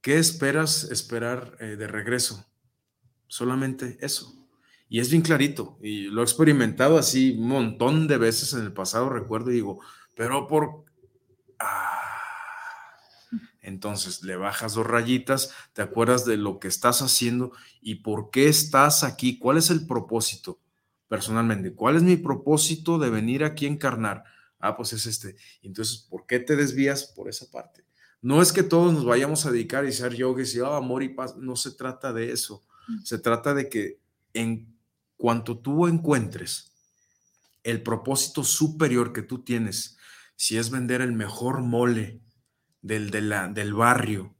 ¿qué 0.00 0.18
esperas 0.18 0.84
esperar 0.84 1.56
eh, 1.58 1.74
de 1.74 1.88
regreso? 1.88 2.46
Solamente 3.26 3.98
eso. 4.00 4.32
Y 4.88 5.00
es 5.00 5.10
bien 5.10 5.22
clarito, 5.22 5.76
y 5.82 6.04
lo 6.04 6.20
he 6.20 6.24
experimentado 6.24 6.98
así 6.98 7.36
un 7.36 7.48
montón 7.48 8.06
de 8.06 8.16
veces 8.16 8.52
en 8.52 8.60
el 8.60 8.72
pasado, 8.72 9.08
recuerdo 9.08 9.50
y 9.50 9.54
digo, 9.54 9.80
pero 10.14 10.46
por... 10.46 10.84
Ah. 11.60 11.96
Entonces 13.62 14.22
le 14.22 14.36
bajas 14.36 14.74
dos 14.74 14.86
rayitas, 14.86 15.52
te 15.72 15.82
acuerdas 15.82 16.24
de 16.24 16.36
lo 16.36 16.58
que 16.58 16.68
estás 16.68 17.02
haciendo 17.02 17.52
y 17.80 17.96
por 17.96 18.30
qué 18.30 18.48
estás 18.48 19.04
aquí, 19.04 19.38
cuál 19.38 19.58
es 19.58 19.70
el 19.70 19.86
propósito 19.86 20.58
personalmente. 21.10 21.74
¿Cuál 21.74 21.96
es 21.96 22.04
mi 22.04 22.16
propósito 22.16 22.98
de 23.00 23.10
venir 23.10 23.42
aquí 23.42 23.66
a 23.66 23.68
encarnar? 23.68 24.22
Ah, 24.60 24.76
pues 24.76 24.92
es 24.92 25.06
este. 25.06 25.34
Entonces, 25.60 26.06
¿por 26.08 26.24
qué 26.24 26.38
te 26.38 26.54
desvías 26.54 27.04
por 27.04 27.28
esa 27.28 27.50
parte? 27.50 27.84
No 28.22 28.40
es 28.40 28.52
que 28.52 28.62
todos 28.62 28.92
nos 28.92 29.04
vayamos 29.04 29.44
a 29.44 29.50
dedicar 29.50 29.84
y 29.84 29.92
ser 29.92 30.14
yogis 30.14 30.54
y 30.54 30.60
oh, 30.60 30.74
amor 30.74 31.02
y 31.02 31.08
paz. 31.08 31.36
No 31.36 31.56
se 31.56 31.72
trata 31.72 32.12
de 32.12 32.30
eso. 32.30 32.62
Mm. 32.86 33.02
Se 33.02 33.18
trata 33.18 33.54
de 33.54 33.68
que 33.68 33.98
en 34.34 34.72
cuanto 35.16 35.58
tú 35.58 35.88
encuentres 35.88 36.70
el 37.64 37.82
propósito 37.82 38.44
superior 38.44 39.12
que 39.12 39.22
tú 39.22 39.42
tienes, 39.42 39.96
si 40.40 40.56
es 40.56 40.70
vender 40.70 41.02
el 41.02 41.12
mejor 41.12 41.60
mole 41.60 42.22
del, 42.80 43.10
del 43.10 43.74
barrio. 43.74 44.34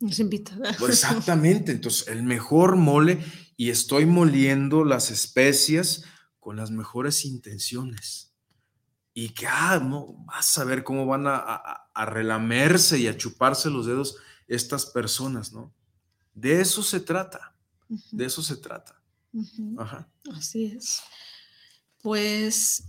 Nos 0.00 0.18
invita. 0.18 0.54
Pues 0.78 1.02
exactamente, 1.02 1.72
entonces 1.72 2.08
el 2.08 2.24
mejor 2.24 2.76
mole 2.76 3.24
y 3.56 3.70
estoy 3.70 4.04
moliendo 4.04 4.84
las 4.84 5.10
especias 5.10 6.04
con 6.40 6.56
las 6.56 6.70
mejores 6.70 7.24
intenciones. 7.24 8.34
Y 9.14 9.30
que, 9.30 9.46
ah, 9.46 9.80
no, 9.82 10.22
vas 10.26 10.58
a 10.58 10.64
ver 10.64 10.84
cómo 10.84 11.06
van 11.06 11.24
a, 11.26 11.88
relamerse 12.04 12.98
y 12.98 13.06
a 13.06 13.16
chuparse 13.16 13.70
los 13.70 13.86
dedos 13.86 14.18
estas 14.48 14.84
personas, 14.84 15.54
¿no? 15.54 15.74
De 16.34 16.60
eso 16.60 16.82
se 16.82 17.00
trata, 17.00 17.56
de 18.12 18.26
eso 18.26 18.42
se 18.42 18.58
trata. 18.58 19.02
Ajá. 19.78 20.06
Así 20.34 20.66
es. 20.66 21.00
Pues 22.02 22.84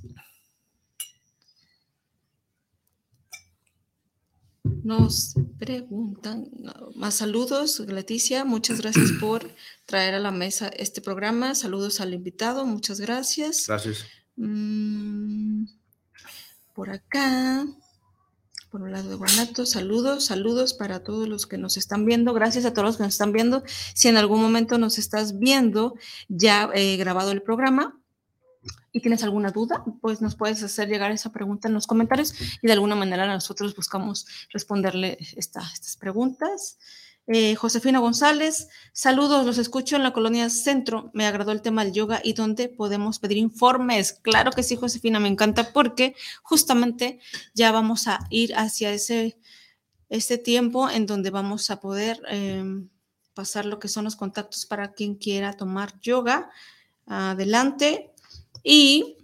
Nos 4.87 5.33
preguntan 5.59 6.49
más 6.95 7.15
saludos, 7.15 7.81
Leticia, 7.81 8.45
muchas 8.45 8.79
gracias 8.79 9.11
por 9.19 9.53
traer 9.85 10.15
a 10.15 10.19
la 10.19 10.31
mesa 10.31 10.69
este 10.69 11.01
programa. 11.01 11.55
Saludos 11.55 11.99
al 11.99 12.13
invitado, 12.13 12.65
muchas 12.65 13.01
gracias. 13.01 13.65
Gracias. 13.67 14.05
Mm, 14.37 15.65
por 16.73 16.89
acá, 16.89 17.67
por 18.71 18.81
un 18.81 18.93
lado 18.93 19.09
de 19.09 19.15
Guanato, 19.15 19.65
saludos, 19.65 20.23
saludos 20.23 20.73
para 20.73 21.03
todos 21.03 21.27
los 21.27 21.47
que 21.47 21.57
nos 21.57 21.75
están 21.75 22.05
viendo. 22.05 22.33
Gracias 22.33 22.63
a 22.63 22.71
todos 22.71 22.85
los 22.85 22.95
que 22.95 23.03
nos 23.03 23.15
están 23.15 23.33
viendo. 23.33 23.63
Si 23.93 24.07
en 24.07 24.15
algún 24.15 24.41
momento 24.41 24.77
nos 24.77 24.99
estás 24.99 25.37
viendo, 25.37 25.95
ya 26.29 26.69
he 26.73 26.95
grabado 26.95 27.31
el 27.31 27.41
programa 27.41 27.99
y 28.91 29.01
tienes 29.01 29.23
alguna 29.23 29.51
duda, 29.51 29.83
pues 30.01 30.21
nos 30.21 30.35
puedes 30.35 30.63
hacer 30.63 30.87
llegar 30.87 31.11
esa 31.11 31.31
pregunta 31.31 31.67
en 31.67 31.73
los 31.73 31.87
comentarios 31.87 32.33
y 32.61 32.67
de 32.67 32.73
alguna 32.73 32.95
manera 32.95 33.27
nosotros 33.27 33.75
buscamos 33.75 34.25
responderle 34.51 35.17
estas 35.35 35.97
preguntas. 35.97 36.77
Eh, 37.29 37.55
Josefina 37.55 37.99
González, 37.99 38.69
saludos, 38.93 39.45
los 39.45 39.57
escucho 39.57 39.97
en 39.97 40.03
la 40.03 40.13
colonia 40.13 40.49
Centro. 40.49 41.11
Me 41.13 41.25
agradó 41.25 41.51
el 41.51 41.61
tema 41.61 41.83
del 41.83 41.93
yoga 41.93 42.21
y 42.23 42.33
dónde 42.33 42.69
podemos 42.69 43.19
pedir 43.19 43.37
informes. 43.37 44.13
Claro 44.13 44.51
que 44.51 44.63
sí, 44.63 44.77
Josefina, 44.77 45.19
me 45.19 45.27
encanta 45.27 45.73
porque 45.73 46.15
justamente 46.41 47.19
ya 47.53 47.73
vamos 47.73 48.07
a 48.07 48.19
ir 48.29 48.55
hacia 48.55 48.91
ese 48.91 49.37
este 50.09 50.37
tiempo 50.37 50.89
en 50.89 51.05
donde 51.05 51.31
vamos 51.31 51.69
a 51.69 51.81
poder 51.81 52.21
em, 52.29 52.89
pasar 53.33 53.65
lo 53.65 53.77
que 53.77 53.89
son 53.89 54.05
los 54.05 54.15
contactos 54.15 54.65
para 54.65 54.93
quien 54.93 55.15
quiera 55.15 55.53
tomar 55.53 55.99
yoga. 55.99 56.49
Adelante. 57.05 58.13
Y 58.63 59.17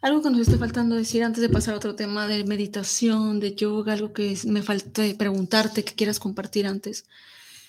algo 0.00 0.22
que 0.22 0.30
nos 0.30 0.40
esté 0.40 0.56
faltando 0.58 0.94
decir 0.94 1.24
antes 1.24 1.42
de 1.42 1.48
pasar 1.48 1.74
a 1.74 1.78
otro 1.78 1.94
tema 1.94 2.26
de 2.26 2.44
meditación, 2.44 3.40
de 3.40 3.54
yoga, 3.54 3.94
algo 3.94 4.12
que 4.12 4.38
me 4.46 4.62
falte 4.62 5.14
preguntarte, 5.14 5.84
que 5.84 5.94
quieras 5.94 6.20
compartir 6.20 6.66
antes, 6.66 7.04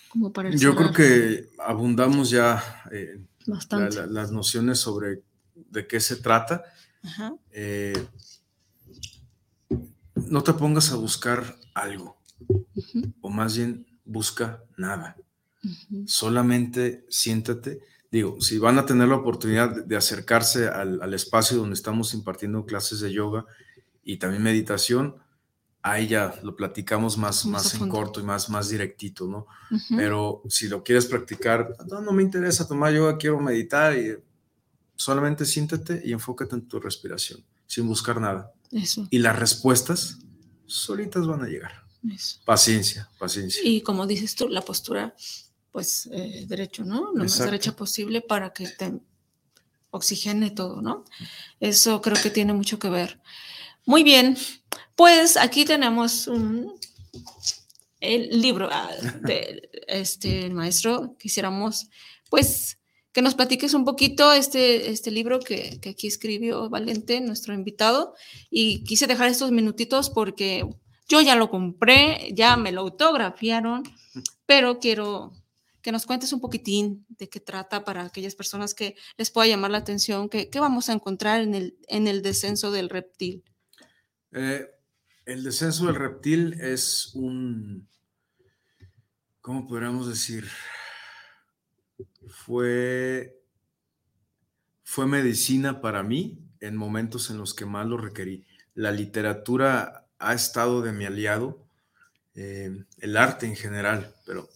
como 0.10 0.32
para 0.32 0.52
Yo 0.52 0.76
creo 0.76 0.94
que 0.94 1.50
abundamos 1.58 2.30
ya 2.30 2.84
eh, 2.92 3.20
las 3.46 4.32
nociones 4.32 4.80
sobre 4.80 5.24
de 5.56 5.88
qué 5.88 6.00
se 6.00 6.18
trata. 6.18 6.64
Eh, 7.52 8.08
no 10.28 10.44
te 10.44 10.54
pongas 10.54 10.92
a 10.92 10.98
buscar 10.98 11.58
algo, 11.74 12.22
o 13.22 13.30
más 13.30 13.56
bien 13.58 13.88
busca 14.06 14.64
nada. 14.78 15.16
Solamente 16.06 17.06
siéntate. 17.10 17.82
Digo, 18.12 18.40
si 18.42 18.58
van 18.58 18.78
a 18.78 18.86
tener 18.86 19.08
la 19.08 19.16
oportunidad 19.16 19.86
de 19.86 19.96
acercarse 19.96 20.68
al, 20.68 21.14
espacio 21.14 21.58
donde 21.58 21.76
estamos 21.76 22.14
impartiendo 22.14 22.66
clases 22.66 23.02
de 23.02 23.12
yoga 23.12 23.46
y 24.04 24.18
también 24.18 24.42
meditación, 24.42 25.16
ahí 25.82 26.08
ya 26.08 26.40
lo 26.44 26.56
platicamos 26.56 27.18
más, 27.18 27.46
más, 27.46 27.76
en 27.76 27.88
corto 27.88 28.20
y 28.20 28.24
más, 28.24 28.50
más 28.50 28.70
directito, 28.70 29.28
¿no? 29.28 29.46
Pero 29.96 30.42
si 30.50 30.68
lo 30.68 30.84
quieres 30.84 31.06
practicar, 31.06 31.76
no, 31.88 32.02
no 32.02 32.12
me 32.12 32.24
interesa 32.24 32.68
tomar 32.68 32.94
yoga, 32.94 33.18
quiero 33.18 33.40
meditar 33.40 33.96
y 33.98 34.18
solamente 34.96 35.46
siéntate 35.46 36.02
y 36.04 36.12
enfócate 36.12 36.56
en 36.56 36.68
tu 36.68 36.80
respiración, 36.80 37.44
sin 37.68 37.88
buscar 37.88 38.20
nada. 38.20 38.52
Eso. 38.72 39.08
Y 39.10 39.20
las 39.20 39.38
respuestas 39.38 40.20
solitas 40.66 41.28
van 41.28 41.44
a 41.44 41.48
llegar. 41.48 41.84
Paciencia, 42.46 43.10
paciencia. 43.20 43.62
Y 43.64 43.82
como 43.82 44.08
dices 44.08 44.36
tú, 44.36 44.48
la 44.48 44.62
postura 44.62 45.16
pues 45.80 46.10
eh, 46.12 46.44
derecho, 46.46 46.84
¿no? 46.84 47.14
Lo 47.14 47.24
más 47.24 47.40
derecha 47.40 47.74
posible 47.74 48.20
para 48.20 48.52
que 48.52 48.68
te 48.68 48.92
oxigene 49.92 50.52
todo, 50.52 50.82
¿no? 50.82 51.06
Eso 51.62 52.02
creo 52.02 52.22
que 52.22 52.30
tiene 52.30 52.52
mucho 52.52 52.80
que 52.80 52.90
ver. 52.90 53.22
Muy 53.86 54.04
bien, 54.04 54.38
pues 54.98 55.38
aquí 55.38 55.64
tenemos 55.64 56.30
el 58.02 58.42
libro 58.42 58.68
ah, 58.70 58.90
de 59.22 59.70
este 59.88 60.50
maestro. 60.50 61.16
Quisiéramos, 61.18 61.88
pues, 62.30 62.78
que 63.14 63.22
nos 63.22 63.36
platiques 63.36 63.74
un 63.74 63.86
poquito 63.86 64.34
este, 64.34 64.92
este 64.92 65.12
libro 65.12 65.40
que, 65.40 65.80
que 65.80 65.92
aquí 65.92 66.08
escribió 66.08 66.70
Valente, 66.70 67.22
nuestro 67.22 67.54
invitado, 67.54 68.16
y 68.50 68.84
quise 68.84 69.08
dejar 69.08 69.30
estos 69.30 69.52
minutitos 69.52 70.10
porque 70.10 70.68
yo 71.08 71.22
ya 71.22 71.38
lo 71.38 71.50
compré, 71.50 72.34
ya 72.34 72.58
me 72.58 72.74
lo 72.74 72.82
autografiaron, 72.82 73.84
pero 74.46 74.80
quiero 74.80 75.32
que 75.82 75.92
nos 75.92 76.06
cuentes 76.06 76.34
un 76.34 76.42
poquitín 76.42 77.06
de 77.10 77.30
qué 77.30 77.40
trata 77.40 77.84
para 77.84 78.04
aquellas 78.04 78.36
personas 78.36 78.74
que 78.74 78.96
les 79.18 79.32
pueda 79.32 79.48
llamar 79.48 79.72
la 79.72 79.78
atención, 79.80 80.30
qué, 80.30 80.50
vamos 80.60 80.90
a 80.90 80.94
encontrar 80.94 81.42
en 81.42 81.56
el, 81.56 81.78
en 81.88 82.08
el 82.08 82.22
descenso 82.22 82.72
del 82.72 82.90
reptil. 82.90 83.44
Eh, 84.32 84.68
el 85.26 85.44
descenso 85.44 85.86
del 85.86 85.96
reptil 85.96 86.54
es 86.60 87.12
un, 87.16 87.88
¿cómo 89.42 89.68
podríamos 89.68 90.08
decir? 90.08 90.48
Fue, 92.28 93.42
fue 94.84 95.06
medicina 95.08 95.82
para 95.82 96.04
mí 96.04 96.40
en 96.60 96.76
momentos 96.76 97.30
en 97.30 97.38
los 97.38 97.54
que 97.54 97.66
más 97.66 97.88
lo 97.88 97.98
requerí. 97.98 98.46
La 98.76 98.92
literatura 98.92 100.08
ha 100.20 100.34
estado 100.34 100.82
de 100.82 100.92
mi 100.92 101.06
aliado, 101.06 101.66
eh, 102.36 102.86
el 103.00 103.18
arte 103.18 103.46
en 103.46 103.56
general, 103.56 104.14
pero 104.26 104.50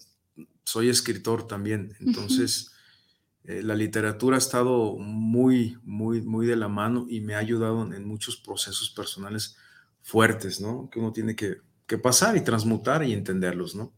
soy 0.63 0.89
escritor 0.89 1.47
también, 1.47 1.95
entonces 1.99 2.73
eh, 3.45 3.61
la 3.61 3.75
literatura 3.75 4.37
ha 4.37 4.39
estado 4.39 4.95
muy, 4.97 5.77
muy, 5.83 6.21
muy 6.21 6.47
de 6.47 6.55
la 6.55 6.69
mano 6.69 7.05
y 7.09 7.19
me 7.19 7.35
ha 7.35 7.39
ayudado 7.39 7.93
en, 7.93 8.05
muchos 8.05 8.37
procesos 8.37 8.89
personales 8.91 9.57
fuertes, 10.01 10.61
¿no? 10.61 10.89
Que 10.89 10.99
uno 10.99 11.11
tiene 11.11 11.35
que, 11.35 11.57
pasar 12.01 12.35
y 12.35 12.41
transmutar 12.41 13.03
y 13.03 13.13
entenderlos, 13.13 13.75
¿no? 13.75 13.93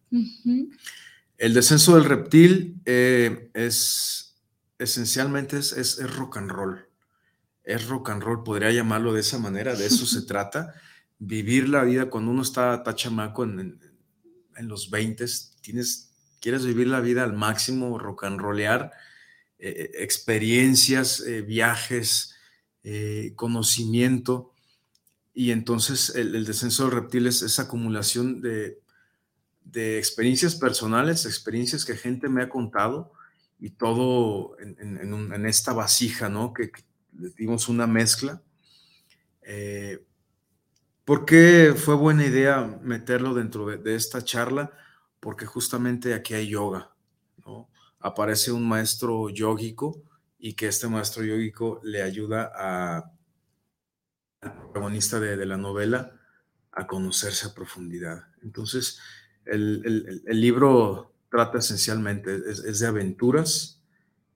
El 1.38 1.54
descenso 1.54 1.96
del 1.96 2.04
reptil 2.04 2.82
eh, 2.84 3.50
es, 3.54 4.36
esencialmente 4.78 5.58
es, 5.58 5.72
es, 5.72 6.14
rock 6.18 6.36
and 6.36 6.52
roll. 6.52 6.90
Es 7.64 7.88
rock 7.88 8.10
and 8.10 8.22
roll, 8.22 8.44
podría 8.44 8.70
llamarlo 8.74 9.14
de 9.14 9.22
esa 9.22 9.40
manera, 9.40 9.76
de 9.76 9.86
eso 9.86 10.06
se 10.06 10.22
trata. 10.28 10.74
Vivir 11.20 11.70
la 11.70 11.86
vida 11.86 12.10
cuando 12.10 12.32
uno 12.32 12.42
está, 12.42 12.84
tachamaco 12.84 13.46
en, 13.46 13.80
en 14.58 14.68
los 14.68 14.90
20, 14.90 15.26
tienes 15.62 16.05
quieres 16.46 16.64
vivir 16.64 16.86
la 16.86 17.00
vida 17.00 17.24
al 17.24 17.34
máximo, 17.34 17.98
rock 17.98 18.26
and 18.26 18.40
rollear, 18.40 18.92
eh, 19.58 19.68
eh, 19.68 20.04
experiencias, 20.04 21.22
eh, 21.22 21.42
viajes, 21.42 22.36
conocimiento. 23.36 24.54
Y 25.34 25.50
entonces 25.50 26.14
el, 26.14 26.46
descenso 26.46 26.84
del 26.84 26.92
reptil 26.92 27.26
es 27.26 27.42
esa 27.42 27.64
acumulación 27.64 28.42
de, 28.42 28.78
experiencias 29.98 30.54
personales, 30.54 31.26
experiencias 31.26 31.84
que 31.84 31.98
gente 31.98 32.30
me 32.30 32.44
ha 32.44 32.50
contado 32.50 33.12
y 33.60 33.72
todo 33.72 34.56
en, 34.60 35.46
esta 35.48 35.74
vasija, 35.74 36.30
¿no? 36.30 36.54
Que, 36.54 36.70
le 37.18 37.30
dimos 37.32 37.70
una 37.70 37.88
mezcla. 37.88 38.44
¿Por 41.06 41.26
qué 41.26 41.74
fue 41.76 41.96
buena 41.96 42.24
idea 42.24 42.80
meterlo 42.84 43.34
dentro 43.34 43.66
de 43.66 43.96
esta 43.96 44.24
charla? 44.24 44.72
Porque 45.26 45.48
justamente 45.48 46.14
aquí 46.14 46.36
hay 46.36 46.50
yoga, 46.50 46.92
¿no? 47.48 47.68
Aparece 47.98 48.52
un 48.52 48.64
maestro 48.64 49.28
yógico 49.32 50.04
y 50.38 50.54
que 50.54 50.68
este 50.68 50.88
maestro 50.88 51.24
yógico 51.24 51.82
le 51.84 52.04
ayuda 52.04 52.52
a, 52.56 53.12
al 54.42 54.56
protagonista 54.56 55.20
de, 55.20 55.44
la 55.44 55.58
novela 55.58 56.16
a 56.72 56.86
conocerse 56.86 57.48
a 57.48 57.56
profundidad. 57.56 58.26
Entonces, 58.44 59.00
el, 59.46 60.22
libro 60.28 61.16
trata 61.32 61.58
esencialmente, 61.58 62.36
es, 62.48 62.78
de 62.78 62.86
aventuras 62.86 63.82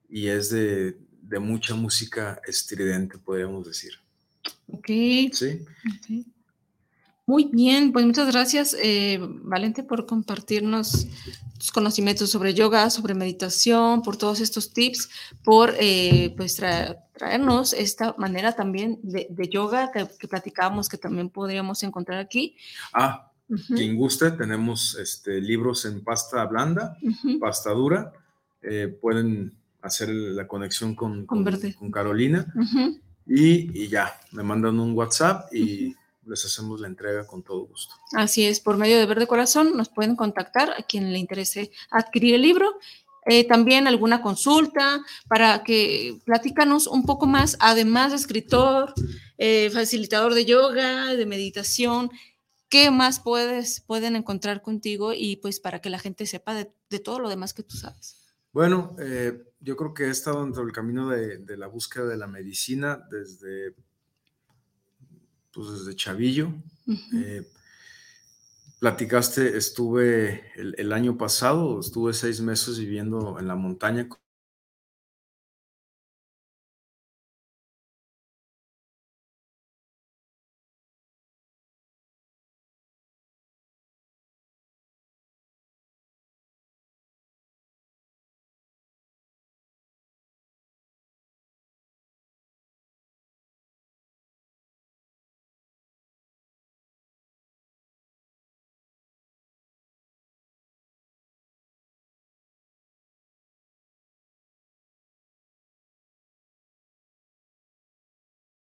y 0.09 0.25
es 0.29 0.49
de, 0.49 0.97
mucha 1.39 1.75
música 1.75 2.41
estridente, 2.47 3.19
podríamos 3.19 3.67
decir. 3.67 3.93
Ok. 4.65 4.87
Sí. 5.33 5.67
Muy 7.29 7.43
bien, 7.43 7.91
pues 7.91 8.07
muchas 8.07 8.31
gracias, 8.31 8.75
eh, 8.81 9.19
Valente, 9.21 9.83
por 9.83 10.07
compartirnos 10.07 11.05
tus 11.59 11.71
conocimientos 11.71 12.31
sobre 12.31 12.55
yoga, 12.55 12.89
sobre 12.89 13.13
meditación, 13.13 14.01
por 14.01 14.17
todos 14.17 14.39
estos 14.39 14.73
tips, 14.73 15.11
por 15.43 15.75
eh, 15.79 16.33
pues 16.35 16.55
traernos 17.13 17.73
esta 17.73 18.15
manera 18.17 18.53
también 18.53 18.97
de, 19.03 19.47
yoga 19.47 19.91
que, 19.91 20.07
que 20.19 20.27
platicábamos 20.27 20.89
que 20.89 20.97
también 20.97 21.29
podríamos 21.29 21.83
encontrar 21.83 22.17
aquí. 22.17 22.55
Ah, 22.93 23.31
quien 23.75 23.95
guste, 23.95 24.31
tenemos 24.31 24.95
este, 24.95 25.39
libros 25.39 25.85
en 25.85 26.03
pasta 26.03 26.43
blanda, 26.47 26.97
pasta 27.39 27.69
dura, 27.69 28.11
eh, 28.63 28.87
pueden 28.87 29.53
hacer 29.83 30.09
la 30.09 30.47
conexión 30.47 30.95
con, 30.95 31.27
con, 31.27 31.45
Carolina. 31.91 32.51
Y, 33.27 33.83
y, 33.83 33.87
ya, 33.87 34.19
me 34.31 34.41
mandan 34.41 34.79
un 34.79 34.93
WhatsApp 34.93 35.53
y 35.53 35.93
les 36.29 36.45
hacemos 36.45 36.79
la 36.79 36.87
entrega 36.87 37.25
con 37.25 37.43
todo 37.43 37.65
gusto. 37.65 37.95
Así 38.13 38.45
es, 38.45 38.59
por 38.59 38.77
medio 38.77 38.97
de 38.97 39.05
Verde 39.05 39.27
Corazón 39.27 39.75
nos 39.75 39.89
pueden 39.89 40.15
contactar 40.15 40.71
a 40.71 40.83
quien 40.83 41.11
le 41.11 41.19
interese 41.19 41.71
adquirir 41.89 42.35
el 42.35 42.41
libro. 42.43 42.79
Eh, 43.25 43.47
también 43.47 43.87
alguna 43.87 44.21
consulta 44.21 45.03
para 45.27 45.63
que 45.63 46.19
platícanos 46.25 46.87
un 46.87 47.05
poco 47.05 47.27
más, 47.27 47.57
además 47.59 48.11
de 48.11 48.17
escritor, 48.17 48.93
eh, 49.37 49.69
facilitador 49.71 50.33
de 50.33 50.45
yoga, 50.45 51.13
de 51.13 51.25
meditación, 51.25 52.11
¿qué 52.69 52.91
más 52.91 53.19
puedes, 53.19 53.81
pueden 53.81 54.15
encontrar 54.15 54.61
contigo 54.61 55.13
y 55.13 55.35
pues 55.37 55.59
para 55.59 55.79
que 55.79 55.89
la 55.89 55.99
gente 55.99 56.25
sepa 56.25 56.53
de, 56.53 56.99
todo 56.99 57.19
lo 57.19 57.29
demás 57.29 57.53
que 57.53 57.63
tú 57.63 57.75
sabes? 57.75 58.15
Bueno, 58.51 58.95
eh, 58.99 59.43
yo 59.59 59.75
creo 59.75 59.93
que 59.93 60.05
he 60.05 60.09
estado 60.09 60.43
dentro 60.43 60.63
del 60.63 60.73
camino 60.73 61.09
de, 61.09 61.37
de 61.39 61.57
la 61.57 61.67
búsqueda 61.67 62.05
de 62.05 62.17
la 62.17 62.27
medicina 62.27 63.05
desde 63.11 63.75
pues 65.53 65.71
desde 65.71 65.95
chavillo. 65.95 66.53
Eh, 67.13 67.47
platicaste, 68.79 69.57
estuve 69.57 70.51
el, 70.55 70.75
el, 70.77 70.93
año 70.93 71.17
pasado, 71.17 71.79
estuve 71.79 72.13
seis 72.13 72.41
meses 72.41 72.79
viviendo 72.79 73.37
en 73.39 73.47
la 73.47 73.55
montaña 73.55 74.07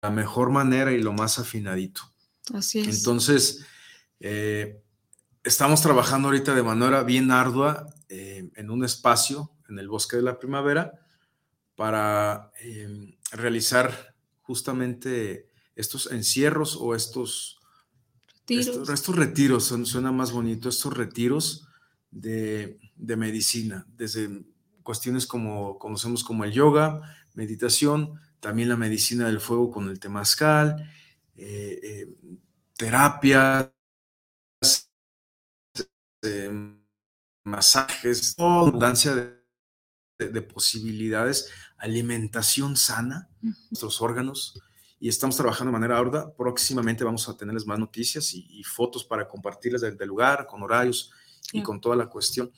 la 0.03 0.11
mejor 0.11 0.51
manera 0.51 0.93
y 0.93 1.03
lo 1.03 1.13
más 1.13 1.39
afinadito. 1.39 2.03
Así 2.55 2.81
es. 2.81 2.99
Entonces, 2.99 3.65
eh, 4.21 4.83
estamos 5.45 5.83
trabajando 5.83 6.29
ahorita 6.29 6.55
de 6.55 6.63
manera 6.63 7.03
bien 7.03 7.31
ardua 7.31 7.87
eh, 8.09 8.51
en 8.55 8.71
un 8.71 8.85
espacio 8.85 9.53
en 9.69 9.79
el 9.79 9.89
bosque 9.89 10.17
de 10.17 10.23
la 10.23 10.39
primavera 10.39 10.93
para 11.75 12.51
em, 12.61 13.17
realizar 13.33 14.15
justamente 14.41 15.49
estos 15.77 16.11
encierros 16.11 16.77
o 16.81 16.95
estos 16.95 17.59
retiros, 18.47 18.89
estos, 18.89 19.15
retiros 19.15 19.65
suena 19.85 20.11
más 20.11 20.33
bonito, 20.33 20.69
estos 20.69 20.97
retiros 20.97 21.69
de, 22.11 22.81
de 22.97 23.17
medicina, 23.17 23.87
desde 23.91 24.45
cuestiones 24.83 25.27
como 25.27 25.79
conocemos 25.79 26.25
como 26.25 26.45
el 26.45 26.53
yoga, 26.53 27.03
meditación, 27.35 28.19
también 28.41 28.69
la 28.69 28.77
medicina 28.77 29.27
del 29.27 29.41
fuego 29.41 29.71
con 29.71 29.89
el 29.89 29.99
temazcal, 29.99 30.91
eh, 31.37 31.81
eh, 31.83 32.15
terapias, 32.77 33.71
eh, 36.23 36.77
masajes, 37.45 38.35
abundancia 38.39 39.15
de, 40.19 40.43
posibilidades, 40.43 41.49
alimentación 41.77 42.77
sana, 42.77 43.29
nuestros 43.41 44.03
órganos, 44.03 44.61
y 45.01 45.09
estamos 45.09 45.37
trabajando 45.37 45.71
de 45.71 45.79
manera 45.79 45.99
ardua. 45.99 46.35
Próximamente 46.37 47.05
vamos 47.05 47.29
a 47.29 47.37
tenerles 47.37 47.67
más 47.67 47.79
noticias 47.79 48.35
y, 48.35 48.65
fotos 48.65 49.05
para 49.05 49.29
compartirles 49.29 49.81
del, 49.81 50.09
lugar, 50.09 50.47
con 50.47 50.63
horarios 50.63 51.13
y 51.53 51.63
con 51.63 51.81
toda 51.81 51.95
la 51.95 52.09
cuestión. 52.09 52.51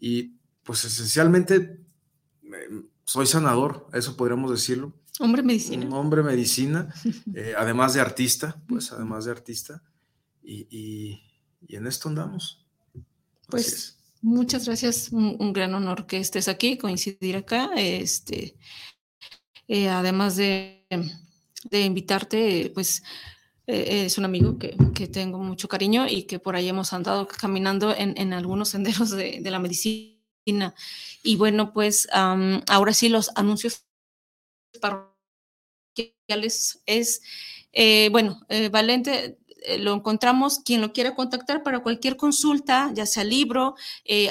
Y 0.00 0.38
pues 0.62 0.84
esencialmente 0.84 1.84
soy 3.04 3.26
sanador, 3.26 3.86
eso 3.92 4.16
podríamos 4.16 4.50
decirlo. 4.50 4.94
Hombre 5.22 5.44
medicina. 5.44 5.88
hombre 5.96 6.20
medicina, 6.24 6.92
eh, 7.34 7.54
además 7.56 7.94
de 7.94 8.00
artista, 8.00 8.60
pues 8.66 8.90
además 8.90 9.24
de 9.24 9.30
artista. 9.30 9.80
Y, 10.42 11.22
en 11.68 11.86
esto 11.86 12.08
andamos. 12.08 12.66
Pues 13.48 13.96
muchas 14.20 14.66
gracias, 14.66 15.10
un, 15.12 15.52
gran 15.52 15.72
honor 15.74 16.06
que 16.06 16.18
estés 16.18 16.48
aquí, 16.48 16.76
coincidir 16.76 17.36
acá. 17.36 17.70
Este, 17.76 18.56
eh, 19.68 19.88
además 19.88 20.34
de, 20.34 20.88
invitarte, 21.70 22.72
pues 22.74 23.04
eh, 23.68 24.06
es 24.06 24.18
un 24.18 24.24
amigo 24.24 24.58
que, 24.58 24.76
tengo 25.06 25.38
mucho 25.38 25.68
cariño 25.68 26.08
y 26.08 26.24
que 26.24 26.40
por 26.40 26.56
ahí 26.56 26.68
hemos 26.68 26.92
andado 26.92 27.28
caminando 27.28 27.94
en, 27.96 28.32
algunos 28.32 28.70
senderos 28.70 29.10
de, 29.10 29.40
la 29.44 29.60
medicina. 29.60 30.74
Y 31.22 31.36
bueno, 31.36 31.72
pues 31.72 32.08
ahora 32.10 32.92
sí 32.92 33.08
los 33.08 33.30
anuncios 33.36 33.84
es, 36.86 37.22
eh, 37.72 38.08
bueno, 38.10 38.40
eh, 38.48 38.68
Valente 38.68 39.38
eh, 39.64 39.78
lo 39.78 39.94
encontramos 39.94 40.60
quien 40.64 40.80
lo 40.80 40.92
quiera 40.92 41.14
contactar 41.14 41.62
para 41.62 41.80
cualquier 41.80 42.16
consulta, 42.16 42.90
ya 42.94 43.06
sea 43.06 43.24
libro, 43.24 43.76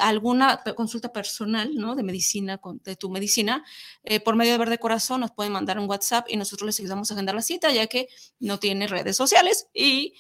alguna 0.02 0.62
consulta 0.76 1.14
personal, 1.14 1.74
¿no? 1.76 1.96
De 1.96 2.04
medicina, 2.04 2.60
de 2.84 2.96
tu 2.96 3.10
medicina, 3.10 3.64
por 4.26 4.36
medio 4.36 4.52
de 4.52 4.58
Verde 4.58 4.78
Corazón 4.78 5.22
nos 5.22 5.32
pueden 5.32 5.54
mandar 5.54 5.80
un 5.80 5.90
WhatsApp 5.90 6.26
y 6.30 6.36
nosotros 6.36 6.66
les 6.66 6.80
ayudamos 6.80 7.10
a 7.10 7.14
agendar 7.14 7.36
la 7.36 7.42
cita, 7.42 7.72
ya 7.72 7.88
que 7.88 8.10
no 8.40 8.60
tiene 8.60 8.88
redes 8.88 9.16
sociales 9.16 9.68
y 9.74 10.16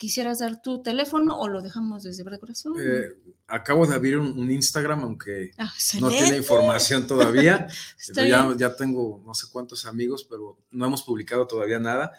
¿Quisieras 0.00 0.38
dar 0.38 0.62
tu 0.62 0.82
teléfono 0.82 1.38
o 1.38 1.46
lo 1.46 1.60
dejamos 1.60 2.04
desde 2.04 2.24
Verde 2.24 2.38
Corazón? 2.38 2.72
Eh, 2.80 3.18
acabo 3.46 3.86
de 3.86 3.94
abrir 3.94 4.16
un, 4.16 4.50
Instagram, 4.50 5.00
aunque 5.00 5.50
ah, 5.58 5.70
no 6.00 6.08
tiene 6.08 6.38
información 6.38 7.06
todavía. 7.06 7.68
ya, 8.14 8.56
ya, 8.56 8.74
tengo 8.74 9.22
no 9.26 9.34
sé 9.34 9.48
cuántos 9.52 9.84
amigos, 9.84 10.24
pero 10.24 10.56
no 10.70 10.86
hemos 10.86 11.02
publicado 11.02 11.46
todavía 11.46 11.78
nada. 11.78 12.12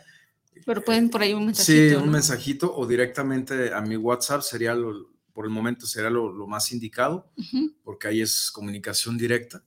Pero 0.63 0.83
pueden 0.83 1.09
por 1.09 1.23
ahí 1.23 1.33
un 1.33 1.47
mensajito. 1.47 1.97
Sí, 1.97 2.03
un 2.03 2.11
mensajito 2.11 2.71
o 2.71 2.85
directamente 2.85 3.73
a 3.73 3.81
mi 3.81 3.97
WhatsApp 3.97 4.43
sería 4.43 4.75
lo, 4.75 5.09
por 5.33 5.45
el 5.45 5.51
momento 5.51 5.87
sería 5.87 6.11
lo, 6.11 6.45
más 6.45 6.71
indicado, 6.71 7.31
porque 7.83 8.09
ahí 8.09 8.21
es 8.21 8.51
comunicación 8.51 9.17
directa. 9.17 9.63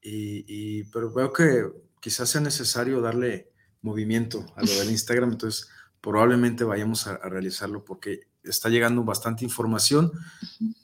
y, 0.00 0.84
pero 0.84 1.12
veo 1.12 1.30
que 1.30 1.70
quizás 2.00 2.30
sea 2.30 2.40
necesario 2.40 3.02
darle 3.02 3.52
movimiento 3.82 4.46
a 4.56 4.62
lo 4.62 4.72
del 4.78 4.90
Instagram, 4.90 5.32
entonces 5.32 5.68
probablemente 6.04 6.64
vayamos 6.64 7.06
a, 7.06 7.16
realizarlo 7.16 7.82
porque 7.82 8.28
está 8.42 8.68
llegando 8.68 9.04
bastante 9.04 9.42
información, 9.42 10.12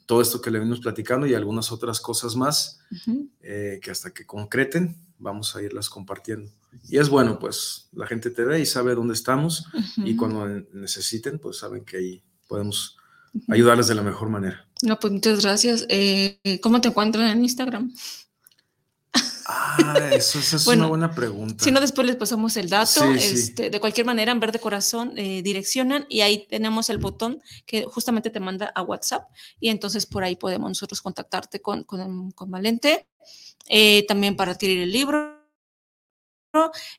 todo 0.07 0.19
esto 0.19 0.41
que 0.41 0.49
le 0.49 0.57
venimos 0.57 0.79
platicando 0.79 1.27
y 1.27 1.35
algunas 1.35 1.71
otras 1.71 2.01
cosas 2.01 2.35
más 2.35 2.79
eh, 3.41 3.79
que 3.83 3.91
hasta 3.91 4.09
que 4.09 4.25
concreten 4.25 4.97
vamos 5.19 5.55
a 5.55 5.61
irlas 5.61 5.91
compartiendo. 5.91 6.51
Y 6.89 6.97
es 6.97 7.09
bueno, 7.09 7.37
pues 7.37 7.87
la 7.91 8.07
gente 8.07 8.31
te 8.31 8.43
ve 8.43 8.61
y 8.61 8.65
sabe 8.65 8.95
dónde 8.95 9.13
estamos 9.13 9.67
y 9.97 10.15
cuando 10.15 10.47
necesiten, 10.73 11.37
pues 11.37 11.59
saben 11.59 11.85
que 11.85 11.97
ahí 11.97 12.23
podemos 12.47 12.97
ayudarles 13.47 13.87
de 13.87 13.95
la 13.95 14.01
mejor 14.01 14.29
manera. 14.29 14.67
No, 14.81 14.99
pues 14.99 15.13
muchas 15.13 15.43
gracias. 15.43 15.85
Eh, 15.89 16.39
¿Cómo 16.63 16.81
te 16.81 16.87
encuentran 16.87 17.27
en 17.27 17.43
Instagram? 17.43 17.93
Ah, 19.77 20.09
eso, 20.11 20.39
es 20.39 20.67
una 20.67 20.87
buena 20.87 21.13
pregunta. 21.13 21.63
Si 21.63 21.71
no, 21.71 21.79
después 21.79 22.05
les 22.05 22.15
pasamos 22.15 22.57
el 22.57 22.69
dato. 22.69 23.03
Este, 23.11 23.69
de 23.69 23.79
cualquier 23.79 24.05
manera, 24.05 24.31
en 24.31 24.39
verde 24.39 24.59
corazón 24.59 25.13
eh, 25.17 25.41
direccionan 25.41 26.05
y 26.09 26.21
ahí 26.21 26.47
tenemos 26.47 26.89
el 26.89 26.97
botón 26.97 27.41
que 27.65 27.83
justamente 27.85 28.29
te 28.29 28.39
manda 28.39 28.71
a 28.75 28.81
WhatsApp 28.81 29.29
y 29.59 29.69
entonces 29.69 30.05
por 30.05 30.23
ahí 30.23 30.35
podemos 30.35 30.69
nosotros 30.69 31.01
contactarte 31.01 31.61
con, 31.61 31.83
con, 31.83 32.51
Valente. 32.51 33.07
Eh, 33.67 34.05
también 34.07 34.35
para 34.35 34.53
adquirir 34.53 34.81
el 34.81 34.91
libro. 34.91 35.39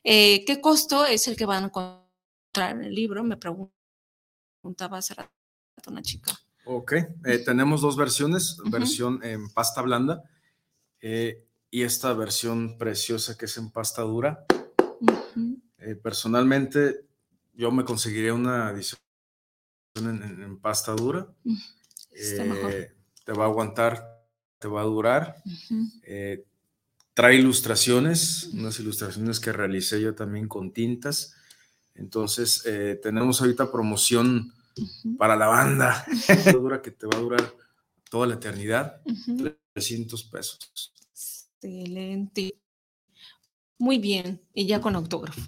Eh, 0.03 0.43
¿Qué 0.45 0.59
costo 0.61 1.05
es 1.05 1.27
el 1.27 1.35
que 1.35 1.45
van 1.45 1.63
a 1.63 1.67
encontrar 1.67 2.71
en 2.71 2.85
el 2.85 2.95
libro? 2.95 3.23
Me 3.23 3.37
preguntaba 3.37 4.97
hace 4.97 5.13
rato 5.13 5.31
una 5.87 6.01
chica. 6.01 6.31
Ok, 6.65 6.93
tenemos 7.45 7.81
dos 7.81 7.97
versiones, 7.97 8.57
versión 8.65 9.19
en 9.21 9.49
pasta 9.49 9.81
blanda 9.81 10.23
y 11.73 11.81
esta 11.81 12.13
versión 12.13 12.77
preciosa 12.77 13.35
que 13.35 13.45
es 13.45 13.57
en 13.57 13.71
pasta 13.71 14.03
dura. 14.03 14.45
Eh, 15.79 15.95
personalmente, 15.95 17.07
yo 17.55 17.71
me 17.71 17.83
conseguiría 17.83 18.35
una 18.35 18.69
edición 18.69 18.99
en, 19.95 20.59
pasta 20.59 20.91
dura. 20.91 21.27
Eh, 22.11 22.93
te 23.25 23.33
va 23.33 23.45
a 23.45 23.47
aguantar, 23.47 24.23
te 24.59 24.67
va 24.67 24.81
a 24.81 24.83
durar. 24.83 25.37
Eh, 26.03 26.45
trae 27.15 27.37
ilustraciones, 27.37 28.51
unas 28.53 28.79
ilustraciones 28.79 29.39
que 29.39 29.51
realicé 29.51 29.99
yo 29.99 30.13
también 30.13 30.47
con 30.47 30.73
tintas. 30.73 31.33
Entonces, 31.95 32.61
tenemos 33.01 33.41
ahorita 33.41 33.71
promoción 33.71 34.53
para 35.17 35.35
la 35.35 35.47
banda, 35.47 36.05
dura 36.53 36.83
que 36.83 36.91
te 36.91 37.07
va 37.07 37.17
a 37.17 37.21
durar 37.21 37.51
toda 38.11 38.27
la 38.27 38.35
eternidad, 38.35 39.01
300 39.73 40.23
pesos. 40.25 40.92
Excelente. 41.63 42.55
Muy 43.79 43.97
bien, 43.97 44.41
y 44.53 44.65
ya 44.65 44.81
con 44.81 44.95
autógrafo. 44.95 45.41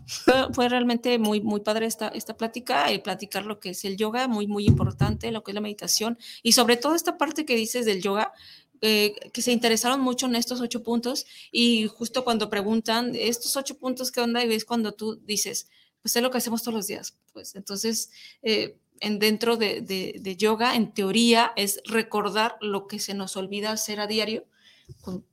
Fue, 0.54 0.68
realmente 0.68 1.20
muy, 1.20 1.42
muy 1.42 1.62
padre 1.62 1.86
esta, 1.86 2.08
esta 2.10 2.36
plática 2.36 2.92
y 2.92 3.00
platicar 3.00 3.46
lo 3.46 3.60
que 3.60 3.70
es 3.70 3.86
el 3.86 3.98
yoga, 3.98 4.28
muy, 4.28 4.48
muy 4.48 4.66
importante, 4.66 5.32
lo 5.32 5.44
que 5.44 5.52
es 5.52 5.56
la 5.56 5.62
meditación 5.62 6.18
y 6.44 6.54
sobre 6.54 6.76
todo 6.78 6.96
esta 6.96 7.18
parte 7.18 7.46
que 7.46 7.56
dices 7.56 7.86
del 7.86 8.02
yoga, 8.02 8.34
eh, 8.82 9.16
que 9.32 9.42
se 9.42 9.52
interesaron 9.52 10.02
mucho 10.02 10.26
en 10.26 10.36
estos 10.36 10.60
ocho 10.60 10.84
puntos 10.84 11.26
y 11.52 11.88
justo 11.88 12.24
cuando 12.24 12.50
preguntan 12.50 13.14
estos 13.16 13.56
ocho 13.56 13.78
puntos, 13.78 14.12
¿qué 14.12 14.22
onda? 14.22 14.44
Y 14.44 14.48
ves 14.48 14.66
cuando 14.66 14.94
tú 14.94 15.16
dices, 15.24 15.70
pues 16.02 16.16
es 16.16 16.22
lo 16.22 16.30
que 16.30 16.40
hacemos 16.40 16.62
todos 16.62 16.76
los 16.76 16.88
días. 16.88 17.18
Pues 17.32 17.56
entonces, 17.56 18.12
eh, 18.42 18.78
en, 19.00 19.20
dentro 19.20 19.56
de, 19.58 19.82
de, 19.82 20.36
yoga, 20.36 20.76
en 20.76 20.94
teoría, 20.94 21.54
es 21.56 21.82
recordar 21.86 22.58
lo 22.62 22.88
que 22.88 23.00
se 23.00 23.14
nos 23.14 23.38
olvida 23.38 23.72
hacer 23.72 24.00
a 24.00 24.08
diario, 24.08 24.46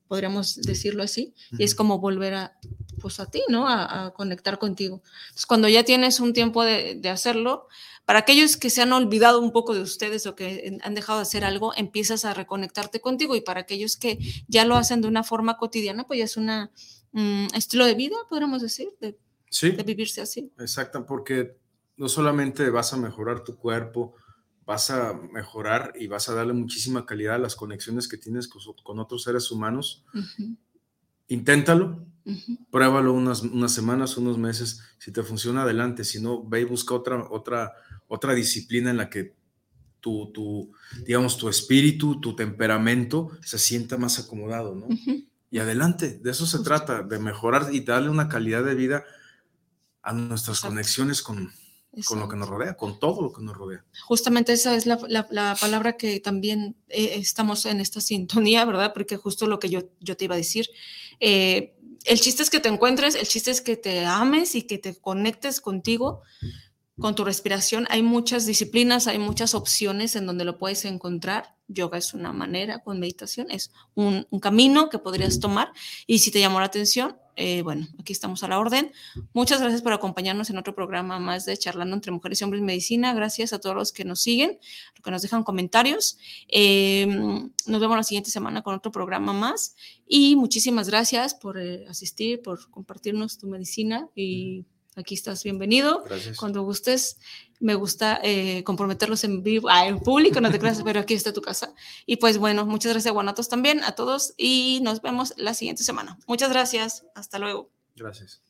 podríamos 0.09 0.57
decirlo 0.57 1.03
así, 1.03 1.35
y 1.59 1.65
es 1.65 1.75
como 1.75 1.99
volver 1.99 2.35
a, 2.35 2.59
pues 3.01 3.21
a 3.21 3.31
ti, 3.31 3.43
¿no? 3.49 3.67
A, 3.69 4.13
conectar 4.15 4.59
contigo. 4.59 5.03
Entonces, 5.25 5.47
cuando 5.47 5.69
ya 5.69 5.85
tienes 5.85 6.21
un 6.21 6.33
tiempo 6.33 6.65
de, 6.65 6.97
de, 6.97 7.09
hacerlo, 7.09 7.67
para 8.05 8.21
aquellos 8.21 8.57
que 8.57 8.71
se 8.71 8.83
han 8.83 8.93
olvidado 8.93 9.41
un 9.41 9.53
poco 9.53 9.75
de 9.75 9.81
ustedes 9.81 10.27
o 10.27 10.35
que 10.35 10.79
han 10.83 10.95
dejado 10.95 11.19
de 11.19 11.23
hacer 11.23 11.45
algo, 11.45 11.73
empiezas 11.77 12.25
a 12.25 12.35
reconectarte 12.35 13.01
contigo, 13.01 13.37
y 13.37 13.41
para 13.41 13.61
aquellos 13.61 13.97
que 13.97 14.19
ya 14.49 14.65
lo 14.65 14.77
hacen 14.77 15.01
de 15.01 15.09
una 15.09 15.25
forma 15.25 15.57
cotidiana, 15.57 16.05
pues 16.07 16.19
ya 16.19 16.25
es 16.25 16.37
un 16.37 16.51
mm, 17.13 17.55
estilo 17.55 17.87
de 17.87 17.95
vida, 17.95 18.17
podríamos 18.29 18.61
decir, 18.63 18.89
de, 19.01 19.19
de 19.61 19.83
vivirse 19.83 20.21
así. 20.21 20.53
Exacto, 20.59 21.07
porque 21.07 21.57
no 21.97 22.09
solamente 22.09 22.69
vas 22.71 22.93
a 22.93 22.97
mejorar 22.97 23.45
tu 23.45 23.57
cuerpo, 23.57 24.15
vas 24.73 24.89
a 24.89 25.13
mejorar 25.31 25.93
y 26.01 26.07
vas 26.07 26.31
a 26.31 26.35
darle 26.35 26.55
muchísima 26.55 27.05
calidad 27.05 27.35
a 27.35 27.39
las 27.39 27.57
conexiones 27.57 28.09
que 28.09 28.17
tienes 28.17 28.49
con, 28.49 28.99
otros 28.99 29.23
seres 29.23 29.51
humanos. 29.51 30.03
Inténtalo, 31.29 32.07
pruébalo 32.71 33.13
unas, 33.13 33.43
unas, 33.43 33.75
semanas, 33.75 34.17
unos 34.17 34.39
meses. 34.39 34.81
Si 34.99 35.13
te 35.13 35.23
funciona, 35.23 35.65
adelante. 35.65 36.05
Si 36.05 36.23
no, 36.23 36.43
ve 36.43 36.63
y 36.63 36.65
busca 36.65 36.95
otra, 36.95 37.23
otra, 37.31 37.73
otra 38.09 38.33
disciplina 38.33 38.89
en 38.91 38.97
la 38.97 39.11
que 39.11 39.35
tu, 40.01 40.33
tu, 40.33 40.73
digamos, 41.05 41.37
tu 41.37 41.51
espíritu, 41.51 42.19
tu 42.19 42.35
temperamento 42.35 43.31
se 43.43 43.59
sienta 43.59 43.99
más 43.99 44.19
acomodado, 44.19 44.75
¿no? 44.75 44.89
Y 45.51 45.59
adelante, 45.59 46.19
de 46.19 46.31
eso 46.31 46.47
se 46.47 46.61
trata, 46.61 47.03
de 47.03 47.19
mejorar 47.19 47.75
y 47.75 47.81
darle 47.81 48.09
una 48.09 48.31
calidad 48.31 48.65
de 48.65 48.75
vida 48.75 49.05
a 50.01 50.15
nuestras 50.15 50.63
conexiones 50.63 51.21
con, 51.21 51.53
con 52.07 52.21
lo 52.21 52.29
que 52.29 52.37
nos 52.37 52.49
rodea, 52.49 52.75
con 52.75 52.99
todo 52.99 53.21
lo 53.21 53.33
que 53.33 53.43
nos 53.43 53.57
rodea. 53.57 53.85
Justamente 54.07 54.53
esa 54.53 54.75
es 54.75 54.87
la, 54.87 54.99
la, 55.09 55.55
palabra 55.61 55.97
que 55.97 56.21
también 56.21 56.75
eh, 56.89 57.15
estamos 57.17 57.67
en 57.67 57.81
esta 57.81 58.01
sintonía, 58.01 58.65
¿verdad? 58.65 58.93
Porque 58.95 59.17
justo 59.17 59.47
lo 59.47 59.59
que 59.59 59.69
yo, 59.69 59.81
yo 60.01 60.17
te 60.17 60.25
iba 60.25 60.35
a 60.35 60.39
decir. 60.39 60.71
Eh, 61.21 61.75
el 62.05 62.21
chiste 62.21 62.43
es 62.43 62.51
que 62.51 62.61
te 62.61 62.71
encuentres, 62.71 63.15
el 63.15 63.29
chiste 63.29 63.51
es 63.51 63.61
que 63.61 63.77
te 63.77 64.05
ames 64.07 64.55
y 64.55 64.63
que 64.63 64.79
te 64.79 64.95
conectes 64.95 65.61
contigo, 65.61 66.23
con 66.99 67.15
tu 67.15 67.25
respiración. 67.25 67.87
Hay 67.91 68.03
muchas 68.03 68.47
disciplinas, 68.47 69.07
hay 69.07 69.19
muchas 69.19 69.55
opciones 69.55 70.17
en 70.17 70.27
donde 70.27 70.45
lo 70.45 70.59
puedes 70.59 70.85
encontrar. 70.85 71.57
Yoga 71.73 71.99
es 71.99 72.15
una 72.15 72.33
manera, 72.33 72.81
con 72.81 73.01
meditación 73.01 73.51
es 73.51 73.73
un, 73.95 74.27
un 74.31 74.41
camino 74.41 74.89
que 74.89 74.99
podrías 74.99 75.41
tomar. 75.41 75.73
Y 76.07 76.19
si 76.19 76.31
te 76.31 76.41
llamó 76.41 76.61
la 76.61 76.67
atención, 76.67 77.17
eh, 77.35 77.63
bueno, 77.63 77.87
aquí 77.99 78.13
estamos 78.13 78.43
a 78.43 78.49
la 78.49 78.59
orden. 78.59 78.93
Muchas 79.33 79.61
gracias 79.61 79.81
por 79.81 79.93
acompañarnos 79.93 80.51
en 80.51 80.59
otro 80.59 80.75
programa 80.75 81.19
más 81.19 81.47
de 81.47 81.57
Charlando 81.57 81.95
entre 81.95 82.13
Mujeres 82.13 82.41
y 82.41 82.45
Hombres 82.45 82.61
en 82.61 82.67
Medicina. 82.67 83.15
Gracias 83.15 83.53
a 83.53 83.59
todos 83.59 83.75
los 83.75 83.93
que 83.93 84.05
nos 84.05 84.21
siguen, 84.21 84.59
los 84.95 85.03
que 85.03 85.11
nos 85.11 85.23
dejan 85.23 85.43
comentarios. 85.43 86.19
Eh, 86.49 87.07
nos 87.67 87.81
vemos 87.81 87.97
la 87.97 88.03
siguiente 88.03 88.31
semana 88.31 88.63
con 88.63 88.75
otro 88.75 88.93
programa 88.93 89.33
más. 89.33 89.77
Y 90.07 90.37
muchísimas 90.37 90.89
gracias 90.89 91.35
por 91.35 91.59
eh, 91.59 91.87
asistir, 91.89 92.43
por 92.43 92.69
compartirnos 92.71 93.39
tu 93.39 93.47
medicina 93.47 94.09
y 94.15 94.67
aquí 94.97 95.15
estás 95.15 95.43
bienvenido. 95.45 96.05
Gracias. 96.05 96.37
Cuando 96.37 96.63
gustes, 96.63 97.19
me 97.61 97.75
gusta 97.75 98.21
eh, 98.23 98.65
comprometerlos 98.65 99.25
en 99.25 99.43
vivo, 99.43 99.69
ah, 99.69 99.87
en 99.87 100.01
público, 100.01 100.41
no 100.41 100.51
te 100.51 100.59
creas, 100.59 100.83
pero 100.83 101.01
aquí 101.01 101.15
está 101.15 101.33
tu 101.33 101.43
casa. 101.43 101.75
Y 102.07 102.17
pues 102.17 102.39
bueno, 102.39 102.67
muchas 102.67 102.93
gracias, 102.93 103.15
Guanatos, 103.15 103.49
también, 103.49 103.83
a 103.85 103.93
todos, 103.93 104.35
y 104.37 104.81
nos 104.83 105.01
vemos 105.01 105.35
la 105.37 105.55
siguiente 105.55 105.85
semana. 105.85 106.19
Muchas 106.27 106.51
gracias, 106.51 107.05
hasta 107.15 107.39
luego. 107.39 107.71
Gracias. 107.97 108.43